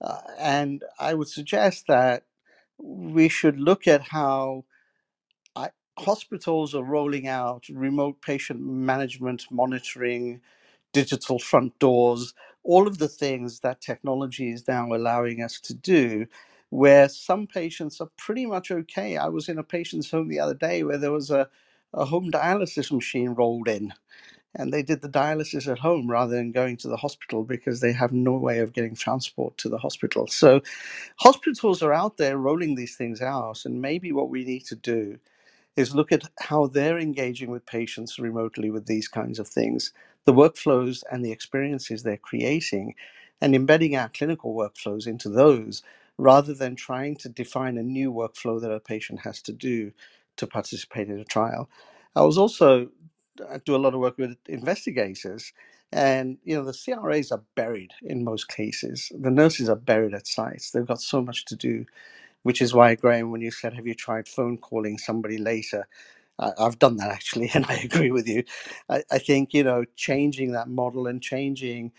uh, 0.00 0.18
and 0.38 0.84
I 0.98 1.14
would 1.14 1.28
suggest 1.28 1.86
that 1.88 2.24
we 2.78 3.28
should 3.28 3.58
look 3.60 3.88
at 3.88 4.02
how 4.02 4.64
I, 5.56 5.70
hospitals 5.98 6.74
are 6.74 6.84
rolling 6.84 7.28
out 7.28 7.66
remote 7.70 8.22
patient 8.22 8.60
management, 8.60 9.46
monitoring, 9.50 10.40
digital 10.92 11.38
front 11.38 11.78
doors, 11.80 12.34
all 12.64 12.88
of 12.88 12.98
the 12.98 13.08
things 13.08 13.60
that 13.60 13.80
technology 13.80 14.50
is 14.52 14.68
now 14.68 14.92
allowing 14.92 15.42
us 15.42 15.60
to 15.60 15.74
do, 15.74 16.26
where 16.70 17.08
some 17.08 17.46
patients 17.46 18.00
are 18.00 18.10
pretty 18.18 18.46
much 18.46 18.70
okay. 18.70 19.16
I 19.16 19.28
was 19.28 19.48
in 19.48 19.58
a 19.58 19.64
patient's 19.64 20.10
home 20.10 20.28
the 20.28 20.40
other 20.40 20.54
day 20.54 20.84
where 20.84 20.98
there 20.98 21.12
was 21.12 21.30
a, 21.30 21.48
a 21.94 22.04
home 22.06 22.30
dialysis 22.32 22.92
machine 22.92 23.30
rolled 23.30 23.68
in 23.68 23.92
and 24.56 24.72
they 24.72 24.82
did 24.84 25.02
the 25.02 25.08
dialysis 25.10 25.68
at 25.70 25.80
home 25.80 26.10
rather 26.10 26.36
than 26.36 26.52
going 26.52 26.76
to 26.78 26.88
the 26.88 26.98
hospital 26.98 27.44
because 27.44 27.80
they 27.80 27.92
have 27.94 28.12
no 28.12 28.34
way 28.34 28.60
of 28.60 28.74
getting 28.74 28.96
transport 28.96 29.58
to 29.58 29.70
the 29.70 29.78
hospital. 29.78 30.28
So, 30.28 30.62
hospitals 31.18 31.82
are 31.82 31.94
out 31.94 32.18
there 32.18 32.38
rolling 32.38 32.76
these 32.76 32.96
things 32.96 33.22
out, 33.22 33.64
and 33.66 33.82
maybe 33.82 34.12
what 34.12 34.30
we 34.30 34.44
need 34.44 34.66
to 34.66 34.76
do 34.76 35.18
is 35.76 35.94
look 35.94 36.12
at 36.12 36.24
how 36.40 36.68
they're 36.68 36.98
engaging 36.98 37.50
with 37.50 37.66
patients 37.66 38.18
remotely 38.18 38.70
with 38.70 38.86
these 38.86 39.08
kinds 39.08 39.38
of 39.40 39.48
things, 39.48 39.92
the 40.26 40.34
workflows 40.34 41.02
and 41.12 41.24
the 41.24 41.32
experiences 41.32 42.02
they're 42.04 42.16
creating, 42.18 42.94
and 43.40 43.54
embedding 43.54 43.96
our 43.96 44.10
clinical 44.10 44.54
workflows 44.54 45.06
into 45.06 45.28
those 45.30 45.82
rather 46.18 46.54
than 46.54 46.76
trying 46.76 47.16
to 47.16 47.28
define 47.28 47.78
a 47.78 47.82
new 47.84 48.12
workflow 48.12 48.60
that 48.60 48.72
a 48.72 48.80
patient 48.80 49.20
has 49.22 49.42
to 49.42 49.52
do 49.52 49.92
to 50.36 50.46
participate 50.46 51.08
in 51.10 51.20
a 51.20 51.24
trial. 51.26 51.70
I 52.16 52.22
was 52.22 52.38
also 52.38 52.88
I 53.50 53.58
do 53.58 53.76
a 53.76 53.78
lot 53.78 53.94
of 53.94 54.00
work 54.00 54.18
with 54.18 54.36
investigators, 54.48 55.52
and 55.92 56.38
you 56.44 56.56
know 56.56 56.64
the 56.64 56.74
CRAs 56.74 57.32
are 57.32 57.42
buried 57.56 57.92
in 58.02 58.24
most 58.24 58.48
cases. 58.48 59.12
The 59.18 59.30
nurses 59.30 59.68
are 59.68 59.76
buried 59.76 60.14
at 60.14 60.26
sites. 60.26 60.70
They've 60.70 60.86
got 60.86 61.02
so 61.02 61.22
much 61.22 61.46
to 61.46 61.56
do, 61.56 61.86
which 62.44 62.62
is 62.62 62.74
why 62.74 62.94
Graham, 62.96 63.30
when 63.32 63.42
you 63.42 63.50
said, 63.52 63.74
"Have 63.74 63.86
you 63.86 63.94
tried 63.94 64.28
phone 64.28 64.58
calling 64.58 64.98
somebody 64.98 65.38
later?" 65.38 65.88
I, 66.40 66.52
I've 66.58 66.80
done 66.80 66.98
that 66.98 67.10
actually, 67.12 67.50
and 67.54 67.66
I 67.68 67.76
agree 67.76 68.12
with 68.12 68.28
you. 68.28 68.44
I, 68.90 69.04
I 69.12 69.18
think 69.20 69.54
you 69.54 69.64
know 69.64 69.84
changing 69.96 70.52
that 70.52 70.70
model 70.70 71.08
and 71.08 71.22
changing 71.22 71.92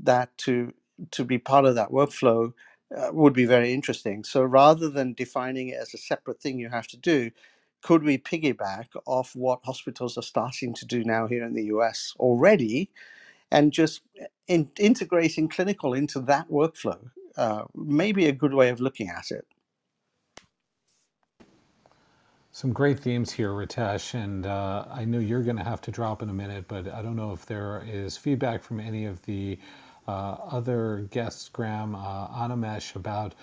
that 0.00 0.36
to 0.40 0.74
to 1.12 1.24
be 1.24 1.38
part 1.38 1.66
of 1.66 1.76
that 1.76 1.90
workflow 1.90 2.54
uh, 2.96 3.10
would 3.12 3.34
be 3.34 3.46
very 3.46 3.74
interesting. 3.74 4.24
So 4.24 4.42
rather 4.44 4.90
than 4.90 5.14
defining 5.14 5.70
it 5.70 5.78
as 5.80 5.94
a 5.94 5.98
separate 5.98 6.40
thing 6.42 6.60
you 6.60 6.70
have 6.70 6.88
to 6.88 6.98
do, 6.98 7.32
could 7.82 8.04
we 8.04 8.18
piggyback 8.18 8.88
off 9.06 9.36
what 9.36 9.60
hospitals 9.64 10.18
are 10.18 10.22
starting 10.22 10.74
to 10.76 10.86
do 10.86 11.04
now 11.04 11.28
here 11.28 11.44
in 11.44 11.54
the 11.54 11.66
US 11.66 12.14
already, 12.20 12.90
and 13.52 13.72
just 13.72 14.02
in, 14.48 14.70
integrating 14.78 15.48
clinical 15.48 15.94
into 15.94 16.20
that 16.22 16.48
workflow? 16.50 17.00
Uh, 17.36 17.64
maybe 17.74 18.26
a 18.26 18.32
good 18.32 18.54
way 18.54 18.70
of 18.70 18.80
looking 18.80 19.08
at 19.10 19.30
it. 19.30 19.46
Some 22.56 22.72
great 22.72 22.98
themes 22.98 23.30
here, 23.30 23.50
Ritesh, 23.50 24.14
and 24.14 24.46
uh, 24.46 24.86
I 24.90 25.04
know 25.04 25.18
you're 25.18 25.42
going 25.42 25.58
to 25.58 25.62
have 25.62 25.82
to 25.82 25.90
drop 25.90 26.22
in 26.22 26.30
a 26.30 26.32
minute, 26.32 26.64
but 26.66 26.88
I 26.88 27.02
don't 27.02 27.14
know 27.14 27.32
if 27.32 27.44
there 27.44 27.84
is 27.86 28.16
feedback 28.16 28.62
from 28.62 28.80
any 28.80 29.04
of 29.04 29.22
the 29.26 29.58
uh, 30.08 30.38
other 30.50 31.06
guests, 31.10 31.50
Graham, 31.50 31.94
uh, 31.94 32.28
Animesh, 32.28 32.96
about 32.96 33.34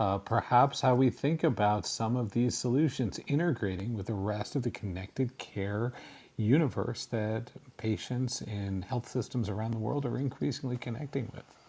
uh, 0.00 0.16
perhaps 0.16 0.80
how 0.80 0.94
we 0.94 1.10
think 1.10 1.44
about 1.44 1.84
some 1.84 2.16
of 2.16 2.32
these 2.32 2.56
solutions 2.56 3.20
integrating 3.26 3.92
with 3.92 4.06
the 4.06 4.14
rest 4.14 4.56
of 4.56 4.62
the 4.62 4.70
connected 4.70 5.36
care 5.36 5.92
universe 6.38 7.04
that 7.04 7.50
patients 7.76 8.40
in 8.40 8.80
health 8.80 9.06
systems 9.06 9.50
around 9.50 9.72
the 9.72 9.78
world 9.78 10.06
are 10.06 10.16
increasingly 10.16 10.78
connecting 10.78 11.30
with. 11.34 11.61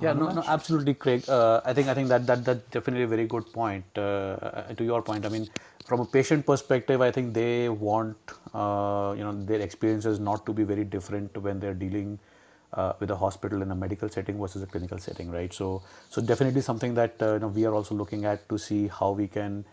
Yeah, 0.00 0.12
no, 0.12 0.28
no, 0.30 0.42
absolutely, 0.46 0.94
Craig. 0.94 1.28
Uh, 1.28 1.60
I 1.64 1.72
think 1.72 1.88
I 1.88 1.94
think 1.94 2.08
that 2.08 2.26
that 2.26 2.44
that's 2.44 2.68
definitely 2.70 3.04
a 3.04 3.06
very 3.06 3.26
good 3.26 3.52
point. 3.52 3.84
Uh, 3.96 4.62
to 4.74 4.84
your 4.84 5.02
point, 5.02 5.24
I 5.24 5.28
mean, 5.28 5.48
from 5.86 6.00
a 6.00 6.04
patient 6.04 6.44
perspective, 6.46 7.00
I 7.00 7.12
think 7.12 7.32
they 7.32 7.68
want 7.68 8.16
uh, 8.52 9.14
you 9.16 9.22
know 9.22 9.32
their 9.44 9.60
experiences 9.60 10.18
not 10.18 10.44
to 10.46 10.52
be 10.52 10.64
very 10.64 10.84
different 10.84 11.36
when 11.36 11.60
they're 11.60 11.74
dealing 11.84 12.18
uh, 12.72 12.94
with 12.98 13.10
a 13.12 13.16
hospital 13.16 13.62
in 13.62 13.70
a 13.70 13.74
medical 13.76 14.08
setting 14.08 14.40
versus 14.40 14.62
a 14.62 14.66
clinical 14.66 14.98
setting, 14.98 15.30
right? 15.30 15.52
So 15.52 15.82
so 16.10 16.20
definitely 16.20 16.62
something 16.62 16.94
that 16.94 17.14
uh, 17.22 17.34
you 17.34 17.38
know 17.38 17.48
we 17.48 17.64
are 17.64 17.74
also 17.74 17.94
looking 17.94 18.24
at 18.24 18.48
to 18.48 18.58
see 18.58 18.88
how 18.88 19.12
we 19.12 19.28
can 19.28 19.64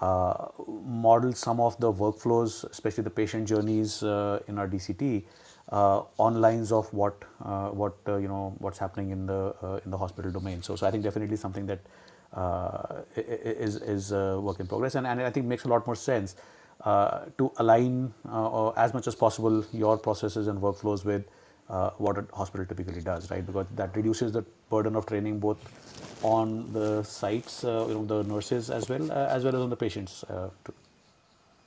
uh, 0.00 0.48
model 0.84 1.32
some 1.32 1.60
of 1.60 1.78
the 1.80 1.92
workflows, 1.92 2.64
especially 2.70 3.04
the 3.04 3.10
patient 3.10 3.48
journeys 3.48 4.02
uh, 4.02 4.40
in 4.48 4.58
our 4.58 4.66
DCT, 4.66 5.24
uh, 5.72 6.02
on 6.18 6.40
lines 6.40 6.70
of 6.70 6.92
what 6.92 7.24
uh, 7.44 7.70
what 7.70 7.94
you 8.06 8.28
know 8.28 8.54
what's 8.58 8.78
happening 8.78 9.10
in 9.10 9.26
the 9.26 9.80
in 9.84 9.90
the 9.90 9.98
hospital 9.98 10.30
domain. 10.30 10.62
So 10.62 10.76
so 10.76 10.86
I 10.86 10.90
think 10.90 11.02
definitely 11.02 11.36
something 11.36 11.66
that 11.66 11.80
uh, 12.34 13.02
is 13.16 13.76
is 13.76 14.12
a 14.12 14.40
work 14.40 14.60
in 14.60 14.66
progress, 14.66 14.94
and, 14.94 15.06
and 15.06 15.20
I 15.20 15.30
think 15.30 15.46
makes 15.46 15.64
a 15.64 15.68
lot 15.68 15.86
more 15.86 15.96
sense 15.96 16.36
uh, 16.84 17.26
to 17.38 17.52
align 17.58 18.12
uh, 18.28 18.70
as 18.70 18.94
much 18.94 19.06
as 19.06 19.14
possible 19.14 19.64
your 19.72 19.98
processes 19.98 20.48
and 20.48 20.60
workflows 20.60 21.04
with 21.04 21.24
uh, 21.68 21.90
what 21.98 22.18
a 22.18 22.24
hospital 22.34 22.66
typically 22.66 23.00
does, 23.00 23.30
right? 23.30 23.46
Because 23.46 23.66
that 23.76 23.96
reduces 23.96 24.32
the 24.32 24.42
burden 24.70 24.96
of 24.96 25.06
training 25.06 25.38
both 25.38 25.58
on 26.22 26.72
the 26.72 27.02
sites, 27.02 27.64
uh, 27.64 27.84
you 27.88 27.94
know, 27.94 28.04
the 28.04 28.22
nurses 28.28 28.70
as 28.70 28.88
well 28.88 29.10
uh, 29.12 29.26
as 29.28 29.44
well 29.44 29.54
as 29.54 29.62
on 29.62 29.70
the 29.70 29.76
patients. 29.76 30.24
Too. 30.64 30.74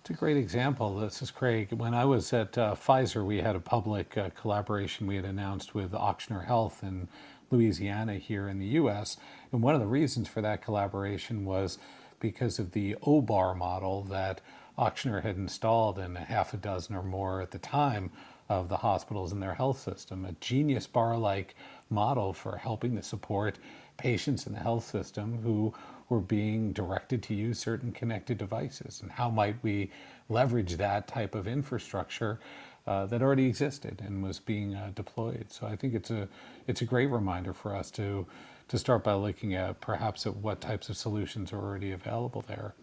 It's 0.06 0.12
a 0.12 0.14
great 0.14 0.38
example. 0.38 0.99
This 0.99 1.24
is 1.24 1.32
Craig. 1.32 1.74
When 1.74 1.95
I 1.95 2.06
was 2.06 2.32
at 2.32 2.56
uh, 2.60 2.76
Pfizer, 2.76 3.26
we 3.26 3.39
had 3.39 3.56
a 3.56 3.60
public 3.60 4.16
uh, 4.16 4.30
collaboration 4.39 5.08
we 5.08 5.16
had 5.16 5.26
announced 5.26 5.74
with 5.74 5.93
Ochsner 5.93 6.45
Health 6.45 6.84
in 6.84 7.08
Louisiana 7.49 8.20
here 8.20 8.47
in 8.47 8.60
the 8.60 8.68
US. 8.68 9.18
And 9.51 9.64
one 9.64 9.74
of 9.74 9.82
the 9.82 9.88
reasons 9.88 10.28
for 10.28 10.41
that 10.41 10.62
collaboration 10.62 11.43
was 11.43 11.80
because 12.20 12.60
of 12.60 12.74
the 12.74 12.95
O 13.01 13.20
Bar 13.20 13.56
model 13.56 14.03
that 14.03 14.41
Ochsner 14.78 15.24
had 15.24 15.38
installed 15.38 15.97
in 15.97 16.16
a 16.16 16.24
half 16.24 16.53
a 16.53 16.58
dozen 16.58 16.95
or 16.95 17.01
more 17.01 17.41
at 17.41 17.49
the 17.49 17.58
time 17.58 18.12
of 18.47 18.70
the 18.70 18.78
hospitals 18.78 19.32
in 19.32 19.39
their 19.39 19.56
health 19.56 19.80
system, 19.80 20.24
a 20.24 20.34
genius 20.34 20.86
bar 20.86 21.18
like 21.18 21.56
model 21.89 22.32
for 22.32 22.58
helping 22.58 22.95
to 22.95 23.01
support 23.01 23.58
patients 23.97 24.45
in 24.45 24.53
the 24.53 24.60
health 24.60 24.86
system 24.86 25.39
who 25.41 25.74
were 26.10 26.20
being 26.20 26.72
directed 26.72 27.24
to 27.24 27.34
use 27.34 27.60
certain 27.60 27.91
connected 27.91 28.38
devices. 28.38 29.01
And 29.01 29.12
how 29.12 29.30
might 29.30 29.56
we 29.64 29.91
leverage 30.30 30.78
that 30.78 31.08
type 31.08 31.36
of 31.36 31.47
infrastructure 31.47 32.39
uh, 32.88 33.06
that 33.08 33.22
already 33.22 33.47
existed 33.47 34.01
and 34.06 34.24
was 34.24 34.39
being 34.39 34.76
uh, 34.76 34.91
deployed. 34.93 35.47
So 35.49 35.66
I 35.66 35.76
think 35.76 35.93
it's 35.95 36.12
a 36.12 36.28
it's 36.68 36.82
a 36.82 36.86
great 36.86 37.08
reminder 37.08 37.53
for 37.53 37.76
us 37.76 37.89
to 37.91 38.28
to 38.68 38.78
start 38.78 39.03
by 39.03 39.14
looking 39.14 39.56
at 39.56 39.82
perhaps 39.82 40.26
at 40.26 40.36
what 40.36 40.62
types 40.62 40.89
of 40.89 40.97
solutions 40.97 41.51
are 41.51 41.60
already 41.60 41.91
available 41.91 42.43
there. 42.47 42.74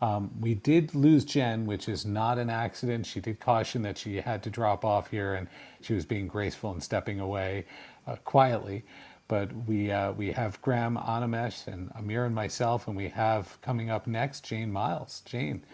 Um, 0.00 0.30
we 0.40 0.54
did 0.54 0.94
lose 0.94 1.24
Jen, 1.24 1.64
which 1.64 1.88
is 1.88 2.04
not 2.04 2.38
an 2.38 2.50
accident. 2.50 3.06
She 3.06 3.20
did 3.20 3.40
caution 3.40 3.82
that 3.82 3.96
she 3.96 4.16
had 4.16 4.42
to 4.42 4.50
drop 4.50 4.84
off 4.84 5.10
here, 5.10 5.34
and 5.34 5.48
she 5.80 5.94
was 5.94 6.04
being 6.04 6.26
graceful 6.26 6.70
and 6.70 6.82
stepping 6.82 7.18
away 7.18 7.64
uh, 8.06 8.16
quietly. 8.16 8.84
But 9.28 9.52
we 9.66 9.90
uh, 9.92 10.12
we 10.12 10.32
have 10.32 10.62
Graham 10.62 10.96
Animesh 10.98 11.66
and 11.68 11.90
Amir 11.96 12.24
and 12.26 12.34
myself, 12.34 12.88
and 12.88 12.96
we 12.96 13.08
have 13.10 13.60
coming 13.62 13.90
up 13.90 14.06
next 14.06 14.44
Jane 14.44 14.72
Miles. 14.72 15.22
Jane, 15.26 15.64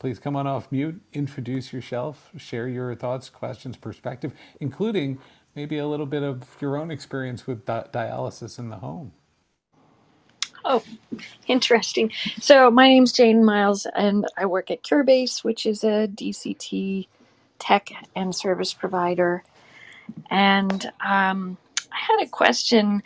Please 0.00 0.18
come 0.20 0.36
on 0.36 0.46
off 0.48 0.72
mute, 0.72 1.02
introduce 1.14 1.72
yourself, 1.74 2.30
share 2.38 2.68
your 2.68 2.94
thoughts, 2.96 3.30
questions, 3.30 3.76
perspective, 3.76 4.34
including 4.60 5.20
maybe 5.56 5.78
a 5.78 5.88
little 5.88 6.06
bit 6.06 6.24
of 6.24 6.56
your 6.60 6.78
own 6.78 6.90
experience 6.90 7.46
with 7.46 7.66
di- 7.66 7.86
dialysis 7.92 8.58
in 8.58 8.70
the 8.70 8.78
home. 8.78 9.12
Oh, 10.64 10.84
interesting. 11.48 12.12
So, 12.40 12.70
my 12.70 12.88
name's 12.88 13.12
Jane 13.12 13.44
Miles, 13.44 13.86
and 13.96 14.26
I 14.38 14.46
work 14.46 14.70
at 14.70 14.82
Curebase, 14.84 15.44
which 15.44 15.66
is 15.66 15.84
a 15.84 16.08
DCT 16.08 17.08
tech 17.58 17.90
and 18.16 18.34
service 18.34 18.74
provider. 18.74 19.44
And 20.30 20.92
um, 21.06 21.58
had 22.18 22.26
a 22.26 22.30
question. 22.30 23.02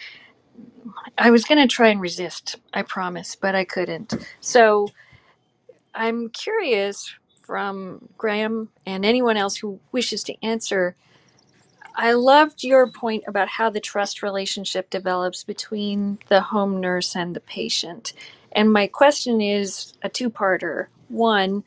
I 1.19 1.31
was 1.31 1.45
going 1.45 1.67
to 1.67 1.73
try 1.73 1.89
and 1.89 2.01
resist, 2.01 2.57
I 2.75 2.83
promise, 2.83 3.37
but 3.37 3.55
I 3.55 3.65
couldn't. 3.65 4.15
So, 4.41 4.89
I'm 5.95 6.29
curious 6.31 7.15
from 7.43 8.09
Graham 8.19 8.69
and 8.85 9.05
anyone 9.05 9.37
else 9.37 9.57
who 9.57 9.81
wishes 9.93 10.23
to 10.25 10.45
answer. 10.45 10.95
I 11.95 12.13
loved 12.13 12.65
your 12.65 12.87
point 12.87 13.25
about 13.27 13.49
how 13.49 13.71
the 13.71 13.81
trust 13.81 14.23
relationship 14.23 14.91
develops 14.91 15.45
between 15.45 16.19
the 16.29 16.41
home 16.43 16.81
nurse 16.81 17.17
and 17.17 17.35
the 17.35 17.41
patient. 17.41 18.13
And 18.53 18.73
my 18.73 18.87
question 18.87 19.41
is 19.41 19.95
a 20.03 20.09
two 20.09 20.31
parter. 20.31 20.89
One, 21.09 21.65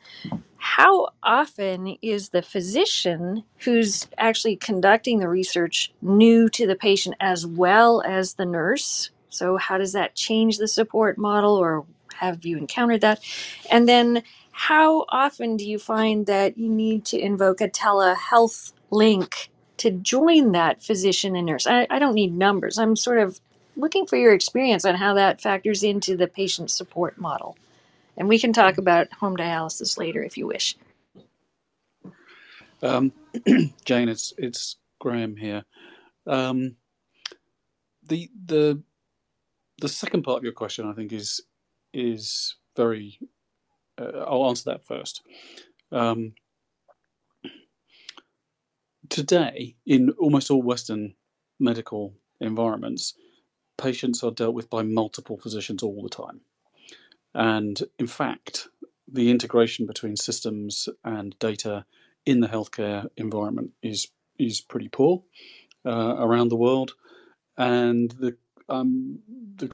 how 0.60 1.08
often 1.22 1.96
is 2.02 2.28
the 2.28 2.42
physician 2.42 3.44
who's 3.60 4.06
actually 4.18 4.56
conducting 4.56 5.18
the 5.18 5.28
research 5.28 5.90
new 6.02 6.50
to 6.50 6.66
the 6.66 6.76
patient 6.76 7.16
as 7.18 7.46
well 7.46 8.02
as 8.02 8.34
the 8.34 8.44
nurse? 8.44 9.10
So, 9.30 9.56
how 9.56 9.78
does 9.78 9.94
that 9.94 10.14
change 10.14 10.58
the 10.58 10.68
support 10.68 11.16
model, 11.16 11.56
or 11.56 11.86
have 12.14 12.44
you 12.44 12.58
encountered 12.58 13.00
that? 13.00 13.20
And 13.70 13.88
then 13.88 14.22
how 14.52 15.06
often 15.08 15.56
do 15.56 15.66
you 15.66 15.78
find 15.78 16.26
that 16.26 16.58
you 16.58 16.68
need 16.68 17.06
to 17.06 17.18
invoke 17.18 17.62
a 17.62 17.68
telehealth 17.68 18.72
link 18.90 19.48
to 19.78 19.90
join 19.90 20.52
that 20.52 20.82
physician 20.82 21.36
and 21.36 21.46
nurse? 21.46 21.66
I, 21.66 21.86
I 21.88 21.98
don't 21.98 22.14
need 22.14 22.36
numbers. 22.36 22.78
I'm 22.78 22.96
sort 22.96 23.18
of 23.18 23.40
looking 23.76 24.06
for 24.06 24.16
your 24.16 24.34
experience 24.34 24.84
on 24.84 24.96
how 24.96 25.14
that 25.14 25.40
factors 25.40 25.82
into 25.82 26.18
the 26.18 26.26
patient 26.26 26.70
support 26.70 27.16
model. 27.18 27.56
And 28.20 28.28
we 28.28 28.38
can 28.38 28.52
talk 28.52 28.76
about 28.76 29.10
home 29.14 29.34
dialysis 29.34 29.96
later 29.96 30.22
if 30.22 30.36
you 30.36 30.46
wish. 30.46 30.76
Um, 32.82 33.12
Jane, 33.86 34.10
it's 34.10 34.34
it's 34.36 34.76
Graham 34.98 35.36
here. 35.36 35.64
Um, 36.26 36.76
the 38.06 38.30
the 38.44 38.82
the 39.80 39.88
second 39.88 40.22
part 40.24 40.36
of 40.36 40.44
your 40.44 40.52
question, 40.52 40.86
I 40.86 40.92
think, 40.92 41.14
is 41.14 41.40
is 41.94 42.56
very. 42.76 43.18
Uh, 43.98 44.24
I'll 44.28 44.48
answer 44.48 44.70
that 44.70 44.84
first. 44.84 45.22
Um, 45.90 46.34
today, 49.08 49.76
in 49.86 50.10
almost 50.18 50.50
all 50.50 50.62
Western 50.62 51.14
medical 51.58 52.12
environments, 52.38 53.14
patients 53.78 54.22
are 54.22 54.30
dealt 54.30 54.54
with 54.54 54.68
by 54.68 54.82
multiple 54.82 55.38
physicians 55.38 55.82
all 55.82 56.02
the 56.02 56.10
time. 56.10 56.42
And 57.34 57.82
in 57.98 58.06
fact, 58.06 58.68
the 59.06 59.30
integration 59.30 59.86
between 59.86 60.16
systems 60.16 60.88
and 61.04 61.38
data 61.38 61.84
in 62.26 62.40
the 62.40 62.48
healthcare 62.48 63.08
environment 63.16 63.72
is 63.82 64.08
is 64.38 64.60
pretty 64.60 64.88
poor 64.88 65.22
uh, 65.84 66.16
around 66.18 66.48
the 66.48 66.56
world, 66.56 66.92
and 67.56 68.10
the 68.12 68.36
um, 68.68 69.20
the 69.56 69.70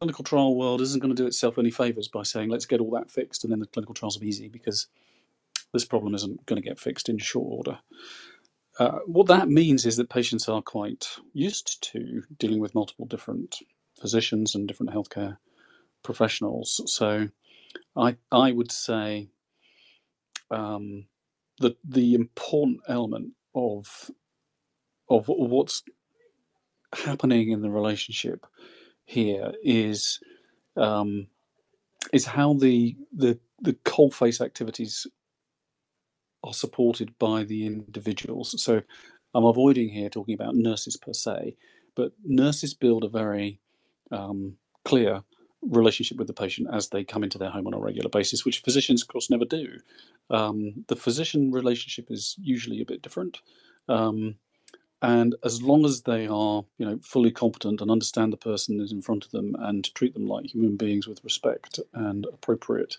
clinical 0.00 0.24
trial 0.24 0.56
world 0.56 0.80
isn't 0.80 1.00
going 1.00 1.14
to 1.14 1.20
do 1.20 1.26
itself 1.26 1.58
any 1.58 1.70
favors 1.70 2.08
by 2.08 2.22
saying 2.22 2.48
let's 2.48 2.66
get 2.66 2.80
all 2.80 2.90
that 2.90 3.10
fixed 3.10 3.42
and 3.42 3.52
then 3.52 3.58
the 3.58 3.66
clinical 3.66 3.94
trials 3.94 4.16
will 4.16 4.22
be 4.22 4.28
easy 4.28 4.48
because 4.48 4.86
this 5.72 5.84
problem 5.84 6.14
isn't 6.14 6.46
going 6.46 6.60
to 6.60 6.66
get 6.66 6.78
fixed 6.78 7.08
in 7.08 7.18
short 7.18 7.48
order. 7.50 7.80
Uh, 8.78 8.98
what 9.06 9.26
that 9.26 9.48
means 9.48 9.84
is 9.86 9.96
that 9.96 10.08
patients 10.10 10.48
are 10.48 10.62
quite 10.62 11.08
used 11.32 11.82
to 11.92 12.22
dealing 12.38 12.60
with 12.60 12.74
multiple 12.74 13.06
different 13.06 13.56
physicians 14.00 14.54
and 14.54 14.68
different 14.68 14.92
healthcare 14.92 15.38
professionals. 16.04 16.80
So 16.86 17.28
I 17.96 18.16
I 18.30 18.52
would 18.52 18.72
say 18.72 19.28
um, 20.50 21.06
the 21.58 21.76
the 21.84 22.14
important 22.14 22.80
element 22.88 23.32
of 23.54 24.10
of 25.10 25.28
what's 25.28 25.82
happening 26.94 27.50
in 27.50 27.62
the 27.62 27.70
relationship 27.70 28.46
here 29.04 29.52
is 29.62 30.20
um, 30.76 31.28
is 32.12 32.26
how 32.26 32.54
the 32.54 32.96
the 33.12 33.38
the 33.60 33.74
coalface 33.74 34.40
activities 34.40 35.06
are 36.44 36.54
supported 36.54 37.18
by 37.18 37.44
the 37.44 37.66
individuals. 37.66 38.60
So 38.62 38.82
I'm 39.34 39.44
avoiding 39.44 39.88
here 39.88 40.08
talking 40.08 40.34
about 40.34 40.54
nurses 40.54 40.96
per 40.96 41.12
se, 41.12 41.56
but 41.94 42.12
nurses 42.24 42.74
build 42.74 43.04
a 43.04 43.08
very 43.08 43.60
um, 44.10 44.56
clear 44.84 45.22
relationship 45.62 46.18
with 46.18 46.28
the 46.28 46.32
patient 46.32 46.68
as 46.72 46.88
they 46.88 47.04
come 47.04 47.24
into 47.24 47.38
their 47.38 47.50
home 47.50 47.66
on 47.66 47.74
a 47.74 47.78
regular 47.78 48.08
basis, 48.08 48.44
which 48.44 48.60
physicians, 48.60 49.02
of 49.02 49.08
course, 49.08 49.30
never 49.30 49.44
do. 49.44 49.78
Um, 50.30 50.84
the 50.88 50.96
physician 50.96 51.52
relationship 51.52 52.10
is 52.10 52.36
usually 52.38 52.80
a 52.80 52.86
bit 52.86 53.02
different. 53.02 53.40
Um, 53.88 54.36
and 55.00 55.36
as 55.44 55.62
long 55.62 55.84
as 55.84 56.02
they 56.02 56.26
are, 56.26 56.64
you 56.78 56.86
know, 56.86 56.98
fully 57.02 57.30
competent 57.30 57.80
and 57.80 57.90
understand 57.90 58.32
the 58.32 58.36
person 58.36 58.80
is 58.80 58.92
in 58.92 59.02
front 59.02 59.24
of 59.24 59.30
them 59.30 59.54
and 59.60 59.92
treat 59.94 60.14
them 60.14 60.26
like 60.26 60.46
human 60.46 60.76
beings 60.76 61.06
with 61.06 61.22
respect 61.22 61.78
and 61.94 62.26
appropriate 62.32 62.98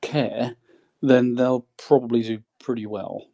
care, 0.00 0.56
then 1.02 1.34
they'll 1.34 1.66
probably 1.76 2.22
do 2.22 2.38
pretty 2.58 2.86
well. 2.86 3.26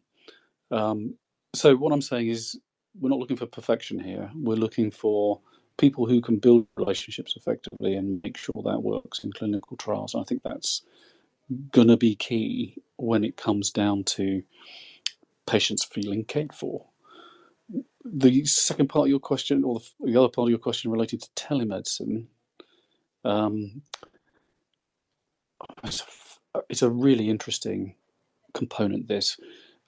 Um, 0.71 1.15
so 1.55 1.77
what 1.77 1.93
I'm 1.93 2.03
saying 2.03 2.29
is, 2.29 2.59
we're 2.99 3.09
not 3.09 3.19
looking 3.19 3.37
for 3.39 3.47
perfection 3.47 3.99
here. 3.99 4.31
We're 4.35 4.57
looking 4.57 4.91
for 4.91 5.41
people 5.79 6.07
who 6.07 6.21
can 6.21 6.37
build 6.39 6.67
relationships 6.77 7.37
effectively 7.37 7.95
and 7.95 8.21
make 8.23 8.37
sure 8.37 8.63
that 8.65 8.83
works 8.83 9.25
in 9.25 9.33
clinical 9.33 9.77
trials. 9.77 10.15
And 10.15 10.23
I 10.23 10.25
think 10.25 10.43
that's 10.43 10.83
going 11.71 11.89
to 11.89 11.97
be 11.97 12.15
key 12.15 12.77
when 12.97 13.25
it 13.25 13.37
comes 13.37 13.71
down 13.71 14.05
to 14.05 14.43
patients 15.47 15.85
feeling 15.85 16.25
cared 16.25 16.53
for. 16.53 16.87
The 18.05 18.45
second 18.45 18.89
part 18.89 19.07
of 19.07 19.11
your 19.11 19.21
question, 19.21 19.65
or 19.65 19.81
the, 19.81 20.13
the 20.13 20.19
other 20.19 20.29
part 20.29 20.47
of 20.47 20.51
your 20.51 20.59
question 20.59 20.91
related 20.91 21.23
to 21.23 21.29
telemedicine, 21.35 22.27
um, 23.25 23.83
it's, 25.85 26.01
a, 26.01 26.05
it's 26.69 26.83
a 26.83 26.91
really 26.91 27.29
interesting 27.29 27.95
component. 28.55 29.09
This, 29.09 29.39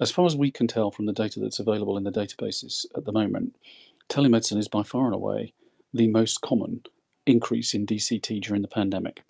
as 0.00 0.10
far 0.10 0.26
as 0.26 0.36
we 0.36 0.50
can 0.50 0.66
tell 0.66 0.90
from 0.90 1.06
the 1.06 1.12
data 1.12 1.40
that's 1.40 1.58
available 1.58 1.96
in 1.96 2.04
the 2.04 2.12
databases 2.12 2.86
at 2.96 3.04
the 3.04 3.12
moment, 3.12 3.56
telemedicine 4.08 4.58
is 4.58 4.68
by 4.68 4.82
far 4.82 5.06
and 5.06 5.14
away 5.14 5.52
the 5.92 6.08
most 6.08 6.40
common 6.40 6.82
increase 7.26 7.74
in 7.74 7.86
DCT 7.86 8.42
during 8.42 8.62
the 8.62 8.68
pandemic. 8.68 9.22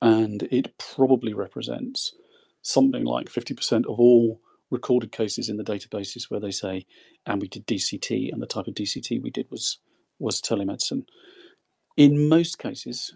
And 0.00 0.42
it 0.44 0.76
probably 0.78 1.32
represents 1.32 2.14
something 2.60 3.04
like 3.04 3.26
50% 3.26 3.86
of 3.86 3.98
all 3.98 4.40
recorded 4.70 5.12
cases 5.12 5.48
in 5.48 5.56
the 5.56 5.64
databases 5.64 6.30
where 6.30 6.40
they 6.40 6.50
say, 6.50 6.86
and 7.26 7.40
we 7.40 7.48
did 7.48 7.66
DCT, 7.66 8.32
and 8.32 8.40
the 8.40 8.46
type 8.46 8.66
of 8.66 8.74
DCT 8.74 9.22
we 9.22 9.30
did 9.30 9.50
was, 9.50 9.78
was 10.18 10.40
telemedicine. 10.40 11.04
In 11.96 12.28
most 12.28 12.58
cases, 12.58 13.14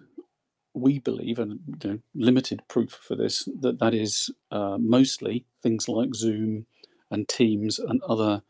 we 0.76 1.00
believe, 1.00 1.40
and 1.40 1.60
you 1.84 1.90
know, 1.90 2.00
limited 2.14 2.62
proof 2.68 2.92
for 2.92 3.16
this, 3.16 3.48
that 3.62 3.80
that 3.80 3.94
is 3.94 4.30
uh, 4.52 4.78
mostly 4.80 5.46
things 5.62 5.88
like 5.88 6.14
Zoom 6.14 6.66
and 7.10 7.28
Teams 7.28 7.80
and 7.80 8.02
other 8.04 8.42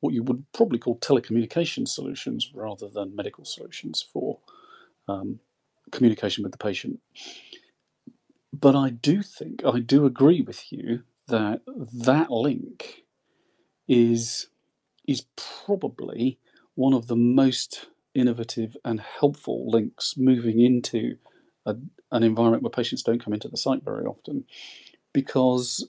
what 0.00 0.14
you 0.14 0.22
would 0.24 0.44
probably 0.54 0.78
call 0.78 0.98
telecommunication 0.98 1.88
solutions 1.88 2.52
rather 2.54 2.88
than 2.88 3.16
medical 3.16 3.44
solutions 3.44 4.02
for 4.12 4.38
um, 5.08 5.40
communication 5.92 6.42
with 6.42 6.52
the 6.52 6.58
patient. 6.58 7.00
But 8.52 8.76
I 8.76 8.90
do 8.90 9.22
think, 9.22 9.64
I 9.64 9.80
do 9.80 10.06
agree 10.06 10.42
with 10.42 10.72
you 10.72 11.04
that 11.28 11.62
that 12.06 12.30
link 12.30 13.04
is 13.88 14.48
is 15.08 15.26
probably 15.66 16.38
one 16.76 16.94
of 16.94 17.08
the 17.08 17.16
most 17.16 17.86
innovative 18.14 18.76
and 18.84 19.00
helpful 19.00 19.70
links 19.70 20.16
moving 20.18 20.60
into 20.60 21.16
a, 21.66 21.76
an 22.10 22.22
environment 22.22 22.62
where 22.62 22.70
patients 22.70 23.02
don't 23.02 23.22
come 23.22 23.34
into 23.34 23.48
the 23.48 23.56
site 23.56 23.84
very 23.84 24.04
often 24.04 24.44
because 25.12 25.88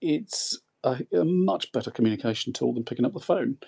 it's 0.00 0.58
a, 0.84 0.98
a 1.12 1.24
much 1.24 1.72
better 1.72 1.90
communication 1.90 2.52
tool 2.52 2.72
than 2.72 2.84
picking 2.84 3.04
up 3.04 3.12
the 3.12 3.20
phone. 3.20 3.58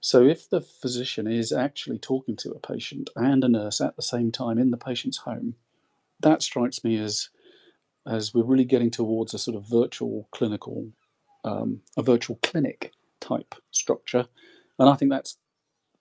So, 0.00 0.22
if 0.22 0.50
the 0.50 0.60
physician 0.60 1.26
is 1.26 1.50
actually 1.50 1.98
talking 1.98 2.36
to 2.36 2.50
a 2.50 2.58
patient 2.58 3.08
and 3.16 3.42
a 3.42 3.48
nurse 3.48 3.80
at 3.80 3.96
the 3.96 4.02
same 4.02 4.30
time 4.30 4.58
in 4.58 4.70
the 4.70 4.76
patient's 4.76 5.18
home, 5.18 5.54
that 6.20 6.42
strikes 6.42 6.84
me 6.84 6.98
as 6.98 7.30
as 8.06 8.34
we're 8.34 8.44
really 8.44 8.66
getting 8.66 8.90
towards 8.90 9.32
a 9.32 9.38
sort 9.38 9.56
of 9.56 9.66
virtual 9.66 10.28
clinical, 10.30 10.90
um, 11.42 11.80
a 11.96 12.02
virtual 12.02 12.38
clinic 12.42 12.92
type 13.18 13.54
structure, 13.70 14.26
and 14.78 14.90
I 14.90 14.94
think 14.94 15.10
that's 15.10 15.38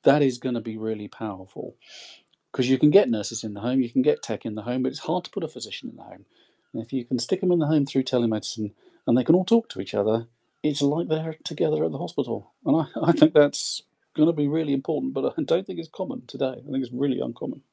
that 0.04 0.22
is 0.22 0.38
going 0.38 0.56
to 0.56 0.62
be 0.62 0.78
really 0.78 1.08
powerful 1.08 1.78
because 2.54 2.70
you 2.70 2.78
can 2.78 2.92
get 2.92 3.10
nurses 3.10 3.44
in 3.44 3.56
the 3.56 3.62
home, 3.62 3.82
you 3.82 3.90
can 3.90 4.04
get 4.04 4.22
tech 4.22 4.46
in 4.46 4.54
the 4.54 4.62
home, 4.62 4.84
but 4.84 4.92
it's 4.92 5.00
hard 5.00 5.24
to 5.24 5.32
put 5.32 5.44
a 5.44 5.48
physician 5.48 5.90
in 5.90 5.96
the 5.96 6.04
home. 6.04 6.26
And 6.72 6.84
if 6.84 6.94
you 6.94 7.04
can 7.04 7.18
stick 7.18 7.42
them 7.42 7.52
in 7.52 7.58
the 7.60 7.66
home 7.66 7.88
through 7.88 8.04
telemedicine 8.04 8.74
and 9.08 9.18
they 9.18 9.24
can 9.24 9.34
all 9.36 9.44
talk 9.44 9.70
to 9.70 9.82
each 9.82 9.96
other, 9.96 10.28
it's 10.62 10.82
like 10.82 11.08
they're 11.08 11.36
together 11.44 11.84
at 11.84 11.92
the 11.92 11.98
hospital. 11.98 12.54
And 12.64 12.78
I, 12.78 13.10
I 13.10 13.12
think 13.12 13.34
that's 13.34 13.82
going 14.16 14.28
to 14.28 14.34
be 14.34 14.48
really 14.48 14.74
important, 14.74 15.16
but 15.16 15.34
I 15.38 15.42
don't 15.42 15.66
think 15.66 15.80
it's 15.80 15.90
common 15.90 16.24
today. 16.28 16.54
I 16.68 16.72
think 16.72 16.84
it's 16.84 16.94
really 16.94 17.20
uncommon. 17.20 17.64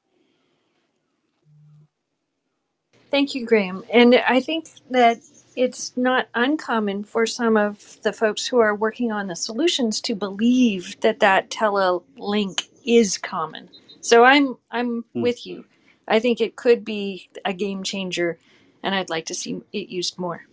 Thank 3.11 3.35
you, 3.35 3.47
Graham. 3.47 3.85
And 3.93 4.15
I 4.17 4.41
think 4.41 4.69
that 4.91 5.19
it's 5.57 5.97
not 5.97 6.29
uncommon 6.35 7.05
for 7.05 7.27
some 7.27 7.57
of 7.57 7.99
the 8.03 8.13
folks 8.13 8.47
who 8.47 8.59
are 8.61 8.75
working 8.75 9.13
on 9.13 9.27
the 9.27 9.37
solutions 9.37 10.01
to 10.03 10.15
believe 10.15 11.01
that 11.01 11.21
that 11.21 11.51
telelink 11.51 12.69
is 12.85 13.19
common. 13.19 13.69
So 14.01 14.25
I'm 14.25 14.57
I'm 14.71 15.03
hmm. 15.13 15.23
with 15.23 15.47
you. 15.47 15.65
I 16.09 16.19
think 16.19 16.41
it 16.41 16.57
could 16.57 16.85
be 16.85 17.29
a 17.45 17.53
game 17.53 17.83
changer, 17.83 18.39
and 18.83 18.95
I'd 18.95 19.11
like 19.11 19.27
to 19.27 19.35
see 19.35 19.63
it 19.73 19.89
used 19.89 20.19
more. 20.19 20.45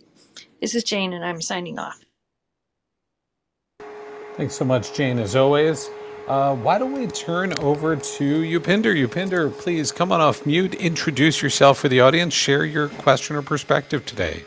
This 0.60 0.74
is 0.74 0.84
Jane, 0.84 1.12
and 1.12 1.24
I'm 1.24 1.40
signing 1.40 1.78
off. 1.78 1.98
Thanks 4.36 4.54
so 4.54 4.64
much, 4.64 4.94
Jane, 4.94 5.18
as 5.18 5.34
always. 5.34 5.90
Uh, 6.28 6.54
why 6.54 6.78
don't 6.78 6.92
we 6.92 7.06
turn 7.06 7.52
over 7.60 7.96
to 7.96 8.42
Upinder? 8.42 8.94
Upinder, 8.94 9.50
please 9.50 9.90
come 9.90 10.12
on 10.12 10.20
off 10.20 10.44
mute, 10.44 10.74
introduce 10.74 11.42
yourself 11.42 11.78
for 11.78 11.88
the 11.88 12.00
audience, 12.00 12.34
share 12.34 12.64
your 12.64 12.88
question 12.88 13.34
or 13.34 13.42
perspective 13.42 14.04
today. 14.04 14.44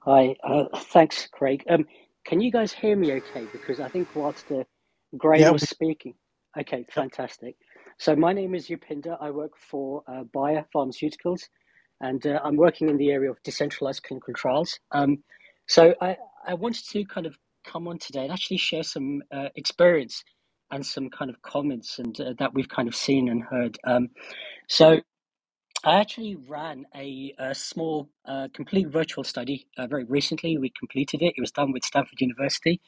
Hi, 0.00 0.34
uh, 0.42 0.64
thanks, 0.76 1.28
Craig. 1.30 1.64
Um, 1.70 1.86
can 2.26 2.40
you 2.40 2.50
guys 2.50 2.72
hear 2.72 2.96
me 2.96 3.12
okay? 3.12 3.46
Because 3.52 3.78
I 3.78 3.88
think 3.88 4.08
whilst 4.14 4.48
the 4.48 4.66
Graham 5.16 5.40
yeah. 5.40 5.50
was 5.50 5.68
speaking, 5.68 6.14
okay, 6.60 6.86
fantastic. 6.90 7.56
So 7.98 8.16
my 8.16 8.32
name 8.32 8.54
is 8.54 8.68
Upinder. 8.68 9.16
I 9.20 9.30
work 9.30 9.52
for 9.58 10.02
uh, 10.08 10.24
Bayer 10.32 10.66
Pharmaceuticals, 10.74 11.42
and 12.00 12.26
uh, 12.26 12.40
I'm 12.44 12.56
working 12.56 12.88
in 12.90 12.98
the 12.98 13.10
area 13.10 13.30
of 13.30 13.42
decentralized 13.44 14.04
clinical 14.04 14.34
trials. 14.34 14.78
Um, 14.92 15.24
so 15.68 15.94
I, 16.00 16.16
I 16.46 16.54
wanted 16.54 16.86
to 16.90 17.04
kind 17.06 17.26
of 17.26 17.36
come 17.64 17.88
on 17.88 17.98
today 17.98 18.24
and 18.24 18.32
actually 18.32 18.58
share 18.58 18.84
some 18.84 19.22
uh, 19.32 19.50
experience 19.56 20.24
and 20.70 20.84
some 20.86 21.10
kind 21.10 21.30
of 21.30 21.42
comments 21.42 21.98
and 21.98 22.20
uh, 22.20 22.34
that 22.38 22.54
we've 22.54 22.68
kind 22.68 22.88
of 22.88 22.94
seen 22.96 23.28
and 23.28 23.42
heard. 23.44 23.78
Um, 23.84 24.08
so 24.68 25.00
I 25.84 26.00
actually 26.00 26.36
ran 26.36 26.86
a, 26.96 27.34
a 27.38 27.54
small, 27.54 28.10
uh, 28.26 28.48
complete 28.54 28.88
virtual 28.88 29.24
study 29.24 29.66
uh, 29.78 29.86
very 29.88 30.04
recently. 30.04 30.58
We 30.58 30.72
completed 30.78 31.22
it. 31.22 31.34
It 31.36 31.40
was 31.42 31.52
done 31.52 31.72
with 31.72 31.84
Stanford 31.84 32.20
University, 32.20 32.80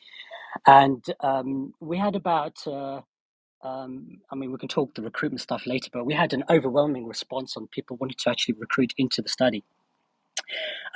and 0.67 1.05
um, 1.21 1.75
we 1.81 1.99
had 1.99 2.17
about. 2.17 2.67
Uh, 2.67 3.03
um, 3.63 4.19
I 4.31 4.37
mean, 4.37 4.53
we 4.53 4.59
can 4.59 4.69
talk 4.69 4.95
the 4.95 5.03
recruitment 5.03 5.41
stuff 5.41 5.67
later, 5.67 5.91
but 5.93 6.07
we 6.07 6.15
had 6.15 6.33
an 6.33 6.45
overwhelming 6.49 7.07
response 7.07 7.57
on 7.57 7.69
people 7.69 7.97
wanting 7.99 8.17
to 8.21 8.31
actually 8.31 8.55
recruit 8.59 8.95
into 8.97 9.23
the 9.23 9.29
study. 9.29 9.65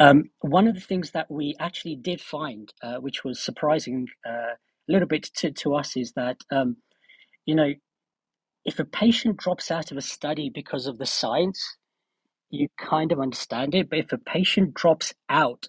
Um, 0.00 0.30
one 0.40 0.66
of 0.66 0.74
the 0.74 0.80
things 0.80 1.12
that 1.12 1.30
we 1.30 1.54
actually 1.60 1.96
did 1.96 2.20
find, 2.20 2.72
uh, 2.82 2.96
which 2.96 3.24
was 3.24 3.40
surprising 3.40 4.08
uh, 4.26 4.54
a 4.54 4.88
little 4.88 5.08
bit 5.08 5.24
to, 5.36 5.50
to 5.52 5.74
us, 5.74 5.96
is 5.96 6.12
that, 6.12 6.38
um, 6.50 6.76
you 7.46 7.54
know, 7.54 7.72
if 8.64 8.78
a 8.78 8.84
patient 8.84 9.36
drops 9.36 9.70
out 9.70 9.90
of 9.92 9.98
a 9.98 10.02
study 10.02 10.50
because 10.52 10.86
of 10.86 10.98
the 10.98 11.06
science, 11.06 11.76
you 12.50 12.68
kind 12.78 13.12
of 13.12 13.20
understand 13.20 13.74
it. 13.74 13.90
But 13.90 13.98
if 13.98 14.12
a 14.12 14.18
patient 14.18 14.74
drops 14.74 15.14
out 15.28 15.68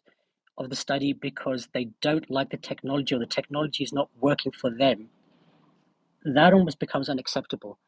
of 0.57 0.69
the 0.69 0.75
study 0.75 1.13
because 1.13 1.67
they 1.73 1.89
don't 2.01 2.29
like 2.31 2.51
the 2.51 2.57
technology 2.57 3.13
or 3.13 3.19
the 3.19 3.25
technology 3.25 3.83
is 3.83 3.93
not 3.93 4.09
working 4.19 4.53
for 4.53 4.69
them, 4.69 5.09
that 6.25 6.53
almost 6.53 6.79
becomes 6.79 7.09
unacceptable. 7.09 7.79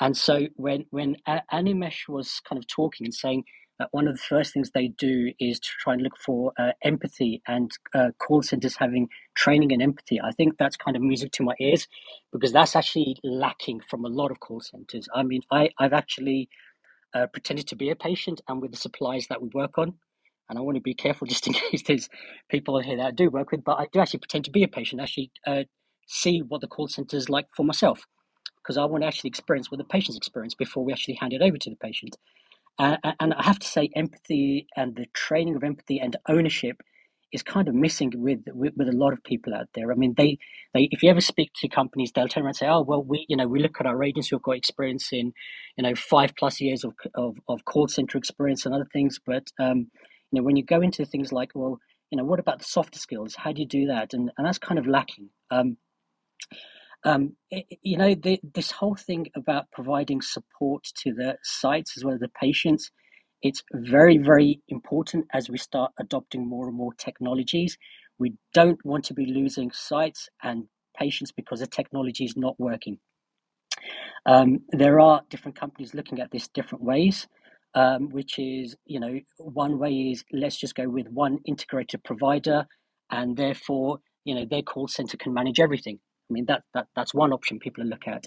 And 0.00 0.16
so 0.16 0.48
when 0.56 0.86
when 0.90 1.16
Animesh 1.52 2.08
was 2.08 2.40
kind 2.48 2.58
of 2.58 2.66
talking 2.66 3.06
and 3.06 3.14
saying 3.14 3.44
that 3.78 3.88
one 3.92 4.06
of 4.08 4.14
the 4.16 4.22
first 4.22 4.52
things 4.52 4.70
they 4.70 4.88
do 4.88 5.32
is 5.40 5.58
to 5.60 5.68
try 5.80 5.94
and 5.94 6.02
look 6.02 6.16
for 6.18 6.52
uh, 6.58 6.72
empathy 6.82 7.42
and 7.46 7.70
uh, 7.94 8.10
call 8.20 8.42
centers 8.42 8.76
having 8.76 9.08
training 9.36 9.72
and 9.72 9.82
empathy, 9.82 10.20
I 10.20 10.32
think 10.32 10.58
that's 10.58 10.76
kind 10.76 10.96
of 10.96 11.02
music 11.02 11.32
to 11.32 11.42
my 11.42 11.54
ears 11.60 11.88
because 12.32 12.52
that's 12.52 12.76
actually 12.76 13.16
lacking 13.24 13.80
from 13.88 14.04
a 14.04 14.08
lot 14.08 14.30
of 14.30 14.40
call 14.40 14.60
centers. 14.60 15.08
I 15.14 15.22
mean, 15.22 15.42
I, 15.50 15.70
I've 15.78 15.92
actually 15.92 16.48
uh, 17.14 17.26
pretended 17.26 17.66
to 17.68 17.76
be 17.76 17.90
a 17.90 17.96
patient 17.96 18.40
and 18.48 18.60
with 18.60 18.72
the 18.72 18.76
supplies 18.76 19.26
that 19.28 19.42
we 19.42 19.48
work 19.54 19.78
on. 19.78 19.94
And 20.48 20.58
I 20.58 20.62
want 20.62 20.76
to 20.76 20.82
be 20.82 20.94
careful 20.94 21.26
just 21.28 21.46
in 21.46 21.54
case 21.54 21.82
there's 21.86 22.08
people 22.50 22.80
here 22.80 22.96
that 22.96 23.06
I 23.06 23.10
do 23.12 23.30
work 23.30 23.50
with, 23.50 23.64
but 23.64 23.78
I 23.78 23.86
do 23.92 24.00
actually 24.00 24.20
pretend 24.20 24.44
to 24.46 24.50
be 24.50 24.62
a 24.62 24.68
patient, 24.68 25.00
actually 25.00 25.30
uh, 25.46 25.64
see 26.06 26.40
what 26.40 26.60
the 26.60 26.68
call 26.68 26.88
center 26.88 27.16
is 27.16 27.28
like 27.28 27.46
for 27.56 27.64
myself 27.64 28.06
because 28.62 28.78
I 28.78 28.84
want 28.86 29.02
to 29.02 29.08
actually 29.08 29.28
experience 29.28 29.70
what 29.70 29.78
the 29.78 29.84
patient's 29.84 30.16
experience 30.16 30.54
before 30.54 30.84
we 30.84 30.92
actually 30.92 31.14
hand 31.14 31.32
it 31.34 31.42
over 31.42 31.58
to 31.58 31.70
the 31.70 31.76
patient. 31.76 32.16
Uh, 32.78 32.96
and 33.20 33.34
I 33.34 33.42
have 33.44 33.58
to 33.60 33.66
say, 33.66 33.90
empathy 33.96 34.66
and 34.76 34.96
the 34.96 35.06
training 35.14 35.56
of 35.56 35.64
empathy 35.64 36.00
and 36.00 36.16
ownership 36.28 36.82
is 37.32 37.42
kind 37.42 37.68
of 37.68 37.74
missing 37.74 38.12
with, 38.16 38.40
with, 38.48 38.74
with 38.76 38.88
a 38.88 38.92
lot 38.96 39.12
of 39.12 39.22
people 39.24 39.54
out 39.54 39.68
there. 39.74 39.92
I 39.92 39.96
mean, 39.96 40.14
they, 40.16 40.38
they 40.74 40.88
if 40.92 41.02
you 41.02 41.10
ever 41.10 41.20
speak 41.20 41.52
to 41.56 41.68
companies, 41.68 42.12
they'll 42.14 42.28
turn 42.28 42.42
around 42.44 42.50
and 42.50 42.56
say, 42.56 42.68
"Oh, 42.68 42.82
well, 42.82 43.02
we 43.02 43.26
you 43.28 43.36
know 43.36 43.48
we 43.48 43.60
look 43.62 43.76
at 43.80 43.86
our 43.86 44.02
agents 44.04 44.28
who've 44.28 44.42
got 44.42 44.56
experience 44.56 45.12
in 45.12 45.32
you 45.76 45.82
know 45.82 45.94
five 45.96 46.34
plus 46.38 46.60
years 46.60 46.84
of 46.84 46.94
of, 47.14 47.36
of 47.48 47.64
call 47.64 47.88
center 47.88 48.18
experience 48.18 48.66
and 48.66 48.74
other 48.74 48.88
things," 48.92 49.20
but 49.24 49.48
um, 49.60 49.88
you 50.30 50.40
know 50.40 50.42
when 50.44 50.56
you 50.56 50.64
go 50.64 50.80
into 50.80 51.04
things 51.04 51.32
like, 51.32 51.50
well, 51.54 51.78
you 52.10 52.18
know, 52.18 52.24
what 52.24 52.40
about 52.40 52.60
the 52.60 52.64
softer 52.64 53.00
skills? 53.00 53.34
How 53.36 53.52
do 53.52 53.62
you 53.62 53.68
do 53.68 53.86
that? 53.86 54.14
And 54.14 54.30
and 54.38 54.46
that's 54.46 54.58
kind 54.58 54.78
of 54.78 54.86
lacking. 54.86 55.30
Um, 55.50 55.76
um, 57.04 57.36
it, 57.50 57.66
you 57.82 57.96
know, 57.96 58.14
the, 58.14 58.40
this 58.54 58.70
whole 58.70 58.94
thing 58.94 59.26
about 59.36 59.70
providing 59.72 60.22
support 60.22 60.84
to 61.02 61.12
the 61.12 61.36
sites 61.42 61.96
as 61.96 62.04
well 62.04 62.14
as 62.14 62.20
the 62.20 62.28
patients, 62.28 62.90
it's 63.42 63.62
very, 63.72 64.16
very 64.18 64.60
important 64.68 65.26
as 65.32 65.50
we 65.50 65.58
start 65.58 65.92
adopting 66.00 66.48
more 66.48 66.66
and 66.66 66.76
more 66.76 66.94
technologies. 66.94 67.76
We 68.18 68.34
don't 68.54 68.82
want 68.84 69.04
to 69.06 69.14
be 69.14 69.26
losing 69.26 69.70
sites 69.72 70.28
and 70.42 70.64
patients 70.98 71.30
because 71.32 71.60
the 71.60 71.66
technology 71.66 72.24
is 72.24 72.36
not 72.36 72.58
working. 72.58 72.98
Um, 74.24 74.60
there 74.70 74.98
are 75.00 75.22
different 75.28 75.58
companies 75.58 75.92
looking 75.94 76.20
at 76.20 76.30
this 76.30 76.48
different 76.48 76.84
ways, 76.84 77.26
um, 77.74 78.08
which 78.10 78.38
is, 78.38 78.76
you 78.86 78.98
know, 79.00 79.20
one 79.38 79.78
way 79.78 79.92
is 80.12 80.24
let's 80.32 80.56
just 80.56 80.74
go 80.74 80.88
with 80.88 81.08
one 81.08 81.38
integrated 81.44 82.02
provider 82.04 82.64
and 83.10 83.36
therefore, 83.36 83.98
you 84.24 84.34
know, 84.34 84.46
their 84.48 84.62
call 84.62 84.88
center 84.88 85.18
can 85.18 85.34
manage 85.34 85.60
everything. 85.60 85.98
I 86.30 86.32
mean, 86.32 86.46
that, 86.46 86.62
that 86.74 86.86
that's 86.96 87.14
one 87.14 87.32
option 87.32 87.58
people 87.58 87.84
look 87.84 88.06
at. 88.08 88.26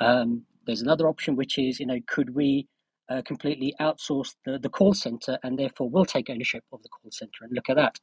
Um, 0.00 0.44
there's 0.66 0.82
another 0.82 1.08
option, 1.08 1.36
which 1.36 1.58
is, 1.58 1.78
you 1.80 1.86
know, 1.86 2.00
could 2.06 2.34
we 2.34 2.66
uh, 3.08 3.22
completely 3.22 3.74
outsource 3.80 4.34
the, 4.44 4.58
the 4.58 4.68
call 4.68 4.94
center 4.94 5.38
and 5.42 5.58
therefore 5.58 5.88
we'll 5.88 6.04
take 6.04 6.28
ownership 6.30 6.64
of 6.72 6.82
the 6.82 6.88
call 6.88 7.10
center 7.10 7.42
and 7.42 7.52
look 7.52 7.70
at 7.70 7.76
that. 7.76 7.98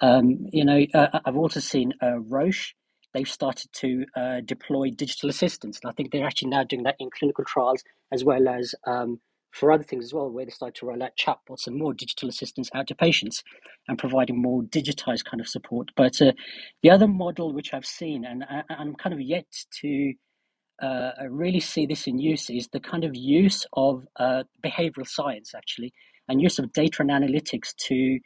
Um, 0.00 0.46
you 0.52 0.64
know, 0.64 0.86
uh, 0.94 1.20
I've 1.24 1.36
also 1.36 1.60
seen 1.60 1.92
uh, 2.02 2.18
Roche. 2.20 2.74
They've 3.14 3.28
started 3.28 3.70
to 3.74 4.04
uh, 4.16 4.40
deploy 4.44 4.90
digital 4.90 5.30
assistants, 5.30 5.80
and 5.82 5.90
I 5.90 5.94
think 5.94 6.12
they're 6.12 6.26
actually 6.26 6.50
now 6.50 6.64
doing 6.64 6.82
that 6.84 6.96
in 6.98 7.10
clinical 7.10 7.44
trials 7.44 7.82
as 8.12 8.24
well 8.24 8.48
as 8.48 8.74
um, 8.86 9.20
for 9.52 9.72
other 9.72 9.82
things 9.84 10.04
as 10.04 10.14
well, 10.14 10.30
where 10.30 10.44
they 10.44 10.50
start 10.50 10.74
to 10.76 10.86
roll 10.86 11.02
out 11.02 11.12
chatbots 11.18 11.66
and 11.66 11.76
more 11.76 11.94
digital 11.94 12.28
assistants 12.28 12.70
out 12.74 12.86
to 12.88 12.94
patients 12.94 13.42
and 13.88 13.98
providing 13.98 14.40
more 14.40 14.62
digitized 14.62 15.24
kind 15.24 15.40
of 15.40 15.48
support. 15.48 15.90
But 15.96 16.20
uh, 16.20 16.32
the 16.82 16.90
other 16.90 17.08
model 17.08 17.52
which 17.52 17.72
I've 17.74 17.86
seen, 17.86 18.24
and 18.24 18.44
I, 18.44 18.62
I'm 18.68 18.94
kind 18.94 19.14
of 19.14 19.20
yet 19.20 19.46
to 19.80 20.12
uh, 20.82 21.10
really 21.28 21.60
see 21.60 21.86
this 21.86 22.06
in 22.06 22.18
use, 22.18 22.50
is 22.50 22.68
the 22.72 22.80
kind 22.80 23.04
of 23.04 23.16
use 23.16 23.66
of 23.72 24.06
uh, 24.18 24.44
behavioral 24.64 25.06
science 25.08 25.54
actually, 25.54 25.92
and 26.28 26.40
use 26.40 26.58
of 26.58 26.72
data 26.72 26.98
and 27.00 27.10
analytics 27.10 27.74
to 27.88 28.18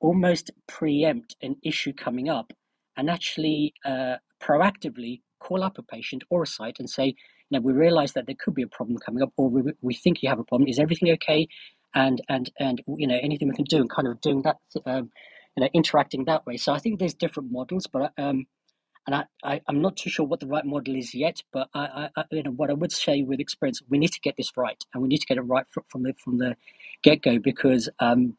almost 0.00 0.50
preempt 0.68 1.36
an 1.42 1.56
issue 1.64 1.92
coming 1.92 2.28
up 2.28 2.52
and 2.96 3.10
actually 3.10 3.74
uh, 3.84 4.16
proactively 4.40 5.20
call 5.40 5.62
up 5.62 5.78
a 5.78 5.82
patient 5.82 6.22
or 6.30 6.42
a 6.44 6.46
site 6.46 6.76
and 6.78 6.88
say, 6.88 7.14
know, 7.52 7.60
we 7.62 7.72
realize 7.72 8.12
that 8.14 8.26
there 8.26 8.36
could 8.38 8.54
be 8.54 8.62
a 8.62 8.68
problem 8.68 8.98
coming 8.98 9.22
up, 9.22 9.32
or 9.36 9.48
we, 9.50 9.62
we 9.82 9.94
think 9.94 10.22
you 10.22 10.28
have 10.30 10.38
a 10.40 10.44
problem. 10.44 10.68
Is 10.68 10.78
everything 10.78 11.10
okay? 11.14 11.48
And 11.94 12.20
and 12.28 12.50
and 12.60 12.82
you 12.98 13.06
know, 13.06 13.18
anything 13.22 13.48
we 13.48 13.54
can 13.56 13.64
do, 13.64 13.78
and 13.78 13.90
kind 13.90 14.08
of 14.08 14.20
doing 14.20 14.42
that, 14.42 14.56
um, 14.86 15.10
you 15.56 15.62
know, 15.62 15.68
interacting 15.74 16.26
that 16.26 16.46
way. 16.46 16.56
So 16.58 16.72
I 16.72 16.78
think 16.80 16.98
there's 16.98 17.14
different 17.14 17.52
models, 17.52 17.86
but 17.92 18.12
um, 18.18 18.46
and 19.06 19.16
I, 19.16 19.24
I 19.44 19.60
am 19.68 19.82
not 19.82 19.96
too 19.96 20.10
sure 20.10 20.26
what 20.26 20.40
the 20.40 20.48
right 20.48 20.64
model 20.66 20.96
is 20.96 21.14
yet. 21.14 21.42
But 21.52 21.68
I, 21.74 21.80
I, 22.16 22.24
you 22.32 22.42
know, 22.44 22.52
what 22.52 22.70
I 22.70 22.74
would 22.74 22.92
say 22.92 23.22
with 23.22 23.40
experience, 23.40 23.82
we 23.88 23.98
need 23.98 24.12
to 24.12 24.20
get 24.20 24.36
this 24.36 24.52
right, 24.56 24.82
and 24.94 25.02
we 25.02 25.08
need 25.08 25.18
to 25.20 25.26
get 25.26 25.38
it 25.38 25.42
right 25.42 25.66
from 25.90 26.04
the 26.04 26.14
from 26.24 26.38
the 26.38 26.56
get 27.02 27.22
go, 27.22 27.38
because 27.38 27.88
um, 28.00 28.34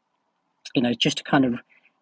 you 0.76 0.82
know, 0.82 0.94
just 0.94 1.18
to 1.20 1.24
kind 1.24 1.46
of 1.46 1.56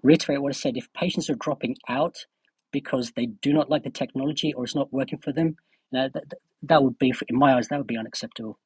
reiterate 0.04 0.42
what 0.42 0.52
I 0.52 0.58
said, 0.58 0.78
if 0.78 0.92
patients 0.94 1.30
are 1.30 1.36
dropping 1.36 1.78
out 1.90 2.26
because 2.72 3.12
they 3.16 3.26
do 3.28 3.54
not 3.54 3.70
like 3.70 3.84
the 3.84 3.90
technology 3.90 4.54
or 4.54 4.64
it's 4.66 4.76
not 4.76 4.94
working 4.94 5.20
for 5.20 5.32
them, 5.34 5.58
you 5.92 6.14
that, 6.14 6.24
that 6.64 6.84
would 6.84 6.98
be, 7.00 7.14
in 7.28 7.38
my 7.38 7.56
eyes, 7.56 7.68
that 7.70 7.78
would 7.78 7.88
be 7.88 7.98
unacceptable. 7.98 8.58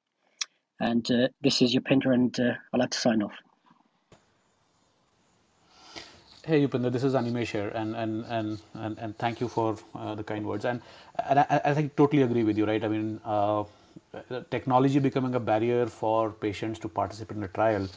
And 0.80 1.09
uh, 1.11 1.28
this 1.41 1.61
is 1.61 1.76
Upinder, 1.76 2.13
and 2.13 2.39
uh, 2.39 2.53
I'd 2.74 2.80
like 2.80 2.91
to 2.91 2.97
sign 2.97 3.22
off. 3.22 3.34
Hey 6.43 6.65
Upinder, 6.65 6.91
this 6.91 7.03
is 7.03 7.13
Animesh 7.13 7.49
here, 7.49 7.69
and 7.76 7.95
and 7.95 8.26
and 8.26 8.59
and, 8.74 8.97
and 8.97 9.17
thank 9.19 9.39
you 9.39 9.47
for 9.47 9.78
uh, 9.93 10.15
the 10.15 10.24
kind 10.24 10.43
words. 10.45 10.65
And 10.65 10.82
and 11.30 11.39
I, 11.39 11.61
I 11.65 11.74
think 11.76 11.95
totally 11.95 12.24
agree 12.24 12.43
with 12.43 12.57
you, 12.57 12.65
right? 12.65 12.84
I 12.84 12.88
mean, 12.88 13.22
uh, 13.24 13.63
technology 14.49 14.99
becoming 14.99 15.36
a 15.36 15.39
barrier 15.39 15.86
for 15.86 16.32
patients 16.32 16.80
to 16.80 16.89
participate 16.89 17.38
in 17.38 17.43
a 17.43 17.47
trial, 17.47 17.88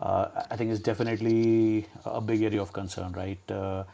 uh, 0.00 0.28
I 0.50 0.56
think 0.56 0.70
is 0.70 0.80
definitely 0.80 1.86
a 2.04 2.20
big 2.20 2.42
area 2.42 2.60
of 2.60 2.74
concern, 2.74 3.12
right? 3.12 3.38
Uh, 3.50 3.84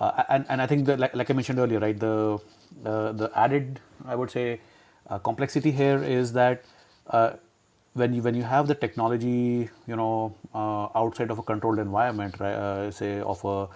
uh, 0.00 0.24
and 0.28 0.46
and 0.48 0.60
I 0.60 0.66
think 0.66 0.86
that 0.86 0.98
like, 0.98 1.14
like 1.14 1.30
I 1.30 1.34
mentioned 1.34 1.60
earlier, 1.60 1.78
right, 1.78 1.98
the 1.98 2.40
the, 2.82 3.12
the 3.12 3.30
added 3.34 3.80
I 4.06 4.14
would 4.14 4.30
say 4.30 4.60
uh, 5.08 5.18
complexity 5.18 5.70
here 5.70 6.02
is 6.02 6.32
that 6.34 6.64
uh, 7.08 7.32
when 7.94 8.14
you 8.14 8.22
when 8.22 8.34
you 8.34 8.42
have 8.42 8.68
the 8.68 8.74
technology, 8.74 9.68
you 9.86 9.96
know, 9.96 10.34
uh, 10.54 10.88
outside 10.94 11.30
of 11.30 11.38
a 11.38 11.42
controlled 11.42 11.78
environment, 11.78 12.36
right, 12.40 12.54
uh, 12.54 12.90
say 12.90 13.20
of 13.20 13.44
a 13.44 13.68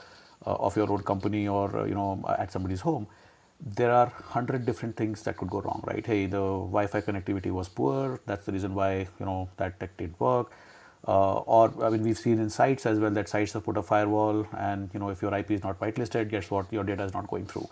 uh, 0.46 0.54
of 0.66 0.76
your 0.76 0.90
own 0.90 1.02
company 1.02 1.48
or 1.48 1.86
you 1.88 1.94
know 1.94 2.24
at 2.38 2.52
somebody's 2.52 2.80
home, 2.80 3.06
there 3.60 3.90
are 3.90 4.06
hundred 4.36 4.64
different 4.66 4.96
things 4.96 5.22
that 5.24 5.36
could 5.36 5.50
go 5.50 5.60
wrong, 5.60 5.82
right? 5.86 6.06
Hey, 6.06 6.26
the 6.26 6.38
Wi-Fi 6.38 7.00
connectivity 7.00 7.50
was 7.50 7.68
poor. 7.68 8.20
That's 8.26 8.44
the 8.46 8.52
reason 8.52 8.74
why 8.74 9.08
you 9.18 9.26
know 9.26 9.48
that 9.56 9.80
tech 9.80 9.96
didn't 9.96 10.20
work. 10.20 10.52
Uh, 11.06 11.40
or 11.40 11.72
I 11.84 11.90
mean, 11.90 12.02
we've 12.02 12.18
seen 12.18 12.38
in 12.40 12.48
sites 12.50 12.86
as 12.86 12.98
well 12.98 13.10
that 13.10 13.28
sites 13.28 13.52
have 13.54 13.64
put 13.64 13.76
a 13.76 13.82
firewall, 13.82 14.46
and 14.56 14.90
you 14.94 15.00
know 15.00 15.10
if 15.10 15.22
your 15.22 15.34
IP 15.34 15.52
is 15.52 15.62
not 15.64 15.80
whitelisted, 15.80 16.30
guess 16.30 16.50
what? 16.50 16.72
Your 16.72 16.84
data 16.84 17.04
is 17.04 17.12
not 17.12 17.26
going 17.28 17.46
through. 17.46 17.68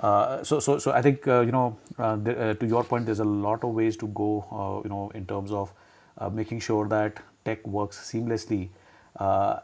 Uh, 0.00 0.42
so, 0.42 0.58
so, 0.60 0.78
so 0.78 0.92
I 0.92 1.02
think 1.02 1.26
uh, 1.28 1.40
you 1.40 1.52
know 1.52 1.76
uh, 1.98 2.16
the, 2.16 2.50
uh, 2.50 2.54
to 2.54 2.66
your 2.66 2.84
point, 2.84 3.06
there's 3.06 3.20
a 3.20 3.24
lot 3.24 3.62
of 3.64 3.70
ways 3.70 3.96
to 3.98 4.08
go. 4.08 4.44
Uh, 4.50 4.82
you 4.82 4.90
know, 4.90 5.10
in 5.14 5.26
terms 5.26 5.52
of 5.52 5.72
uh, 6.18 6.28
making 6.28 6.60
sure 6.60 6.88
that 6.88 7.18
tech 7.44 7.66
works 7.66 7.98
seamlessly. 8.12 8.68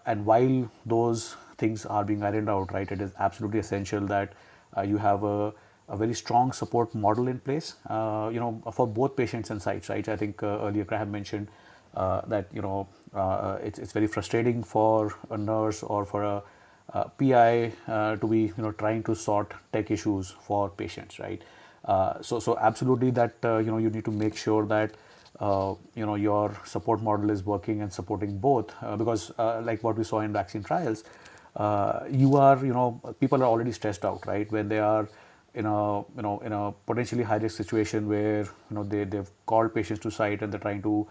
and 0.06 0.24
while 0.24 0.70
those 0.86 1.36
things 1.58 1.84
are 1.86 2.04
being 2.04 2.22
ironed 2.22 2.48
out, 2.48 2.72
right, 2.72 2.90
it 2.92 3.00
is 3.00 3.12
absolutely 3.18 3.58
essential 3.58 4.06
that 4.06 4.32
you 4.86 4.96
have 4.96 5.24
a, 5.24 5.52
a 5.88 5.96
very 5.96 6.14
strong 6.14 6.52
support 6.52 6.94
model 6.94 7.26
in 7.28 7.40
place. 7.40 7.74
you 7.88 8.40
know, 8.40 8.62
for 8.72 8.86
both 8.86 9.16
patients 9.16 9.50
and 9.50 9.60
sites, 9.60 9.88
right. 9.88 10.08
I 10.08 10.16
think 10.16 10.42
earlier 10.42 10.84
Graham 10.84 11.10
mentioned 11.10 11.48
that 11.94 12.46
you 12.52 12.62
know 12.62 12.86
it's 13.62 13.78
it's 13.78 13.92
very 13.92 14.06
frustrating 14.06 14.62
for 14.62 15.14
a 15.30 15.38
nurse 15.38 15.82
or 15.82 16.04
for 16.04 16.22
a 16.22 16.42
uh, 16.92 17.04
PI 17.04 17.72
uh, 17.88 18.16
to 18.16 18.26
be 18.26 18.40
you 18.40 18.54
know 18.58 18.72
trying 18.72 19.02
to 19.04 19.14
sort 19.14 19.52
tech 19.72 19.90
issues 19.90 20.30
for 20.40 20.68
patients, 20.70 21.18
right? 21.18 21.42
Uh, 21.84 22.20
so 22.20 22.38
so 22.40 22.58
absolutely 22.58 23.10
that 23.10 23.34
you 23.42 23.70
know 23.70 23.78
you 23.78 23.90
need 23.90 24.04
to 24.04 24.10
make 24.10 24.36
sure 24.36 24.66
that 24.66 24.92
you 25.40 26.06
know 26.06 26.14
your 26.16 26.52
support 26.64 27.02
model 27.02 27.30
is 27.30 27.44
working 27.44 27.82
and 27.82 27.92
supporting 27.92 28.38
both 28.38 28.74
because 28.98 29.32
like 29.62 29.82
what 29.82 29.96
we 29.96 30.04
saw 30.04 30.20
in 30.20 30.32
vaccine 30.32 30.62
trials, 30.62 31.04
you 32.10 32.36
are 32.36 32.58
you 32.64 32.72
know 32.72 33.00
people 33.20 33.42
are 33.42 33.46
already 33.46 33.72
stressed 33.72 34.04
out, 34.04 34.26
right? 34.26 34.50
When 34.50 34.68
they 34.68 34.78
are 34.78 35.08
in 35.54 35.66
a 35.66 36.00
you 36.00 36.22
know 36.22 36.38
in 36.44 36.52
a 36.52 36.72
potentially 36.86 37.22
high 37.22 37.36
risk 37.36 37.56
situation 37.56 38.08
where 38.08 38.42
you 38.42 38.74
know 38.78 38.84
they 38.84 39.04
they've 39.04 39.30
called 39.46 39.74
patients 39.74 40.00
to 40.00 40.10
site 40.10 40.42
and 40.42 40.52
they're 40.52 40.60
trying 40.68 40.82
to 40.82 41.06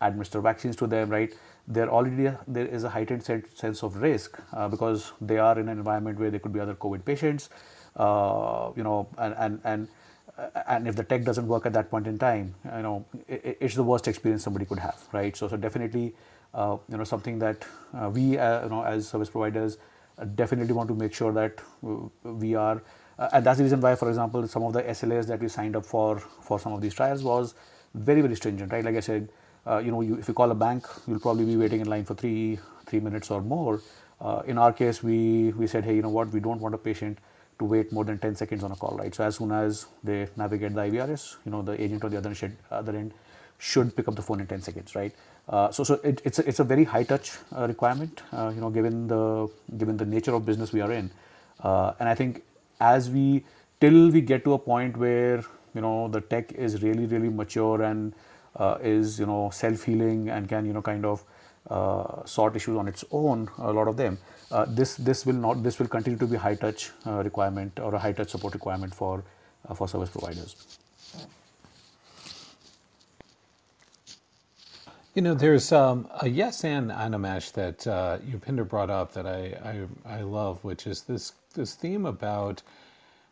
administer 0.00 0.40
vaccines 0.40 0.76
to 0.76 0.86
them, 0.86 1.08
right? 1.10 1.32
There 1.66 1.88
already 1.88 2.30
there 2.46 2.66
is 2.66 2.84
a 2.84 2.90
heightened 2.90 3.24
sense 3.24 3.82
of 3.82 3.96
risk 3.96 4.38
uh, 4.52 4.68
because 4.68 5.12
they 5.20 5.38
are 5.38 5.58
in 5.58 5.68
an 5.68 5.78
environment 5.78 6.18
where 6.18 6.30
there 6.30 6.40
could 6.40 6.52
be 6.52 6.60
other 6.60 6.74
COVID 6.74 7.04
patients, 7.04 7.48
uh, 7.96 8.70
you 8.76 8.82
know, 8.82 9.08
and 9.18 9.34
and 9.38 9.60
and 9.64 9.88
uh, 10.38 10.48
and 10.68 10.86
if 10.88 10.96
the 10.96 11.04
tech 11.04 11.24
doesn't 11.24 11.48
work 11.48 11.64
at 11.64 11.72
that 11.72 11.90
point 11.90 12.06
in 12.06 12.18
time, 12.18 12.54
you 12.76 12.82
know, 12.82 13.04
it, 13.28 13.56
it's 13.60 13.74
the 13.74 13.82
worst 13.82 14.08
experience 14.08 14.42
somebody 14.42 14.66
could 14.66 14.78
have, 14.78 15.00
right? 15.12 15.36
So 15.36 15.48
so 15.48 15.56
definitely, 15.56 16.14
uh, 16.52 16.76
you 16.88 16.98
know, 16.98 17.04
something 17.04 17.38
that 17.38 17.64
uh, 17.94 18.10
we 18.10 18.36
uh, 18.38 18.64
you 18.64 18.68
know 18.70 18.82
as 18.84 19.08
service 19.08 19.30
providers 19.30 19.78
definitely 20.34 20.74
want 20.74 20.88
to 20.88 20.94
make 20.94 21.14
sure 21.14 21.32
that 21.32 21.60
we 22.22 22.54
are. 22.54 22.82
and 23.32 23.46
that's 23.46 23.58
the 23.58 23.64
reason 23.64 23.80
why, 23.80 23.94
for 23.94 24.08
example, 24.08 24.46
some 24.48 24.64
of 24.64 24.72
the 24.72 24.82
SLAs 24.82 25.26
that 25.28 25.40
we 25.40 25.48
signed 25.48 25.76
up 25.76 25.86
for 25.86 26.18
for 26.18 26.58
some 26.60 26.72
of 26.72 26.80
these 26.80 26.94
trials 26.94 27.22
was 27.24 27.54
very 27.94 28.20
very 28.20 28.36
stringent, 28.36 28.72
right? 28.72 28.84
Like 28.84 28.96
I 28.96 29.00
said, 29.00 29.28
uh, 29.66 29.78
you 29.78 29.90
know, 29.90 30.00
you, 30.00 30.16
if 30.18 30.28
you 30.28 30.34
call 30.34 30.50
a 30.50 30.54
bank, 30.54 30.86
you'll 31.06 31.20
probably 31.20 31.44
be 31.44 31.56
waiting 31.56 31.80
in 31.80 31.88
line 31.88 32.04
for 32.04 32.14
three 32.14 32.58
three 32.86 33.00
minutes 33.00 33.30
or 33.30 33.42
more. 33.42 33.80
Uh, 34.20 34.42
in 34.46 34.58
our 34.58 34.72
case, 34.72 35.02
we 35.02 35.52
we 35.52 35.66
said, 35.66 35.84
hey, 35.84 35.96
you 35.96 36.02
know 36.02 36.10
what, 36.10 36.30
we 36.32 36.40
don't 36.40 36.60
want 36.60 36.74
a 36.74 36.78
patient 36.78 37.18
to 37.58 37.64
wait 37.64 37.92
more 37.92 38.04
than 38.04 38.18
10 38.18 38.36
seconds 38.36 38.64
on 38.64 38.72
a 38.72 38.76
call, 38.76 38.96
right? 38.98 39.14
So 39.14 39.24
as 39.24 39.36
soon 39.36 39.52
as 39.52 39.86
they 40.04 40.28
navigate 40.36 40.74
the 40.74 40.82
IVRS, 40.82 41.36
you 41.46 41.52
know, 41.52 41.62
the 41.62 41.80
agent 41.82 42.04
on 42.04 42.10
the 42.10 42.18
other 42.18 42.34
end, 42.42 42.56
other 42.70 42.96
end 42.96 43.14
should 43.58 43.96
pick 43.96 44.08
up 44.08 44.16
the 44.16 44.22
phone 44.22 44.40
in 44.40 44.46
10 44.48 44.62
seconds, 44.62 44.94
right? 44.96 45.14
Uh, 45.48 45.70
so 45.72 45.84
so 45.84 45.94
it, 46.04 46.22
it's, 46.24 46.38
a, 46.40 46.48
it's 46.48 46.60
a 46.60 46.64
very 46.64 46.84
high 46.84 47.04
touch 47.04 47.32
uh, 47.56 47.66
requirement, 47.68 48.22
uh, 48.32 48.52
you 48.54 48.60
know, 48.60 48.70
given 48.70 49.08
the, 49.08 49.48
given 49.78 49.96
the 49.96 50.06
nature 50.06 50.34
of 50.34 50.46
business 50.46 50.72
we 50.72 50.80
are 50.82 50.92
in. 50.92 51.10
And 52.00 52.08
I 52.08 52.14
think 52.14 52.42
as 52.80 53.10
we, 53.10 53.44
till 53.80 54.10
we 54.10 54.22
get 54.22 54.44
to 54.44 54.54
a 54.54 54.58
point 54.58 54.96
where, 54.98 55.44
you 55.74 55.82
know, 55.82 56.08
the 56.08 56.20
tech 56.22 56.52
is 56.52 56.82
really, 56.82 57.06
really 57.06 57.30
mature 57.30 57.82
and 57.82 58.14
uh, 58.56 58.78
is, 58.82 59.18
you 59.18 59.26
know, 59.26 59.50
self-healing 59.50 60.28
and 60.28 60.48
can, 60.48 60.66
you 60.66 60.72
know, 60.72 60.82
kind 60.82 61.04
of 61.04 61.24
uh, 61.70 62.24
sort 62.24 62.56
issues 62.56 62.76
on 62.76 62.88
its 62.88 63.04
own, 63.10 63.48
a 63.58 63.72
lot 63.72 63.88
of 63.88 63.96
them, 63.96 64.18
uh, 64.50 64.66
this 64.68 64.96
this 64.96 65.24
will 65.26 65.34
not 65.34 65.62
this 65.62 65.78
will 65.78 65.88
continue 65.88 66.18
to 66.18 66.26
be 66.26 66.36
high 66.36 66.54
touch 66.54 66.90
uh, 67.06 67.22
requirement 67.22 67.80
or 67.80 67.94
a 67.94 67.98
high 67.98 68.12
touch 68.12 68.30
support 68.30 68.54
requirement 68.54 68.94
for 68.94 69.24
uh, 69.68 69.74
for 69.74 69.88
service 69.88 70.10
providers. 70.10 70.78
You 75.14 75.22
know, 75.22 75.34
there's 75.34 75.70
um, 75.72 76.08
a 76.22 76.28
yes 76.28 76.64
and 76.64 76.90
Animesh 76.90 77.52
that 77.52 77.86
uh, 77.86 78.18
Upinder 78.30 78.68
brought 78.68 78.90
up 78.90 79.12
that 79.14 79.26
I, 79.26 79.86
I 80.06 80.18
I 80.18 80.22
love, 80.22 80.62
which 80.64 80.86
is 80.86 81.02
this 81.02 81.32
this 81.54 81.74
theme 81.74 82.04
about 82.04 82.62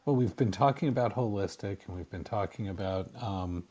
well, 0.05 0.17
we've 0.17 0.37
been 0.37 0.51
talking 0.51 0.89
about 0.89 1.15
holistic, 1.15 1.79
and 1.87 1.97
we've 1.97 2.11
been 2.11 2.25
talking 2.25 2.69
about 2.69 3.11
um, 3.23 3.65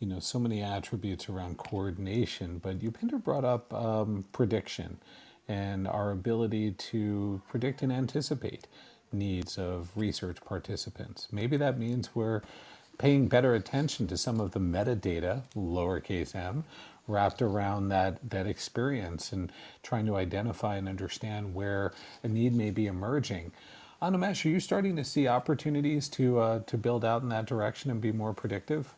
you 0.00 0.06
know 0.06 0.20
so 0.20 0.38
many 0.38 0.62
attributes 0.62 1.28
around 1.28 1.58
coordination, 1.58 2.58
but 2.58 2.80
Upinder 2.80 3.22
brought 3.22 3.44
up 3.44 3.72
um, 3.74 4.24
prediction 4.32 4.98
and 5.48 5.88
our 5.88 6.10
ability 6.10 6.72
to 6.72 7.40
predict 7.48 7.82
and 7.82 7.92
anticipate 7.92 8.66
needs 9.12 9.58
of 9.58 9.90
research 9.96 10.38
participants. 10.44 11.28
Maybe 11.32 11.56
that 11.56 11.78
means 11.78 12.14
we're 12.14 12.42
paying 12.98 13.28
better 13.28 13.54
attention 13.54 14.06
to 14.08 14.16
some 14.16 14.40
of 14.40 14.52
the 14.52 14.60
metadata, 14.60 15.42
lowercase 15.56 16.34
m, 16.34 16.64
wrapped 17.06 17.40
around 17.42 17.88
that, 17.88 18.30
that 18.30 18.46
experience 18.46 19.32
and 19.32 19.52
trying 19.82 20.06
to 20.06 20.16
identify 20.16 20.76
and 20.76 20.88
understand 20.88 21.54
where 21.54 21.92
a 22.22 22.28
need 22.28 22.54
may 22.54 22.70
be 22.70 22.86
emerging. 22.86 23.52
Animesh, 24.02 24.44
are 24.44 24.48
you 24.48 24.60
starting 24.60 24.96
to 24.96 25.04
see 25.04 25.26
opportunities 25.28 26.08
to 26.10 26.38
uh, 26.38 26.60
to 26.66 26.76
build 26.76 27.04
out 27.04 27.22
in 27.22 27.30
that 27.30 27.46
direction 27.46 27.90
and 27.90 28.00
be 28.00 28.12
more 28.12 28.34
predictive? 28.34 28.94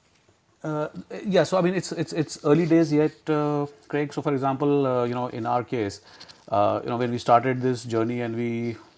Uh, 0.62 0.88
yeah, 1.24 1.44
so 1.44 1.56
I 1.58 1.62
mean, 1.62 1.74
it's 1.74 1.92
it's 1.92 2.12
it's 2.12 2.44
early 2.44 2.66
days 2.66 2.92
yet, 2.92 3.12
uh, 3.30 3.66
Craig. 3.88 4.12
So, 4.12 4.22
for 4.22 4.32
example, 4.34 4.86
uh, 4.86 5.04
you 5.04 5.14
know, 5.14 5.28
in 5.28 5.46
our 5.46 5.62
case, 5.64 6.00
uh, 6.48 6.80
you 6.82 6.90
know, 6.90 6.96
when 6.96 7.12
we 7.12 7.18
started 7.18 7.62
this 7.62 7.84
journey 7.84 8.22
and 8.22 8.34
we, 8.36 8.50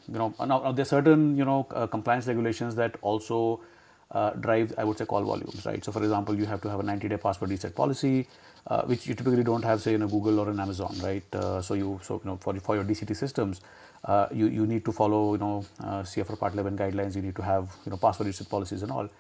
you 0.09 0.19
know, 0.19 0.35
now, 0.41 0.47
now 0.61 0.73
there 0.73 0.83
are 0.83 0.87
certain, 0.87 1.37
you 1.37 1.45
know, 1.45 1.67
uh, 1.75 1.87
compliance 1.87 2.27
regulations 2.27 2.75
that 2.77 2.97
also 3.03 3.61
uh, 4.11 4.31
drive, 4.31 4.73
I 4.79 4.85
would 4.85 4.97
say, 4.99 5.05
call 5.05 5.23
volumes, 5.23 5.67
right? 5.67 5.85
So, 5.85 5.93
for 5.93 6.03
example, 6.03 6.35
you 6.35 6.47
have 6.47 6.63
to 6.63 6.71
have 6.71 6.81
a 6.81 6.83
90-day 6.83 7.19
password 7.19 7.51
reset 7.51 7.75
policy, 7.77 8.27
which 8.87 9.07
you 9.07 9.15
typically 9.15 9.45
don't 9.45 9.65
have, 9.65 9.83
say, 9.83 9.93
in 9.95 10.03
a 10.03 10.09
Google 10.09 10.41
or 10.41 10.49
an 10.49 10.61
Amazon, 10.61 10.97
right? 11.03 11.25
So, 11.63 11.75
you, 11.75 12.01
so 12.03 12.23
you 12.25 12.31
know, 12.31 12.37
for 12.39 12.55
for 12.61 12.75
your 12.77 12.85
DCT 12.85 13.15
systems, 13.17 13.61
you 14.33 14.47
you 14.47 14.67
need 14.67 14.85
to 14.87 14.93
follow, 14.93 15.35
you 15.35 15.39
know, 15.41 15.65
CFR 15.83 16.39
Part 16.39 16.55
11 16.55 16.79
guidelines. 16.79 17.17
You 17.17 17.23
need 17.23 17.37
to 17.37 17.43
have, 17.43 17.71
you 17.85 17.91
know, 17.91 17.99
password 17.99 18.29
reset 18.29 18.49
policies 18.49 18.83
and 18.83 18.91
all. 18.93 19.11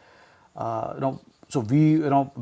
you 0.94 1.00
know, 1.00 1.20
so 1.50 1.60
we, 1.60 1.80
you 1.92 2.10
know, 2.10 2.32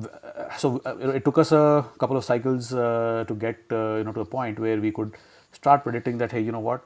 so 0.56 0.80
it 1.00 1.24
took 1.24 1.38
us 1.38 1.52
a 1.52 1.84
couple 1.98 2.16
of 2.16 2.24
cycles 2.24 2.68
to 2.70 3.36
get, 3.38 3.58
you 3.70 4.04
know, 4.04 4.12
to 4.12 4.20
a 4.20 4.24
point 4.24 4.58
where 4.58 4.80
we 4.80 4.92
could 4.92 5.16
start 5.52 5.82
predicting 5.82 6.18
that 6.18 6.30
hey 6.30 6.40
you 6.40 6.52
know 6.52 6.60
what? 6.60 6.84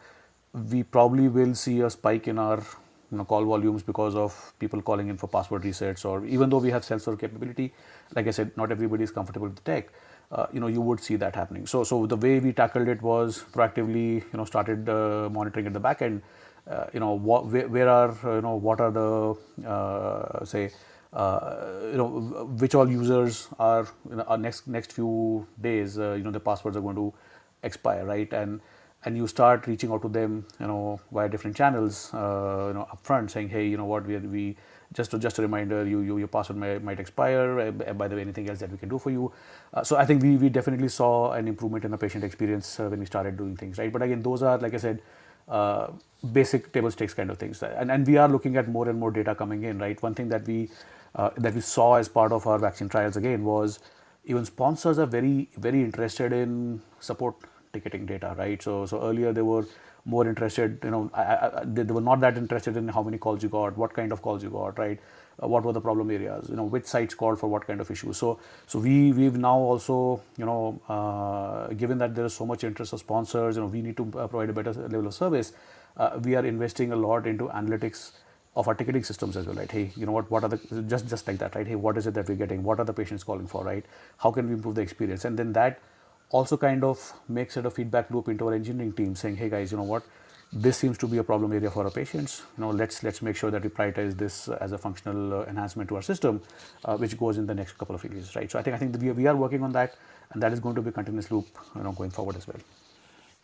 We 0.71 0.83
probably 0.83 1.29
will 1.29 1.55
see 1.55 1.81
a 1.81 1.91
spike 1.91 2.29
in 2.29 2.39
our 2.39 2.63
you 3.11 3.19
know, 3.19 3.25
call 3.25 3.45
volumes 3.45 3.83
because 3.83 4.15
of 4.15 4.55
people 4.59 4.81
calling 4.81 5.09
in 5.09 5.19
for 5.19 5.27
password 5.27 5.63
resets 5.63 6.05
or 6.05 6.25
even 6.25 6.49
though 6.49 6.59
we 6.59 6.71
have 6.71 6.83
self-serve 6.83 7.19
capability 7.19 7.75
like 8.17 8.27
i 8.27 8.31
said 8.31 8.57
not 8.57 8.73
everybody 8.73 9.05
is 9.05 9.11
comfortable 9.11 9.49
with 9.49 9.57
the 9.57 9.63
tech 9.63 9.91
uh, 10.33 10.47
you 10.53 10.61
know 10.61 10.67
you 10.67 10.81
would 10.81 11.01
see 11.01 11.17
that 11.17 11.35
happening. 11.37 11.67
So 11.67 11.85
so 11.85 12.07
the 12.07 12.17
way 12.17 12.39
we 12.41 12.53
tackled 12.53 12.89
it 12.89 13.03
was 13.03 13.45
proactively 13.53 14.23
you 14.33 14.37
know 14.39 14.45
started 14.45 14.89
uh, 14.89 15.29
monitoring 15.31 15.67
at 15.67 15.73
the 15.73 15.81
back 15.81 16.03
end 16.03 16.23
uh, 16.71 16.87
you 16.95 17.01
know 17.01 17.13
what 17.13 17.47
where, 17.47 17.69
where, 17.69 17.89
are 17.89 18.17
uh, 18.25 18.37
you 18.37 18.43
know 18.43 18.55
what 18.55 18.81
are 18.81 18.91
the 18.91 19.69
uh, 19.69 20.45
say 20.45 20.67
uh, 20.67 20.71
you 21.15 21.99
know 21.99 22.09
which 22.59 22.75
all 22.75 22.91
users 22.91 23.49
are 23.59 23.87
know, 24.11 24.23
our 24.23 24.39
next 24.39 24.67
next 24.67 24.93
few 24.93 25.47
days 25.61 25.97
you 25.97 26.23
know 26.25 26.31
the 26.31 26.41
passwords 26.41 26.77
are 26.77 26.81
going 26.81 26.97
to 26.97 27.13
expire, 27.63 28.05
right? 28.05 28.33
And 28.33 28.61
and 29.05 29.17
you 29.17 29.27
start 29.27 29.67
reaching 29.67 29.91
out 29.91 30.03
to 30.03 30.09
them, 30.09 30.47
you 30.61 30.67
know, 30.67 31.01
via 31.13 31.29
different 31.29 31.57
channels, 31.57 32.15
uh, 32.15 32.67
you 32.69 32.75
know, 32.75 32.87
upfront, 32.95 33.31
saying, 33.31 33.49
hey, 33.49 33.67
you 33.67 33.77
know 33.77 33.85
what, 33.85 34.07
we, 34.07 34.17
we 34.19 34.57
just 34.93 35.11
to, 35.11 35.19
just 35.19 35.39
a 35.39 35.43
reminder, 35.43 35.85
you, 35.85 36.01
you 36.01 36.19
your 36.19 36.29
password 36.29 36.59
may, 36.59 36.79
might 36.79 37.01
expire. 37.01 37.59
Uh, 37.61 37.71
by 37.95 38.09
the 38.09 38.15
way, 38.17 38.23
anything 38.23 38.49
else 38.49 38.61
that 38.61 38.71
we 38.71 38.79
can 38.79 38.89
do 38.89 38.99
for 38.99 39.11
you? 39.11 39.33
Uh, 39.75 39.83
so 39.83 39.97
I 39.97 40.07
think 40.07 40.23
we 40.23 40.37
we 40.37 40.49
definitely 40.49 40.89
saw 40.89 41.33
an 41.33 41.49
improvement 41.49 41.85
in 41.85 41.91
the 41.91 41.99
patient 41.99 42.25
experience 42.25 42.79
uh, 42.79 42.89
when 42.89 43.01
we 43.01 43.07
started 43.07 43.37
doing 43.37 43.57
things, 43.57 43.79
right? 43.79 43.93
But 43.93 44.03
again, 44.03 44.23
those 44.23 44.43
are 44.43 44.59
like 44.59 44.75
I 44.75 44.79
said. 44.79 45.03
Uh, 45.49 45.91
basic 46.33 46.73
table 46.73 46.91
stakes 46.91 47.15
kind 47.15 47.29
of 47.29 47.37
things, 47.37 47.63
and 47.65 47.91
and 47.91 48.07
we 48.07 48.17
are 48.17 48.29
looking 48.29 48.57
at 48.57 48.69
more 48.69 48.89
and 48.89 48.99
more 48.99 49.11
data 49.11 49.35
coming 49.35 49.65
in, 49.65 49.79
right? 49.81 50.01
One 50.01 50.15
thing 50.15 50.29
that 50.29 50.47
we 50.47 50.71
uh, 51.15 51.31
that 51.37 51.55
we 51.55 51.61
saw 51.61 51.95
as 51.95 52.09
part 52.09 52.33
of 52.33 52.47
our 52.47 52.59
vaccine 52.59 52.89
trials 52.89 53.17
again 53.17 53.45
was 53.45 53.79
even 54.25 54.45
sponsors 54.45 54.99
are 54.99 55.07
very 55.07 55.49
very 55.57 55.83
interested 55.83 56.33
in 56.33 56.81
support 57.01 57.35
ticketing 57.73 58.07
data, 58.07 58.35
right? 58.39 58.63
So, 58.63 58.87
so 58.87 59.03
earlier 59.03 59.33
they 59.33 59.43
were 59.43 59.65
more 60.05 60.27
interested, 60.27 60.79
you 60.83 60.91
know, 60.91 61.11
I, 61.15 61.23
I, 61.23 61.63
they, 61.65 61.83
they, 61.85 61.93
were 61.93 62.01
not 62.01 62.21
that 62.21 62.37
interested 62.37 62.77
in 62.77 62.89
how 62.89 63.03
many 63.03 63.19
calls 63.19 63.43
you 63.43 63.49
got, 63.49 63.77
what 63.77 63.95
kind 63.95 64.13
of 64.13 64.21
calls 64.21 64.43
you 64.43 64.51
got, 64.51 64.79
right? 64.79 64.99
Uh, 65.43 65.49
what 65.49 65.65
were 65.65 65.73
the 65.73 65.81
problem 65.81 66.11
areas, 66.11 66.49
you 66.49 66.57
know, 66.57 66.65
which 66.65 66.85
sites 66.85 67.15
called 67.15 67.39
for 67.39 67.49
what 67.49 67.67
kind 67.67 67.81
of 67.81 67.91
issues. 67.91 68.17
So, 68.19 68.39
so 68.67 68.79
we 68.79 69.13
we've 69.13 69.37
now 69.37 69.57
also, 69.57 70.21
you 70.37 70.45
know, 70.45 70.81
uh, 70.89 71.69
given 71.75 71.99
that 71.99 72.15
there 72.15 72.27
is 72.27 72.35
so 72.35 72.45
much 72.45 72.65
interest 72.65 72.93
of 72.93 73.01
sponsors, 73.01 73.57
you 73.57 73.63
know, 73.63 73.69
we 73.69 73.81
need 73.81 73.97
to 73.97 74.05
uh, 74.19 74.27
provide 74.27 74.51
a 74.51 74.53
better 74.53 74.73
level 74.73 75.07
of 75.07 75.15
service. 75.15 75.53
Uh, 75.97 76.19
we 76.23 76.35
are 76.35 76.45
investing 76.45 76.93
a 76.93 76.97
lot 76.97 77.27
into 77.27 77.49
analytics 77.49 78.13
of 78.55 78.69
our 78.69 78.75
ticketing 78.75 79.03
systems 79.03 79.37
as 79.37 79.47
well, 79.47 79.57
right? 79.57 79.71
Hey, 79.71 79.91
you 79.97 80.05
know 80.07 80.13
what? 80.13 80.31
What 80.31 80.45
are 80.45 80.49
the 80.49 80.83
just 80.83 81.09
just 81.09 81.27
like 81.27 81.39
that, 81.39 81.55
right? 81.55 81.67
Hey, 81.67 81.75
what 81.75 81.97
is 81.97 82.07
it 82.07 82.15
that 82.15 82.29
we're 82.29 82.37
getting? 82.37 82.63
What 82.63 82.81
are 82.81 82.85
the 82.85 82.93
patients 82.93 83.25
calling 83.25 83.47
for, 83.47 83.65
right? 83.65 83.85
How 84.19 84.31
can 84.31 84.49
we 84.49 84.55
improve 84.55 84.75
the 84.75 84.83
experience? 84.83 85.25
And 85.25 85.39
then 85.39 85.53
that 85.55 85.81
also 86.31 86.57
kind 86.57 86.85
of 86.85 87.13
makes 87.29 87.57
it 87.57 87.67
a 87.67 87.71
feedback 87.71 88.11
loop 88.11 88.29
into 88.29 88.47
our 88.49 88.55
engineering 88.55 88.93
team 88.93 89.15
saying, 89.15 89.37
hey 89.37 89.49
guys, 89.49 89.71
you 89.71 89.79
know 89.79 89.85
what, 89.85 90.03
this 90.53 90.77
seems 90.77 90.99
to 90.99 91.07
be 91.07 91.19
a 91.19 91.25
problem 91.25 91.53
area 91.53 91.71
for 91.71 91.85
our 91.85 91.91
patients. 91.91 92.43
You 92.59 92.65
know, 92.65 92.71
let's 92.71 93.03
let's 93.03 93.23
make 93.23 93.37
sure 93.37 93.51
that 93.51 93.63
we 93.63 93.71
prioritize 93.71 94.17
this 94.17 94.49
as 94.49 94.73
a 94.73 94.79
functional 94.79 95.41
uh, 95.41 95.45
enhancement 95.47 95.89
to 95.89 95.97
our 95.97 96.03
system, 96.03 96.43
uh, 96.85 96.97
which 96.97 97.19
goes 97.19 97.39
in 97.39 97.47
the 97.47 97.55
next 97.55 97.79
couple 97.79 97.95
of 97.95 98.05
releases, 98.05 98.37
right? 98.37 98.51
So 98.51 98.59
I 98.59 98.63
think 98.63 98.77
I 98.77 98.79
think 98.79 99.01
we, 99.01 99.13
we 99.13 99.27
are 99.27 99.37
working 99.37 99.63
on 99.63 99.73
that, 99.73 99.95
and 100.33 100.43
that 100.43 100.53
is 100.53 100.61
going 100.61 100.75
to 100.75 100.83
be 100.83 100.91
a 100.91 100.93
continuous 100.93 101.31
loop, 101.31 101.47
you 101.75 101.83
know, 101.83 101.93
going 101.93 102.11
forward 102.11 102.37
as 102.37 102.47
well. 102.47 102.82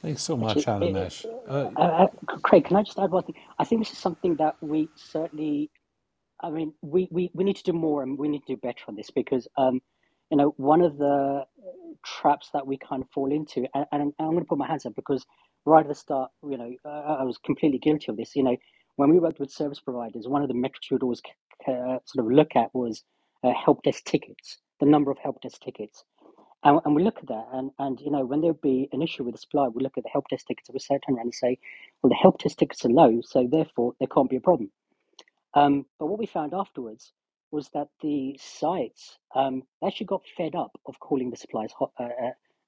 Thanks 0.01 0.23
so 0.23 0.37
much, 0.37 0.67
Animesh. 0.67 1.27
Uh, 1.49 1.71
uh, 1.77 1.81
uh, 1.81 2.07
Craig, 2.43 2.65
can 2.67 2.77
I 2.77 2.83
just 2.83 2.99
add 2.99 3.11
one 3.11 3.25
thing? 3.25 3.35
I 3.59 3.65
think 3.65 3.81
this 3.83 3.93
is 3.93 3.99
something 3.99 4.37
that 4.37 4.57
we 4.61 4.91
certainly, 4.97 5.71
I 6.41 6.51
mean, 6.51 6.75
we, 6.83 7.09
we, 7.11 7.31
we 7.35 7.45
need 7.45 7.57
to 7.57 7.65
do 7.65 7.73
more 7.73 8.03
and 8.03 8.19
we 8.19 8.29
need 8.29 8.47
to 8.47 8.55
do 8.55 8.57
better 8.59 8.85
on 8.89 8.97
this 8.97 9.11
because 9.11 9.49
um, 9.57 9.81
you 10.31 10.37
know, 10.37 10.55
one 10.57 10.83
of 10.83 10.99
the 10.99 11.45
traps 12.05 12.51
that 12.53 12.67
we 12.67 12.79
kind 12.79 13.03
of 13.03 13.11
fall 13.11 13.33
into, 13.33 13.67
and, 13.75 13.87
and 13.93 14.13
I'm 14.19 14.31
going 14.31 14.41
to 14.41 14.45
put 14.45 14.59
my 14.59 14.67
hands 14.67 14.87
up 14.87 14.95
because 14.95 15.25
right 15.65 15.83
at 15.83 15.89
the 15.89 15.95
start, 15.95 16.31
you 16.49 16.59
know, 16.59 16.73
uh, 16.85 17.17
I 17.21 17.25
was 17.25 17.39
completely 17.39 17.79
guilty 17.79 18.07
of 18.09 18.17
this. 18.17 18.37
You 18.37 18.45
know, 18.45 18.57
when 18.97 19.11
we 19.11 19.19
worked 19.19 19.41
with 19.41 19.51
service 19.51 19.81
providers, 19.81 20.29
one 20.29 20.43
of 20.43 20.49
the 20.49 20.55
metrics 20.55 20.91
we'd 20.91 21.03
always 21.03 21.23
uh, 21.67 21.99
sort 22.05 22.27
of 22.27 22.31
look 22.31 22.57
at 22.57 22.75
was 22.75 23.03
uh, 23.43 23.53
help 23.53 23.83
desk 23.83 24.05
tickets, 24.05 24.59
the 24.81 24.87
number 24.87 25.11
of 25.11 25.19
help 25.19 25.41
desk 25.41 25.61
tickets. 25.63 26.05
And, 26.65 26.81
and 26.85 26.95
we 26.95 27.05
look 27.05 27.19
at 27.19 27.29
that, 27.29 27.47
and, 27.53 27.71
and 27.79 28.01
you 28.01 28.11
know, 28.11 28.25
when 28.27 28.41
there 28.41 28.53
would 28.53 28.61
be 28.61 28.89
an 28.93 29.03
issue 29.03 29.25
with 29.25 29.35
the 29.35 29.41
supply, 29.41 29.69
we 29.69 29.83
look 29.83 29.97
at 29.97 30.05
the 30.05 30.11
help 30.11 30.29
desk 30.29 30.47
tickets, 30.47 30.69
and 30.69 30.75
we 30.75 30.81
turn 30.81 31.17
around 31.17 31.27
and 31.27 31.35
say, 31.35 31.59
well, 32.03 32.11
the 32.11 32.17
help 32.17 32.41
desk 32.43 32.59
tickets 32.59 32.85
are 32.85 32.91
low, 32.91 33.21
so 33.25 33.49
therefore 33.51 33.95
there 34.01 34.09
can't 34.09 34.31
be 34.31 34.37
a 34.37 34.41
problem. 34.41 34.71
Um, 35.55 35.87
but 35.99 36.07
what 36.07 36.19
we 36.19 36.27
found 36.27 36.55
afterwards 36.55 37.13
was 37.51 37.69
that 37.75 37.89
the 38.03 38.39
sites 38.43 39.19
um, 39.35 39.63
actually 39.87 40.07
got 40.07 40.23
fed 40.37 40.55
up 40.55 40.73
of 40.87 41.01
calling 41.01 41.31
the 41.31 41.37
suppliers 41.37 41.73
hot, 41.79 41.93
uh, 41.99 42.09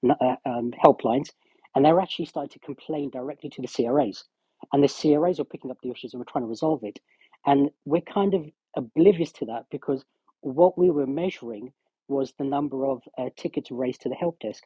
uh, 0.09 0.14
uh, 0.20 0.36
um, 0.47 0.72
helplines, 0.84 1.30
and 1.74 1.84
they 1.84 1.93
were 1.93 2.01
actually 2.01 2.26
starting 2.26 2.51
to 2.51 2.59
complain 2.61 3.11
directly 3.11 3.51
to 3.51 3.62
the 3.62 3.68
CRAs. 3.68 4.24
And 4.72 4.82
the 4.84 4.88
CRAs 4.88 5.38
were 5.38 5.45
picking 5.45 5.70
up 5.70 5.78
the 5.82 5.91
issues 5.91 6.14
and 6.14 6.20
were 6.20 6.26
trying 6.30 6.45
to 6.45 6.49
resolve 6.49 6.84
it. 6.84 7.01
And 7.47 7.70
we're 7.84 8.03
kind 8.03 8.34
of 8.34 8.47
oblivious 8.76 9.32
to 9.32 9.47
that 9.47 9.66
because 9.70 10.05
what 10.41 10.78
we 10.78 10.91
were 10.91 11.07
measuring 11.07 11.72
was 12.11 12.34
the 12.38 12.44
number 12.44 12.84
of 12.84 13.02
uh, 13.16 13.30
tickets 13.36 13.70
raised 13.70 14.02
to 14.02 14.08
the 14.08 14.14
help 14.14 14.38
desk. 14.40 14.64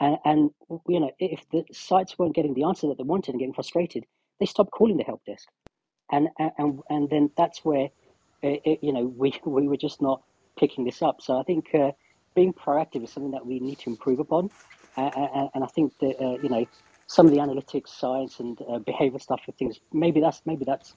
And, 0.00 0.16
and, 0.24 0.50
you 0.88 1.00
know, 1.00 1.10
if 1.18 1.48
the 1.50 1.64
sites 1.72 2.18
weren't 2.18 2.34
getting 2.34 2.54
the 2.54 2.64
answer 2.64 2.88
that 2.88 2.98
they 2.98 3.04
wanted 3.04 3.32
and 3.32 3.38
getting 3.38 3.54
frustrated, 3.54 4.04
they 4.40 4.46
stopped 4.46 4.70
calling 4.70 4.96
the 4.96 5.04
help 5.04 5.24
desk. 5.24 5.48
And, 6.10 6.28
and, 6.38 6.80
and 6.88 7.10
then 7.10 7.30
that's 7.36 7.64
where 7.64 7.88
it, 8.42 8.62
it, 8.64 8.78
you 8.82 8.92
know, 8.92 9.04
we 9.04 9.34
we 9.44 9.68
were 9.68 9.76
just 9.76 10.00
not 10.00 10.22
picking 10.58 10.84
this 10.84 11.02
up. 11.02 11.20
So 11.20 11.38
I 11.38 11.42
think 11.42 11.74
uh, 11.74 11.92
being 12.34 12.52
proactive 12.52 13.04
is 13.04 13.10
something 13.10 13.32
that 13.32 13.46
we 13.46 13.60
need 13.60 13.78
to 13.80 13.90
improve 13.90 14.20
upon. 14.20 14.50
Uh, 14.96 15.48
and 15.54 15.64
I 15.64 15.66
think 15.66 15.92
that 15.98 16.22
uh, 16.22 16.38
you 16.40 16.48
know 16.48 16.66
some 17.06 17.26
of 17.26 17.32
the 17.32 17.38
analytics, 17.38 17.88
science, 17.88 18.38
and 18.38 18.58
uh, 18.68 18.78
behavior 18.78 19.18
stuff 19.18 19.40
for 19.44 19.52
things. 19.52 19.80
Maybe 19.92 20.20
that's 20.20 20.42
maybe 20.46 20.64
that's 20.64 20.94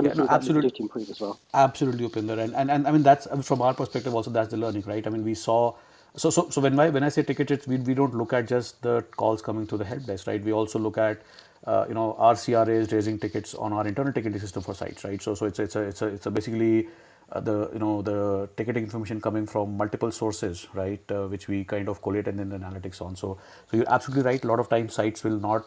yeah, 0.00 0.14
no, 0.14 0.26
that 0.28 0.42
we 0.42 0.50
can 0.50 0.60
do 0.60 0.70
absolutely, 0.70 0.70
to 0.70 0.82
improve 0.82 1.10
as 1.10 1.20
well. 1.20 1.40
absolutely, 1.54 2.08
Upinder, 2.08 2.38
and, 2.38 2.54
and 2.54 2.70
and 2.70 2.86
I 2.88 2.92
mean 2.92 3.02
that's 3.02 3.26
from 3.46 3.62
our 3.62 3.74
perspective 3.74 4.14
also 4.14 4.30
that's 4.30 4.50
the 4.50 4.56
learning, 4.58 4.84
right? 4.86 5.06
I 5.06 5.10
mean 5.10 5.24
we 5.24 5.34
saw. 5.34 5.74
So, 6.16 6.30
so, 6.30 6.50
so 6.50 6.60
when 6.62 6.78
I 6.80 6.90
when 6.90 7.04
I 7.04 7.10
say 7.10 7.22
tickets, 7.22 7.66
we, 7.66 7.78
we 7.78 7.94
don't 7.94 8.14
look 8.14 8.32
at 8.32 8.48
just 8.48 8.82
the 8.82 9.02
calls 9.16 9.42
coming 9.42 9.66
to 9.68 9.76
the 9.76 9.84
help 9.84 10.04
desk, 10.06 10.26
right? 10.26 10.42
We 10.42 10.52
also 10.52 10.78
look 10.78 10.98
at 10.98 11.22
uh, 11.66 11.86
you 11.88 11.94
know 11.94 12.14
our 12.18 12.36
CRAs 12.36 12.92
raising 12.92 13.18
tickets 13.18 13.54
on 13.54 13.72
our 13.72 13.86
internal 13.86 14.12
ticketing 14.12 14.40
system 14.40 14.62
for 14.62 14.74
sites, 14.74 15.04
right? 15.04 15.22
So, 15.22 15.34
so 15.34 15.46
it's 15.46 15.58
it's 15.60 15.76
a 15.76 15.82
it's 15.82 16.02
a 16.02 16.06
it's 16.08 16.26
a 16.26 16.30
basically 16.30 16.88
uh, 17.32 17.40
the 17.40 17.70
you 17.72 17.80
know 17.80 18.02
the 18.02 18.48
ticketing 18.56 18.84
information 18.84 19.20
coming 19.20 19.46
from 19.46 19.76
multiple 19.76 20.10
sources, 20.12 20.66
right? 20.74 21.00
Uh, 21.10 21.26
which 21.28 21.48
we 21.48 21.64
kind 21.64 21.88
of 21.88 22.02
collate 22.02 22.28
and 22.28 22.38
then 22.38 22.50
the 22.50 22.58
analytics 22.58 23.02
on. 23.02 23.16
So, 23.16 23.38
so 23.70 23.76
you're 23.76 23.92
absolutely 23.92 24.24
right. 24.24 24.44
A 24.44 24.48
lot 24.48 24.60
of 24.60 24.68
times 24.68 24.94
sites 24.94 25.24
will 25.24 25.38
not 25.38 25.66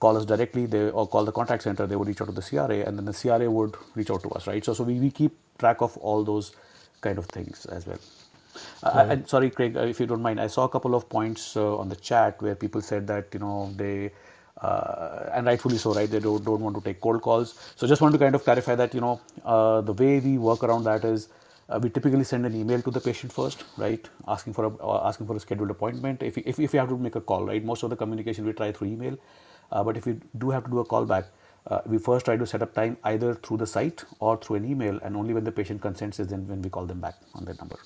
call 0.00 0.16
us 0.16 0.26
directly 0.26 0.66
they 0.66 0.90
or 0.90 1.06
call 1.08 1.24
the 1.24 1.32
contact 1.32 1.64
center 1.64 1.86
they 1.86 1.96
would 1.96 2.08
reach 2.08 2.20
out 2.22 2.26
to 2.28 2.32
the 2.34 2.42
cra 2.42 2.68
and 2.88 2.98
then 2.98 3.06
the 3.06 3.14
cra 3.14 3.50
would 3.50 3.76
reach 3.96 4.10
out 4.10 4.22
to 4.22 4.30
us 4.30 4.46
right 4.48 4.64
so 4.64 4.74
so 4.74 4.84
we, 4.84 4.94
we 5.00 5.10
keep 5.10 5.32
track 5.58 5.82
of 5.82 5.96
all 5.98 6.24
those 6.24 6.52
kind 7.00 7.18
of 7.18 7.26
things 7.26 7.66
as 7.66 7.86
well 7.86 7.98
uh, 8.84 9.06
and 9.10 9.28
sorry 9.28 9.50
craig 9.50 9.76
uh, 9.76 9.80
if 9.82 10.00
you 10.00 10.06
don't 10.06 10.22
mind 10.22 10.40
i 10.40 10.46
saw 10.48 10.64
a 10.64 10.68
couple 10.68 10.94
of 10.94 11.08
points 11.08 11.56
uh, 11.56 11.76
on 11.78 11.88
the 11.88 11.96
chat 11.96 12.40
where 12.42 12.56
people 12.56 12.82
said 12.82 13.06
that 13.06 13.28
you 13.34 13.40
know 13.40 13.72
they 13.76 14.10
uh, 14.62 15.30
and 15.34 15.46
rightfully 15.46 15.78
so 15.78 15.94
right 15.94 16.10
they 16.10 16.20
don't, 16.20 16.44
don't 16.44 16.60
want 16.62 16.76
to 16.76 16.82
take 16.82 17.00
cold 17.00 17.22
calls 17.22 17.54
so 17.76 17.86
just 17.86 18.02
want 18.02 18.12
to 18.14 18.18
kind 18.18 18.34
of 18.34 18.44
clarify 18.44 18.74
that 18.74 18.94
you 18.94 19.00
know 19.02 19.20
uh, 19.44 19.80
the 19.82 19.94
way 19.94 20.20
we 20.20 20.38
work 20.38 20.64
around 20.64 20.84
that 20.84 21.04
is 21.04 21.28
uh, 21.70 21.80
we 21.82 21.90
typically 21.90 22.24
send 22.24 22.46
an 22.46 22.56
email 22.56 22.82
to 22.82 22.92
the 22.92 23.00
patient 23.00 23.32
first, 23.32 23.64
right? 23.78 24.08
Asking 24.28 24.52
for 24.54 24.66
a 24.66 24.76
uh, 24.78 25.08
asking 25.08 25.28
for 25.28 25.36
a 25.36 25.40
scheduled 25.40 25.70
appointment. 25.70 26.22
If, 26.22 26.38
if 26.38 26.60
if 26.60 26.74
you 26.74 26.80
have 26.80 26.90
to 26.90 26.98
make 26.98 27.16
a 27.16 27.22
call, 27.22 27.46
right? 27.46 27.64
Most 27.64 27.84
of 27.84 27.90
the 27.90 27.96
communication 27.96 28.46
we 28.46 28.54
try 28.54 28.72
through 28.72 28.88
email, 28.88 29.18
but 29.70 29.96
if 29.96 30.06
we 30.06 30.20
do 30.38 30.50
have 30.50 30.64
to 30.64 30.70
do 30.70 30.78
a 30.78 30.84
callback, 30.84 31.26
uh, 31.66 31.80
we 31.86 31.98
first 31.98 32.26
try 32.26 32.36
to 32.36 32.46
set 32.46 32.62
up 32.62 32.74
time 32.74 32.96
either 33.04 33.34
through 33.34 33.56
the 33.56 33.66
site 33.66 34.04
or 34.20 34.36
through 34.36 34.56
an 34.56 34.64
email, 34.64 34.98
and 35.02 35.16
only 35.16 35.32
when 35.32 35.44
the 35.44 35.52
patient 35.52 35.80
consents 35.80 36.20
is 36.20 36.28
then 36.28 36.46
when 36.46 36.60
we 36.60 36.68
call 36.68 36.84
them 36.84 37.00
back 37.00 37.14
on 37.34 37.44
that 37.46 37.58
number. 37.58 37.78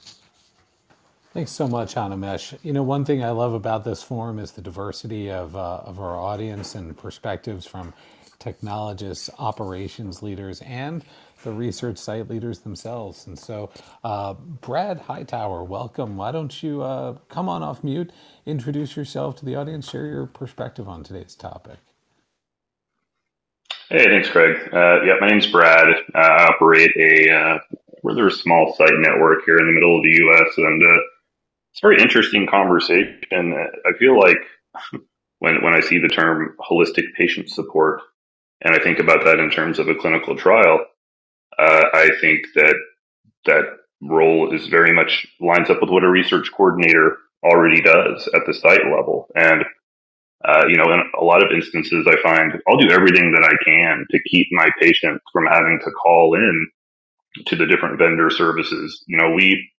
Thanks 1.34 1.52
so 1.52 1.68
much, 1.68 1.94
Animesh. 1.94 2.58
You 2.64 2.72
know, 2.72 2.82
one 2.82 3.04
thing 3.04 3.22
I 3.22 3.30
love 3.30 3.54
about 3.54 3.84
this 3.84 4.02
forum 4.02 4.38
is 4.38 4.52
the 4.52 4.62
diversity 4.62 5.30
of, 5.30 5.54
uh, 5.54 5.82
of 5.84 6.00
our 6.00 6.16
audience 6.16 6.74
and 6.74 6.96
perspectives 6.96 7.66
from 7.66 7.92
technologists, 8.38 9.30
operations 9.38 10.22
leaders, 10.22 10.62
and 10.62 11.04
the 11.44 11.52
research 11.52 11.98
site 11.98 12.28
leaders 12.28 12.60
themselves. 12.60 13.26
And 13.26 13.38
so, 13.38 13.70
uh, 14.04 14.34
Brad 14.34 15.00
Hightower, 15.00 15.64
welcome. 15.64 16.16
Why 16.16 16.32
don't 16.32 16.62
you 16.62 16.82
uh, 16.82 17.18
come 17.28 17.48
on 17.48 17.62
off 17.62 17.84
mute, 17.84 18.12
introduce 18.46 18.96
yourself 18.96 19.36
to 19.36 19.44
the 19.44 19.56
audience, 19.56 19.88
share 19.90 20.06
your 20.06 20.26
perspective 20.26 20.88
on 20.88 21.04
today's 21.04 21.34
topic? 21.34 21.78
Hey, 23.90 24.04
thanks, 24.06 24.28
Craig. 24.30 24.56
Uh, 24.72 25.02
yeah, 25.04 25.14
my 25.20 25.28
name's 25.28 25.46
Brad. 25.46 25.88
I 26.14 26.46
operate 26.46 26.92
a 26.96 27.32
uh, 27.32 27.58
rather 28.04 28.30
small 28.30 28.74
site 28.76 28.90
network 28.98 29.44
here 29.46 29.58
in 29.58 29.66
the 29.66 29.72
middle 29.72 29.96
of 29.96 30.02
the 30.02 30.16
U.S. 30.18 30.58
and 30.58 30.82
uh, 30.82 31.02
it's 31.72 31.82
a 31.82 31.86
very 31.86 32.00
interesting 32.02 32.46
conversation. 32.46 33.22
I 33.32 33.98
feel 33.98 34.18
like 34.18 34.38
when 35.40 35.62
when 35.62 35.74
I 35.74 35.80
see 35.80 35.98
the 35.98 36.08
term 36.08 36.56
holistic 36.70 37.14
patient 37.16 37.50
support, 37.50 38.02
and 38.62 38.74
I 38.74 38.82
think 38.82 38.98
about 38.98 39.24
that 39.24 39.38
in 39.38 39.50
terms 39.50 39.78
of 39.78 39.88
a 39.88 39.94
clinical 39.94 40.36
trial, 40.36 40.84
uh, 41.58 41.84
I 41.94 42.10
think 42.20 42.46
that 42.54 42.74
that 43.46 43.64
role 44.02 44.54
is 44.54 44.68
very 44.68 44.92
much 44.94 45.26
lines 45.40 45.70
up 45.70 45.78
with 45.80 45.90
what 45.90 46.04
a 46.04 46.10
research 46.10 46.50
coordinator 46.56 47.18
already 47.44 47.80
does 47.80 48.28
at 48.34 48.42
the 48.46 48.54
site 48.54 48.84
level. 48.84 49.28
And 49.34 49.64
uh, 50.44 50.66
you 50.68 50.76
know, 50.76 50.92
in 50.92 51.02
a 51.20 51.24
lot 51.24 51.42
of 51.42 51.52
instances, 51.52 52.06
I 52.08 52.16
find 52.22 52.52
I'll 52.68 52.78
do 52.78 52.90
everything 52.90 53.32
that 53.32 53.44
I 53.44 53.64
can 53.64 54.06
to 54.10 54.20
keep 54.30 54.46
my 54.52 54.68
patient 54.80 55.20
from 55.32 55.46
having 55.46 55.80
to 55.84 55.90
call 55.92 56.34
in 56.34 56.68
to 57.46 57.56
the 57.56 57.66
different 57.66 57.98
vendor 57.98 58.30
services. 58.30 59.04
You 59.08 59.18
know, 59.18 59.32
we 59.32 59.70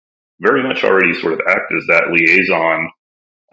very 0.41 0.63
much 0.63 0.84
already 0.84 1.13
sort 1.20 1.34
of 1.34 1.41
act 1.47 1.74
as 1.78 1.86
that 1.88 2.11
liaison 2.11 2.89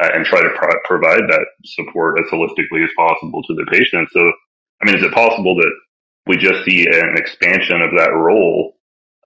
uh, 0.03 0.11
and 0.14 0.27
try 0.27 0.43
to 0.43 0.51
pro- 0.57 0.81
provide 0.85 1.23
that 1.29 1.47
support 1.64 2.19
as 2.21 2.27
holistically 2.33 2.85
as 2.85 2.91
possible 2.97 3.43
to 3.45 3.55
the 3.55 3.67
patient. 3.71 4.09
So, 4.12 4.21
I 4.83 4.87
mean, 4.87 4.97
is 4.97 5.05
it 5.05 5.12
possible 5.12 5.57
that 5.57 5.73
we 6.27 6.37
just 6.37 6.64
see 6.64 6.87
an 6.87 7.14
expansion 7.16 7.83
of 7.83 7.91
that 7.97 8.12
role 8.14 8.77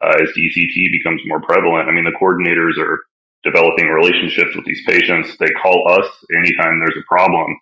uh, 0.02 0.16
as 0.22 0.28
DCT 0.30 0.92
becomes 0.92 1.22
more 1.26 1.40
prevalent? 1.40 1.88
I 1.88 1.92
mean, 1.92 2.04
the 2.04 2.18
coordinators 2.20 2.78
are 2.78 3.00
developing 3.42 3.88
relationships 3.88 4.54
with 4.54 4.64
these 4.64 4.82
patients. 4.86 5.36
They 5.38 5.50
call 5.62 5.88
us 5.88 6.06
anytime 6.36 6.78
there's 6.78 6.98
a 6.98 7.08
problem. 7.08 7.56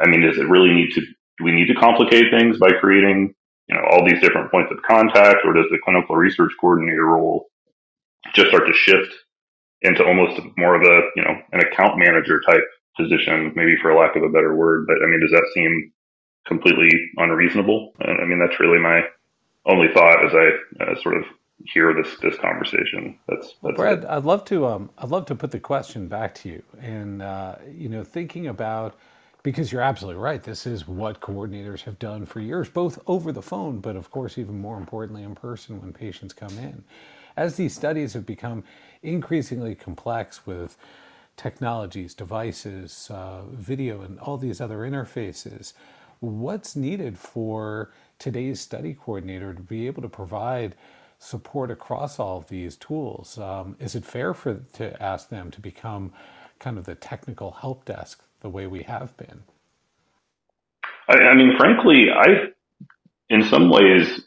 I 0.00 0.08
mean, 0.08 0.22
does 0.22 0.38
it 0.38 0.48
really 0.48 0.72
need 0.72 0.90
to, 0.94 1.00
do 1.00 1.44
we 1.44 1.52
need 1.52 1.68
to 1.68 1.74
complicate 1.74 2.26
things 2.30 2.58
by 2.58 2.70
creating, 2.80 3.34
you 3.68 3.76
know, 3.76 3.82
all 3.90 4.04
these 4.04 4.20
different 4.20 4.50
points 4.50 4.72
of 4.72 4.82
contact 4.82 5.38
or 5.44 5.52
does 5.52 5.66
the 5.70 5.78
clinical 5.84 6.16
research 6.16 6.52
coordinator 6.60 7.06
role 7.06 7.46
just 8.34 8.48
start 8.48 8.66
to 8.66 8.72
shift 8.74 9.14
into 9.82 10.04
almost 10.04 10.40
more 10.56 10.74
of 10.74 10.82
a, 10.82 11.00
you 11.14 11.22
know, 11.22 11.34
an 11.52 11.60
account 11.60 11.98
manager 11.98 12.40
type 12.46 12.64
position, 12.96 13.52
maybe 13.54 13.76
for 13.80 13.94
lack 13.94 14.16
of 14.16 14.22
a 14.22 14.28
better 14.28 14.56
word. 14.56 14.86
But 14.86 14.96
I 15.02 15.06
mean, 15.06 15.20
does 15.20 15.30
that 15.30 15.46
seem 15.54 15.92
completely 16.46 16.90
unreasonable? 17.16 17.92
I 18.00 18.24
mean, 18.24 18.38
that's 18.38 18.58
really 18.60 18.78
my 18.78 19.02
only 19.66 19.88
thought 19.92 20.24
as 20.24 20.32
I 20.34 20.84
uh, 20.84 21.00
sort 21.02 21.16
of 21.16 21.24
hear 21.64 21.94
this 21.94 22.16
this 22.22 22.38
conversation. 22.38 23.18
That's, 23.28 23.54
that's 23.62 23.76
Brad, 23.76 23.98
it. 24.00 24.04
I'd 24.06 24.24
love 24.24 24.44
to 24.46 24.66
um, 24.66 24.90
I'd 24.98 25.08
love 25.08 25.26
to 25.26 25.34
put 25.34 25.50
the 25.50 25.60
question 25.60 26.08
back 26.08 26.34
to 26.36 26.48
you, 26.48 26.62
and 26.80 27.22
uh, 27.22 27.56
you 27.70 27.88
know, 27.88 28.04
thinking 28.04 28.46
about 28.46 28.96
because 29.42 29.70
you're 29.70 29.82
absolutely 29.82 30.20
right. 30.20 30.42
This 30.42 30.66
is 30.66 30.88
what 30.88 31.20
coordinators 31.20 31.82
have 31.82 31.98
done 32.00 32.26
for 32.26 32.40
years, 32.40 32.68
both 32.68 32.98
over 33.06 33.30
the 33.30 33.42
phone, 33.42 33.78
but 33.78 33.94
of 33.94 34.10
course, 34.10 34.38
even 34.38 34.60
more 34.60 34.76
importantly, 34.76 35.22
in 35.22 35.34
person 35.34 35.80
when 35.80 35.92
patients 35.92 36.32
come 36.32 36.58
in. 36.58 36.82
As 37.36 37.56
these 37.56 37.74
studies 37.74 38.14
have 38.14 38.26
become 38.26 38.64
increasingly 39.02 39.74
complex 39.74 40.46
with 40.46 40.76
technologies, 41.36 42.14
devices, 42.14 43.08
uh, 43.12 43.42
video, 43.52 44.00
and 44.00 44.18
all 44.18 44.36
these 44.36 44.60
other 44.60 44.78
interfaces, 44.78 45.74
what's 46.20 46.76
needed 46.76 47.18
for 47.18 47.92
today's 48.18 48.60
study 48.60 48.94
coordinator 48.94 49.54
to 49.54 49.62
be 49.62 49.86
able 49.86 50.02
to 50.02 50.08
provide 50.08 50.76
support 51.18 51.70
across 51.70 52.18
all 52.18 52.38
of 52.38 52.48
these 52.48 52.76
tools? 52.76 53.38
Um, 53.38 53.76
is 53.80 53.94
it 53.94 54.04
fair 54.04 54.34
for 54.34 54.62
to 54.74 55.02
ask 55.02 55.28
them 55.28 55.50
to 55.52 55.60
become 55.60 56.12
kind 56.58 56.78
of 56.78 56.84
the 56.84 56.94
technical 56.94 57.52
help 57.52 57.84
desk 57.84 58.22
the 58.40 58.50
way 58.50 58.66
we 58.66 58.82
have 58.84 59.16
been? 59.16 59.42
I, 61.08 61.14
I 61.14 61.34
mean, 61.34 61.56
frankly, 61.58 62.10
I, 62.10 62.48
in 63.30 63.44
some 63.44 63.70
ways, 63.70 64.22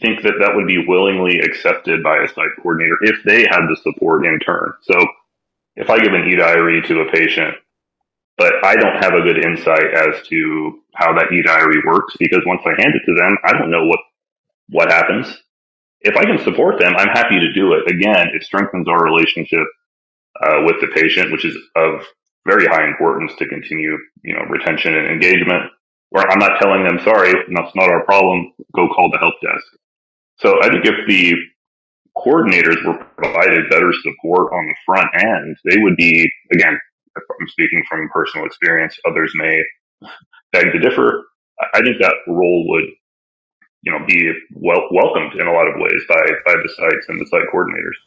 think 0.00 0.22
that 0.22 0.34
that 0.40 0.54
would 0.56 0.66
be 0.66 0.84
willingly 0.86 1.40
accepted 1.40 2.02
by 2.02 2.18
a 2.18 2.28
site 2.28 2.50
coordinator 2.62 2.96
if 3.02 3.22
they 3.24 3.42
had 3.42 3.66
the 3.68 3.78
support 3.82 4.26
in 4.26 4.38
turn. 4.40 4.72
So 4.82 4.94
if 5.76 5.90
I 5.90 5.98
give 5.98 6.12
an 6.14 6.28
e-diary 6.28 6.82
to 6.82 7.00
a 7.00 7.12
patient, 7.12 7.54
but 8.38 8.52
I 8.64 8.74
don't 8.76 9.02
have 9.02 9.14
a 9.14 9.22
good 9.22 9.44
insight 9.44 9.94
as 9.94 10.26
to 10.28 10.80
how 10.94 11.12
that 11.14 11.32
e-diary 11.32 11.82
works 11.86 12.14
because 12.18 12.40
once 12.46 12.62
I 12.64 12.80
hand 12.80 12.94
it 12.94 13.02
to 13.06 13.14
them, 13.14 13.36
I 13.44 13.52
don't 13.52 13.70
know 13.70 13.86
what, 13.86 14.00
what 14.68 14.90
happens. 14.90 15.26
If 16.00 16.16
I 16.16 16.24
can 16.24 16.38
support 16.42 16.80
them, 16.80 16.94
I'm 16.96 17.08
happy 17.08 17.38
to 17.38 17.52
do 17.52 17.74
it. 17.74 17.90
Again, 17.90 18.28
it 18.34 18.42
strengthens 18.42 18.88
our 18.88 19.04
relationship 19.04 19.66
uh, 20.40 20.62
with 20.64 20.76
the 20.80 20.88
patient, 20.94 21.30
which 21.30 21.44
is 21.44 21.56
of 21.76 22.00
very 22.46 22.66
high 22.66 22.86
importance 22.88 23.32
to 23.38 23.46
continue, 23.46 23.96
you 24.24 24.34
know, 24.34 24.42
retention 24.50 24.94
and 24.96 25.06
engagement 25.06 25.70
where 26.12 26.30
I'm 26.30 26.38
not 26.38 26.60
telling 26.60 26.84
them, 26.84 26.98
sorry, 27.02 27.32
that's 27.32 27.74
not 27.74 27.90
our 27.90 28.04
problem, 28.04 28.52
go 28.76 28.86
call 28.88 29.10
the 29.10 29.18
help 29.18 29.32
desk. 29.40 29.64
So 30.40 30.62
I 30.62 30.68
think 30.68 30.84
if 30.84 31.06
the 31.08 31.34
coordinators 32.18 32.84
were 32.84 33.02
provided 33.16 33.70
better 33.70 33.92
support 34.02 34.52
on 34.52 34.66
the 34.66 34.74
front 34.84 35.08
end, 35.14 35.56
they 35.64 35.80
would 35.80 35.96
be, 35.96 36.30
again, 36.52 36.78
I'm 37.16 37.48
speaking 37.48 37.82
from 37.88 38.08
personal 38.14 38.46
experience, 38.46 38.98
others 39.08 39.32
may 39.36 39.62
beg 40.52 40.72
to 40.72 40.78
differ. 40.80 41.24
I 41.74 41.82
think 41.82 41.98
that 42.00 42.14
role 42.28 42.66
would, 42.70 42.84
you 43.82 43.92
know, 43.92 44.04
be 44.06 44.32
well 44.54 44.88
welcomed 44.92 45.34
in 45.40 45.46
a 45.46 45.52
lot 45.52 45.68
of 45.68 45.74
ways 45.78 46.02
by, 46.08 46.22
by 46.46 46.54
the 46.54 46.70
sites 46.76 47.06
and 47.08 47.20
the 47.20 47.26
site 47.26 47.48
coordinators. 47.54 47.98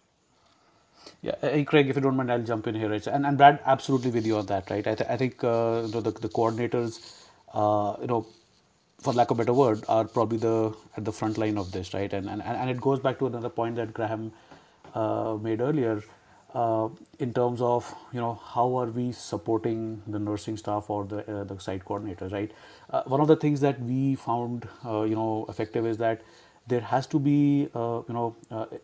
Yeah, 1.21 1.35
hey 1.41 1.65
Craig, 1.65 1.89
if 1.89 1.97
you 1.97 2.01
don't 2.03 2.15
mind, 2.17 2.31
I'll 2.31 2.43
jump 2.43 2.67
in 2.67 2.75
here. 2.75 2.93
And, 2.93 3.25
and 3.25 3.37
Brad, 3.37 3.59
absolutely 3.65 4.11
with 4.11 4.25
you 4.25 4.37
on 4.37 4.47
that, 4.47 4.69
right? 4.71 4.87
I, 4.87 4.95
th- 4.95 5.09
I 5.09 5.17
think 5.17 5.43
uh, 5.43 5.81
the, 5.87 6.01
the, 6.01 6.11
the 6.11 6.29
coordinators 6.29 6.99
uh, 7.53 7.95
you 8.01 8.07
know, 8.07 8.27
for 9.01 9.13
lack 9.13 9.31
of 9.31 9.39
a 9.39 9.43
better 9.43 9.53
word, 9.53 9.83
are 9.89 10.05
probably 10.05 10.37
the 10.39 10.75
at 10.97 11.05
the 11.05 11.13
front 11.13 11.37
line 11.37 11.57
of 11.57 11.71
this, 11.71 11.93
right? 11.93 12.11
And 12.13 12.29
and, 12.29 12.41
and 12.43 12.69
it 12.69 12.81
goes 12.81 12.99
back 12.99 13.19
to 13.19 13.27
another 13.27 13.49
point 13.49 13.75
that 13.77 13.93
Graham 13.93 14.33
uh, 14.95 15.37
made 15.41 15.61
earlier. 15.61 16.03
Uh, 16.55 16.87
in 17.19 17.33
terms 17.33 17.61
of 17.61 17.93
you 18.13 18.19
know 18.21 18.39
how 18.51 18.75
are 18.81 18.85
we 18.97 19.11
supporting 19.11 20.01
the 20.07 20.17
nursing 20.17 20.55
staff 20.55 20.89
or 20.89 21.03
the 21.03 21.17
uh, 21.31 21.43
the 21.43 21.59
site 21.59 21.83
coordinators 21.83 22.31
right 22.31 22.53
uh, 22.91 23.03
one 23.13 23.19
of 23.19 23.27
the 23.27 23.35
things 23.35 23.59
that 23.59 23.81
we 23.81 24.15
found 24.15 24.67
uh, 24.85 25.01
you 25.01 25.15
know 25.15 25.45
effective 25.49 25.85
is 25.85 25.97
that 25.97 26.21
there 26.65 26.79
has 26.79 27.07
to 27.07 27.19
be 27.19 27.67
uh, 27.75 28.01
you 28.07 28.13
know 28.13 28.35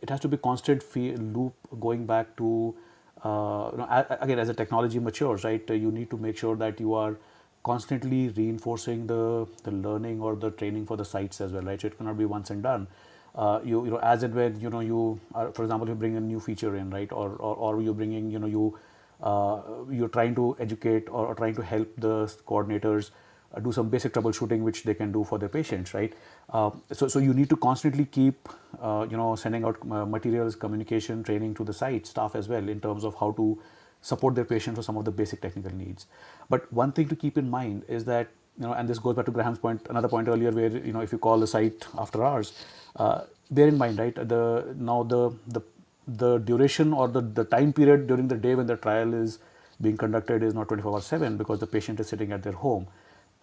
it 0.02 0.10
has 0.10 0.20
to 0.20 0.28
be 0.28 0.36
constant 0.36 0.84
loop 0.96 1.54
going 1.80 2.06
back 2.06 2.36
to 2.36 2.76
uh, 3.24 3.70
you 3.72 3.78
know, 3.78 4.06
again, 4.22 4.40
as 4.40 4.48
the 4.48 4.54
technology 4.54 5.00
matures, 5.00 5.44
right, 5.44 5.64
uh, 5.70 5.74
you 5.74 5.92
need 5.92 6.10
to 6.10 6.18
make 6.18 6.38
sure 6.38 6.56
that 6.56 6.80
you 6.80 6.94
are 6.94 7.18
constantly 7.64 8.30
reinforcing 8.30 9.06
the, 9.06 9.48
the 9.64 9.72
learning 9.72 10.22
or 10.22 10.36
the 10.36 10.50
training 10.52 10.86
for 10.86 10.98
the 10.98 11.06
sites 11.06 11.40
as 11.40 11.52
well, 11.52 11.62
right? 11.62 11.80
So 11.80 11.88
it 11.88 11.98
cannot 11.98 12.18
be 12.18 12.26
once 12.26 12.50
and 12.50 12.64
done. 12.64 12.88
Uh, 13.34 13.62
you, 13.64 13.86
you 13.86 13.92
know, 13.92 13.98
as 14.00 14.24
it 14.24 14.32
when, 14.32 14.60
you 14.60 14.70
know, 14.70 14.82
you, 14.82 15.20
are, 15.34 15.52
for 15.54 15.64
example, 15.64 15.88
you 15.88 15.96
bring 15.96 16.18
a 16.18 16.20
new 16.20 16.40
feature 16.40 16.76
in, 16.76 16.90
right? 16.90 17.12
Or, 17.12 17.30
or, 17.30 17.56
or 17.56 17.82
you're 17.82 17.94
bringing, 17.94 18.30
you 18.30 18.40
know, 18.40 18.48
you, 18.48 18.78
uh, 19.24 19.62
you're 19.90 20.10
trying 20.10 20.36
to 20.36 20.56
educate 20.60 21.08
or, 21.10 21.28
or, 21.28 21.36
trying 21.36 21.56
to 21.56 21.62
help 21.62 21.88
the 21.98 22.26
coordinators 22.48 23.12
uh, 23.54 23.60
do 23.60 23.72
some 23.72 23.90
basic 23.90 24.14
troubleshooting 24.14 24.62
which 24.62 24.84
they 24.84 24.94
can 24.94 25.12
do 25.12 25.24
for 25.24 25.38
their 25.38 25.50
patients 25.50 25.94
right 25.94 26.14
uh, 26.52 26.72
so, 26.92 27.08
so 27.08 27.20
you 27.20 27.34
need 27.34 27.50
to 27.50 27.56
constantly 27.58 28.06
keep 28.06 28.50
uh, 28.82 29.06
you 29.10 29.18
know 29.18 29.36
sending 29.36 29.64
out 29.64 29.78
uh, 29.92 30.06
materials 30.06 30.56
communication 30.56 31.24
training 31.24 31.54
to 31.54 31.64
the 31.64 31.74
site 31.74 32.08
staff 32.08 32.36
as 32.36 32.48
well 32.48 32.68
in 32.68 32.80
terms 32.80 33.04
of 33.04 33.14
how 33.20 33.32
to 33.32 33.62
support 34.02 34.34
their 34.34 34.46
patients 34.46 34.78
for 34.78 34.82
some 34.82 34.98
of 34.98 35.06
the 35.06 35.12
basic 35.12 35.42
technical 35.42 35.72
needs 35.76 36.08
but 36.50 36.72
one 36.74 36.92
thing 36.92 37.08
to 37.08 37.16
keep 37.16 37.38
in 37.38 37.50
mind 37.50 37.84
is 37.88 38.06
that 38.06 38.30
you 38.60 38.66
know 38.66 38.74
and 38.74 38.88
this 38.88 39.00
goes 39.00 39.16
back 39.16 39.26
to 39.26 39.32
graham's 39.32 39.60
point 39.60 39.86
another 39.90 40.08
point 40.08 40.28
earlier 40.28 40.52
where 40.52 40.70
you 40.70 40.94
know 40.94 41.02
if 41.02 41.12
you 41.12 41.18
call 41.18 41.40
the 41.40 41.48
site 41.48 41.88
after 41.98 42.24
hours 42.24 42.54
uh, 42.98 43.22
bear 43.50 43.68
in 43.68 43.78
mind 43.78 43.98
right 44.00 44.16
the 44.16 44.76
now 44.78 45.04
the 45.04 45.34
the 45.48 45.62
the 46.08 46.38
duration 46.40 46.94
or 46.94 47.08
the, 47.08 47.22
the 47.22 47.44
time 47.44 47.72
period 47.72 48.08
during 48.08 48.28
the 48.28 48.36
day 48.36 48.56
when 48.56 48.68
the 48.68 48.76
trial 48.76 49.14
is 49.14 49.40
being 49.82 49.98
conducted 49.98 50.44
is 50.44 50.54
not 50.54 50.68
24 50.68 50.94
hours 50.94 51.06
7 51.06 51.38
because 51.38 51.60
the 51.60 51.68
patient 51.68 52.00
is 52.00 52.08
sitting 52.08 52.32
at 52.32 52.44
their 52.44 52.54
home 52.54 52.88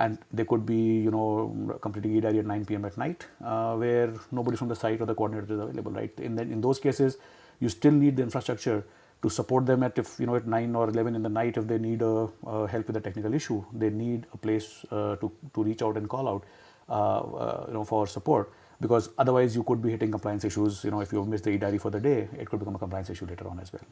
and 0.01 0.19
they 0.33 0.45
could 0.45 0.65
be 0.67 1.01
you 1.07 1.11
know 1.11 1.79
completing 1.81 2.17
e-diary 2.17 2.39
at 2.41 2.47
9 2.47 2.65
p.m. 2.67 2.85
at 2.85 2.97
night 2.97 3.27
uh, 3.45 3.75
where 3.77 4.13
nobody 4.31 4.57
from 4.57 4.69
the 4.69 4.77
site 4.77 5.01
or 5.01 5.07
the 5.07 5.15
coordinator 5.15 5.53
is 5.55 5.61
available 5.61 5.93
right 5.93 6.13
in 6.19 6.35
the, 6.37 6.43
in 6.43 6.61
those 6.61 6.79
cases 6.79 7.17
you 7.61 7.69
still 7.69 7.93
need 7.93 8.17
the 8.17 8.23
infrastructure 8.23 8.85
to 9.23 9.29
support 9.29 9.67
them 9.67 9.83
at 9.83 9.99
if 9.99 10.19
you 10.19 10.27
know 10.27 10.37
at 10.37 10.47
9 10.47 10.75
or 10.75 10.89
11 10.89 11.15
in 11.17 11.23
the 11.23 11.29
night 11.29 11.57
if 11.57 11.67
they 11.67 11.79
need 11.79 12.03
a, 12.03 12.29
uh, 12.47 12.67
help 12.67 12.87
with 12.87 12.97
a 12.97 13.01
technical 13.01 13.35
issue 13.35 13.65
they 13.73 13.91
need 13.91 14.27
a 14.33 14.37
place 14.37 14.85
uh, 14.91 15.17
to, 15.17 15.33
to 15.55 15.63
reach 15.63 15.83
out 15.83 15.97
and 15.97 16.09
call 16.09 16.29
out 16.29 16.45
uh, 16.89 17.21
uh, 17.21 17.65
you 17.69 17.75
know 17.75 17.85
for 17.85 18.07
support 18.07 18.53
because 18.81 19.11
otherwise 19.19 19.57
you 19.57 19.65
could 19.65 19.83
be 19.83 19.91
hitting 19.91 20.11
compliance 20.11 20.45
issues 20.45 20.85
you 20.85 20.91
know 20.91 21.01
if 21.01 21.13
you 21.13 21.25
miss 21.25 21.41
the 21.41 21.51
e-diary 21.51 21.79
for 21.79 21.91
the 21.91 22.01
day 22.01 22.29
it 22.39 22.49
could 22.49 22.61
become 22.61 22.77
a 22.77 22.79
compliance 22.79 23.11
issue 23.11 23.27
later 23.27 23.49
on 23.49 23.59
as 23.59 23.73
well 23.73 23.83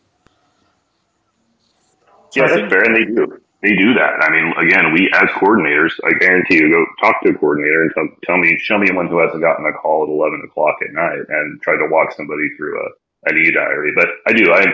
yeah 2.34 2.46
that's 2.46 2.72
fair 2.72 2.84
and 2.84 2.94
they 2.94 3.04
do 3.04 3.40
they 3.62 3.74
do 3.74 3.94
that. 3.94 4.20
I 4.20 4.28
mean, 4.30 4.52
again, 4.60 4.92
we 4.92 5.08
as 5.14 5.28
coordinators, 5.40 5.92
I 6.04 6.12
guarantee 6.20 6.56
you, 6.56 6.70
go 6.70 6.84
talk 7.00 7.22
to 7.22 7.30
a 7.30 7.34
coordinator 7.34 7.82
and 7.82 7.90
tell, 7.94 8.08
tell 8.24 8.38
me, 8.38 8.56
show 8.60 8.78
me 8.78 8.92
one 8.92 9.08
who 9.08 9.18
hasn't 9.18 9.40
gotten 9.40 9.64
a 9.64 9.72
call 9.72 10.04
at 10.04 10.12
11 10.12 10.42
o'clock 10.44 10.76
at 10.84 10.92
night 10.92 11.24
and 11.28 11.60
tried 11.62 11.80
to 11.80 11.88
walk 11.90 12.12
somebody 12.12 12.48
through 12.56 12.78
a, 12.78 12.86
an 13.30 13.38
e-diary. 13.38 13.92
But 13.96 14.08
I 14.26 14.32
do, 14.34 14.52
I, 14.52 14.66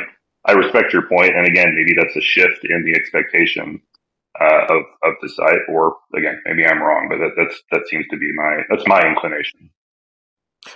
I 0.44 0.52
respect 0.52 0.92
your. 0.92 1.02
And 1.34 1.46
again, 1.46 1.74
maybe 1.74 1.94
that's 1.96 2.16
a 2.16 2.20
shift 2.20 2.64
in 2.64 2.84
the 2.84 2.94
expectation 2.98 3.80
uh, 4.40 4.64
of, 4.70 4.82
of 5.04 5.14
the 5.20 5.28
site, 5.28 5.60
or 5.68 5.96
again, 6.16 6.40
maybe 6.46 6.66
I'm 6.66 6.82
wrong, 6.82 7.08
but 7.08 7.18
that, 7.18 7.32
that's, 7.36 7.62
that 7.70 7.88
seems 7.88 8.06
to 8.08 8.16
be 8.16 8.30
my, 8.34 8.62
that's 8.70 8.86
my 8.86 9.00
inclination. 9.06 9.70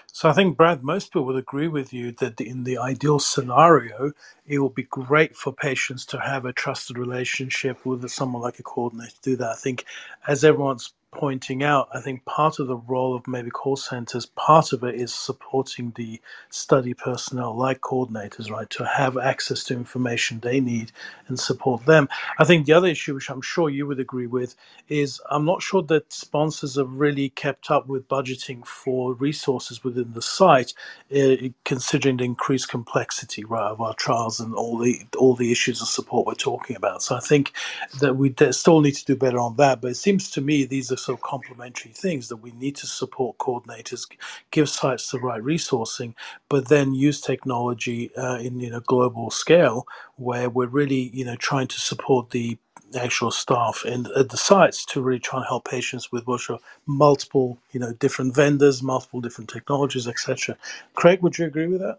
So 0.08 0.28
I 0.28 0.32
think, 0.32 0.56
Brad, 0.56 0.82
most 0.82 1.12
people 1.12 1.26
would 1.26 1.36
agree 1.36 1.68
with 1.68 1.92
you 1.92 2.10
that 2.12 2.40
in 2.40 2.64
the 2.64 2.78
ideal 2.78 3.20
scenario, 3.20 4.12
it 4.44 4.58
will 4.58 4.70
be 4.70 4.82
great 4.82 5.36
for 5.36 5.52
patients 5.52 6.04
to 6.06 6.18
have 6.18 6.44
a 6.44 6.52
trusted 6.52 6.98
relationship 6.98 7.86
with 7.86 8.08
someone 8.10 8.42
like 8.42 8.58
a 8.58 8.64
coordinator 8.64 9.12
to 9.12 9.30
do 9.30 9.36
that. 9.36 9.50
I 9.50 9.54
think, 9.54 9.84
as 10.26 10.42
everyone's 10.42 10.92
pointing 11.16 11.64
out, 11.64 11.88
I 11.94 12.00
think 12.00 12.24
part 12.26 12.60
of 12.60 12.68
the 12.68 12.76
role 12.76 13.16
of 13.16 13.26
maybe 13.28 13.50
call 13.50 13.76
centers, 13.76 14.26
part 14.26 14.72
of 14.72 14.84
it 14.84 14.96
is 14.96 15.14
supporting 15.14 15.92
the 15.96 16.20
study 16.50 16.94
personnel 16.94 17.56
like 17.56 17.80
coordinators, 17.82 18.50
right, 18.50 18.70
to 18.70 18.86
have 18.86 19.18
access 19.18 19.64
to 19.64 19.74
information 19.74 20.40
they 20.40 20.60
need 20.60 20.92
and 21.28 21.40
support 21.40 21.86
them. 21.86 22.08
I 22.38 22.44
think 22.44 22.66
the 22.66 22.74
other 22.74 22.88
issue, 22.88 23.14
which 23.14 23.30
I'm 23.30 23.42
sure 23.42 23.70
you 23.70 23.86
would 23.86 24.00
agree 24.00 24.28
with, 24.28 24.56
is 24.88 25.20
I'm 25.30 25.46
not 25.46 25.62
sure 25.62 25.82
that 25.84 26.12
sponsors 26.12 26.76
have 26.76 26.90
really 26.92 27.30
kept 27.30 27.70
up 27.70 27.88
with 27.88 28.08
budgeting 28.08 28.66
for 28.66 29.14
resources 29.14 29.84
within 29.84 30.12
the 30.14 30.22
site, 30.22 30.74
uh, 31.16 31.48
considering 31.64 32.18
the 32.18 32.24
increased 32.24 32.68
complexity, 32.70 33.44
right, 33.44 33.70
of 33.70 33.80
our 33.80 33.94
trials 33.94 34.40
and 34.40 34.54
all 34.54 34.78
the 34.78 35.00
all 35.18 35.34
the 35.34 35.52
issues 35.52 35.82
of 35.82 35.88
support 35.88 36.26
we're 36.26 36.34
talking 36.34 36.76
about. 36.76 37.02
So 37.02 37.16
I 37.16 37.20
think 37.20 37.52
that 38.00 38.16
we 38.16 38.34
still 38.52 38.80
need 38.82 38.96
to 38.96 39.06
do 39.06 39.16
better 39.16 39.38
on 39.40 39.56
that. 39.56 39.80
But 39.80 39.92
it 39.92 39.96
seems 39.96 40.30
to 40.32 40.40
me 40.42 40.64
these 40.66 40.92
are 40.92 40.96
of 41.14 41.22
complementary 41.22 41.92
things 41.92 42.28
that 42.28 42.36
we 42.36 42.52
need 42.52 42.76
to 42.76 42.86
support 42.86 43.38
coordinators, 43.38 44.06
give 44.50 44.68
sites 44.68 45.10
the 45.10 45.20
right 45.20 45.42
resourcing, 45.42 46.14
but 46.48 46.68
then 46.68 46.94
use 46.94 47.20
technology 47.20 48.14
uh, 48.16 48.38
in 48.38 48.60
you 48.60 48.70
global 48.86 49.30
scale 49.30 49.86
where 50.16 50.48
we're 50.48 50.66
really 50.66 51.10
you 51.12 51.24
know 51.24 51.36
trying 51.36 51.66
to 51.66 51.80
support 51.80 52.30
the 52.30 52.58
actual 52.96 53.30
staff 53.30 53.82
and 53.84 54.06
at 54.16 54.28
the 54.28 54.36
sites 54.36 54.84
to 54.84 55.02
really 55.02 55.18
try 55.18 55.40
and 55.40 55.46
help 55.48 55.68
patients 55.68 56.12
with 56.12 56.26
which 56.26 56.48
are 56.48 56.58
multiple 56.86 57.58
you 57.72 57.80
know 57.80 57.92
different 57.94 58.34
vendors 58.34 58.82
multiple 58.82 59.20
different 59.20 59.50
technologies 59.50 60.06
etc 60.06 60.56
craig 60.94 61.20
would 61.22 61.36
you 61.36 61.44
agree 61.44 61.66
with 61.66 61.80
that? 61.80 61.98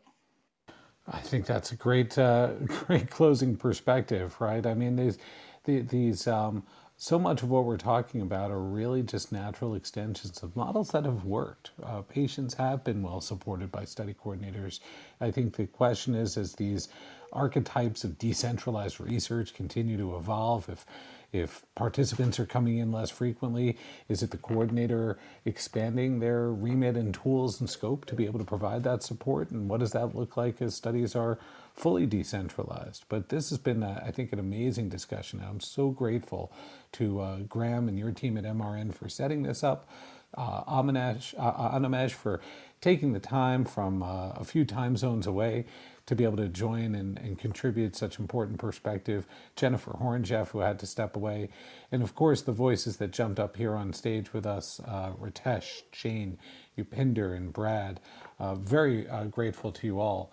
I 1.10 1.20
think 1.20 1.46
that's 1.46 1.72
a 1.72 1.76
great 1.76 2.18
uh, 2.18 2.54
great 2.88 3.10
closing 3.10 3.56
perspective 3.58 4.36
right? 4.40 4.66
I 4.66 4.74
mean 4.74 4.96
these 4.96 5.18
these 5.66 6.28
um, 6.28 6.64
so 7.00 7.20
much 7.20 7.44
of 7.44 7.52
what 7.52 7.66
we're 7.66 7.78
talking 7.78 8.22
about 8.22 8.50
are 8.50 8.60
really 8.60 9.04
just 9.04 9.32
natural 9.32 9.76
extensions 9.76 10.42
of 10.42 10.56
models 10.56 10.90
that 10.90 11.06
have 11.06 11.26
worked. 11.26 11.70
Uh, 11.84 12.02
patients 12.02 12.56
have 12.56 12.84
been 12.84 13.04
well 13.04 13.22
supported 13.22 13.72
by 13.72 13.86
study 13.86 14.16
coordinators. 14.16 14.80
I 15.22 15.30
think 15.30 15.56
the 15.56 15.68
question 15.68 16.16
is 16.16 16.38
as 16.38 16.56
these 16.56 16.90
archetypes 17.32 18.04
of 18.04 18.18
decentralized 18.18 19.00
research 19.00 19.54
continue 19.54 19.96
to 19.98 20.16
evolve, 20.16 20.70
if 20.70 20.88
if 21.34 21.66
participants 21.76 22.40
are 22.40 22.46
coming 22.46 22.78
in 22.78 22.92
less 22.92 23.10
frequently, 23.10 23.78
is 24.08 24.24
it 24.24 24.32
the 24.32 24.38
coordinator 24.38 25.20
expanding 25.46 26.20
their 26.20 26.50
remit 26.52 26.96
and 26.96 27.14
tools 27.14 27.60
and 27.60 27.70
scope 27.70 28.06
to 28.06 28.16
be 28.16 28.26
able 28.26 28.40
to 28.40 28.46
provide 28.46 28.84
that 28.84 29.04
support? 29.04 29.52
And 29.52 29.70
what 29.70 29.82
does 29.82 29.92
that 29.92 30.16
look 30.16 30.38
like 30.38 30.62
as 30.62 30.76
studies 30.76 31.16
are 31.16 31.38
fully 31.76 32.06
decentralized? 32.06 33.06
But 33.10 33.30
this 33.30 33.50
has 33.50 33.58
been, 33.58 33.84
a, 33.84 34.02
I 34.06 34.12
think, 34.12 34.32
an 34.32 34.40
amazing 34.40 34.90
discussion. 34.90 35.44
I'm 35.48 35.60
so 35.60 35.90
grateful 35.90 36.52
to 36.94 37.20
uh, 37.20 37.38
Graham 37.40 37.90
and 37.90 38.00
your 38.00 38.12
team 38.12 38.38
at 38.38 38.46
MRN 38.46 38.94
for 38.94 39.10
setting 39.10 39.44
this 39.44 39.64
up. 39.64 39.90
Uh, 40.38 40.64
Amanesh, 40.66 41.34
uh, 41.38 41.72
Animesh 41.78 42.12
for 42.12 42.42
taking 42.82 43.14
the 43.14 43.20
time 43.20 43.66
from 43.66 44.04
uh, 44.04 44.30
a 44.32 44.44
few 44.44 44.66
time 44.66 44.96
zones 44.96 45.26
away 45.26 45.66
to 46.08 46.16
be 46.16 46.24
able 46.24 46.38
to 46.38 46.48
join 46.50 46.96
and, 46.96 47.20
and 47.20 47.38
contribute 47.38 47.96
such 47.96 48.18
important 48.18 48.58
perspective. 48.60 49.28
Jennifer 49.56 49.92
Horonjeff, 49.92 50.50
who 50.50 50.60
had 50.60 50.80
to 50.80 50.88
step 50.88 51.16
away. 51.16 51.50
And 51.92 52.02
of 52.02 52.16
course, 52.16 52.42
the 52.42 52.54
voices 52.54 52.98
that 52.98 53.12
jumped 53.12 53.40
up 53.40 53.58
here 53.58 53.76
on 53.76 53.94
stage 53.94 54.34
with 54.34 54.46
us 54.46 54.82
uh, 54.88 55.12
Ritesh, 55.22 55.84
Jane, 55.92 56.40
Upinder, 56.78 57.36
and 57.36 57.54
Brad. 57.54 58.00
Uh, 58.40 58.56
very 58.56 59.08
uh, 59.08 59.26
grateful 59.26 59.72
to 59.74 59.86
you 59.86 60.00
all. 60.00 60.32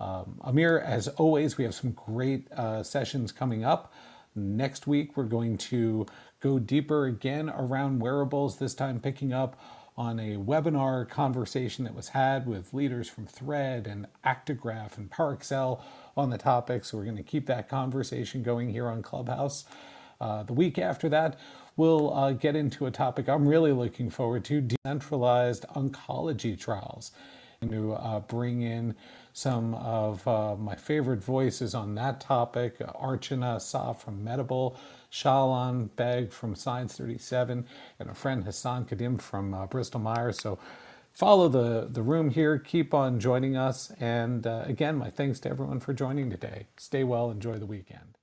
Um, 0.00 0.40
Amir, 0.42 0.80
as 0.80 1.08
always, 1.08 1.56
we 1.56 1.64
have 1.64 1.74
some 1.74 1.92
great 1.92 2.50
uh, 2.52 2.82
sessions 2.82 3.32
coming 3.32 3.64
up. 3.64 3.92
Next 4.34 4.88
week, 4.88 5.16
we're 5.16 5.24
going 5.24 5.56
to 5.58 6.06
go 6.40 6.58
deeper 6.58 7.06
again 7.06 7.48
around 7.50 8.00
wearables, 8.00 8.58
this 8.58 8.74
time 8.74 9.00
picking 9.00 9.32
up 9.32 9.58
on 9.96 10.18
a 10.18 10.36
webinar 10.36 11.08
conversation 11.08 11.84
that 11.84 11.94
was 11.94 12.08
had 12.08 12.46
with 12.46 12.74
leaders 12.74 13.08
from 13.08 13.26
Thread 13.26 13.86
and 13.86 14.06
ActiGraph 14.24 14.96
and 14.98 15.10
Parexel 15.10 15.80
on 16.16 16.30
the 16.30 16.38
topic. 16.38 16.84
So 16.84 16.98
we're 16.98 17.04
going 17.04 17.16
to 17.16 17.22
keep 17.22 17.46
that 17.46 17.68
conversation 17.68 18.42
going 18.42 18.70
here 18.70 18.88
on 18.88 19.02
Clubhouse. 19.02 19.64
Uh, 20.20 20.42
the 20.42 20.52
week 20.52 20.78
after 20.78 21.08
that, 21.10 21.38
we'll 21.76 22.12
uh, 22.14 22.32
get 22.32 22.56
into 22.56 22.86
a 22.86 22.90
topic 22.90 23.28
I'm 23.28 23.46
really 23.46 23.72
looking 23.72 24.10
forward 24.10 24.44
to 24.46 24.60
decentralized 24.60 25.64
oncology 25.74 26.58
trials. 26.58 27.12
To 27.70 27.94
uh, 27.94 28.20
bring 28.20 28.60
in 28.60 28.94
some 29.34 29.74
of 29.74 30.26
uh, 30.28 30.54
my 30.56 30.76
favorite 30.76 31.22
voices 31.22 31.74
on 31.74 31.96
that 31.96 32.20
topic 32.20 32.78
Archana 32.78 33.60
Sa 33.60 33.92
from 33.92 34.24
Medable, 34.24 34.76
Shaalan 35.12 35.90
Beg 35.96 36.32
from 36.32 36.54
Science 36.54 36.96
37, 36.96 37.66
and 37.98 38.10
a 38.10 38.14
friend 38.14 38.44
Hassan 38.44 38.86
Kadhim 38.86 39.20
from 39.20 39.52
uh, 39.52 39.66
Bristol 39.66 40.00
Myers. 40.00 40.38
So 40.38 40.60
follow 41.12 41.48
the, 41.48 41.88
the 41.90 42.02
room 42.02 42.30
here, 42.30 42.58
keep 42.58 42.94
on 42.94 43.18
joining 43.20 43.56
us. 43.56 43.92
And 44.00 44.46
uh, 44.46 44.62
again, 44.66 44.96
my 44.96 45.10
thanks 45.10 45.40
to 45.40 45.50
everyone 45.50 45.80
for 45.80 45.92
joining 45.92 46.30
today. 46.30 46.68
Stay 46.76 47.02
well, 47.04 47.30
enjoy 47.32 47.58
the 47.58 47.66
weekend. 47.66 48.18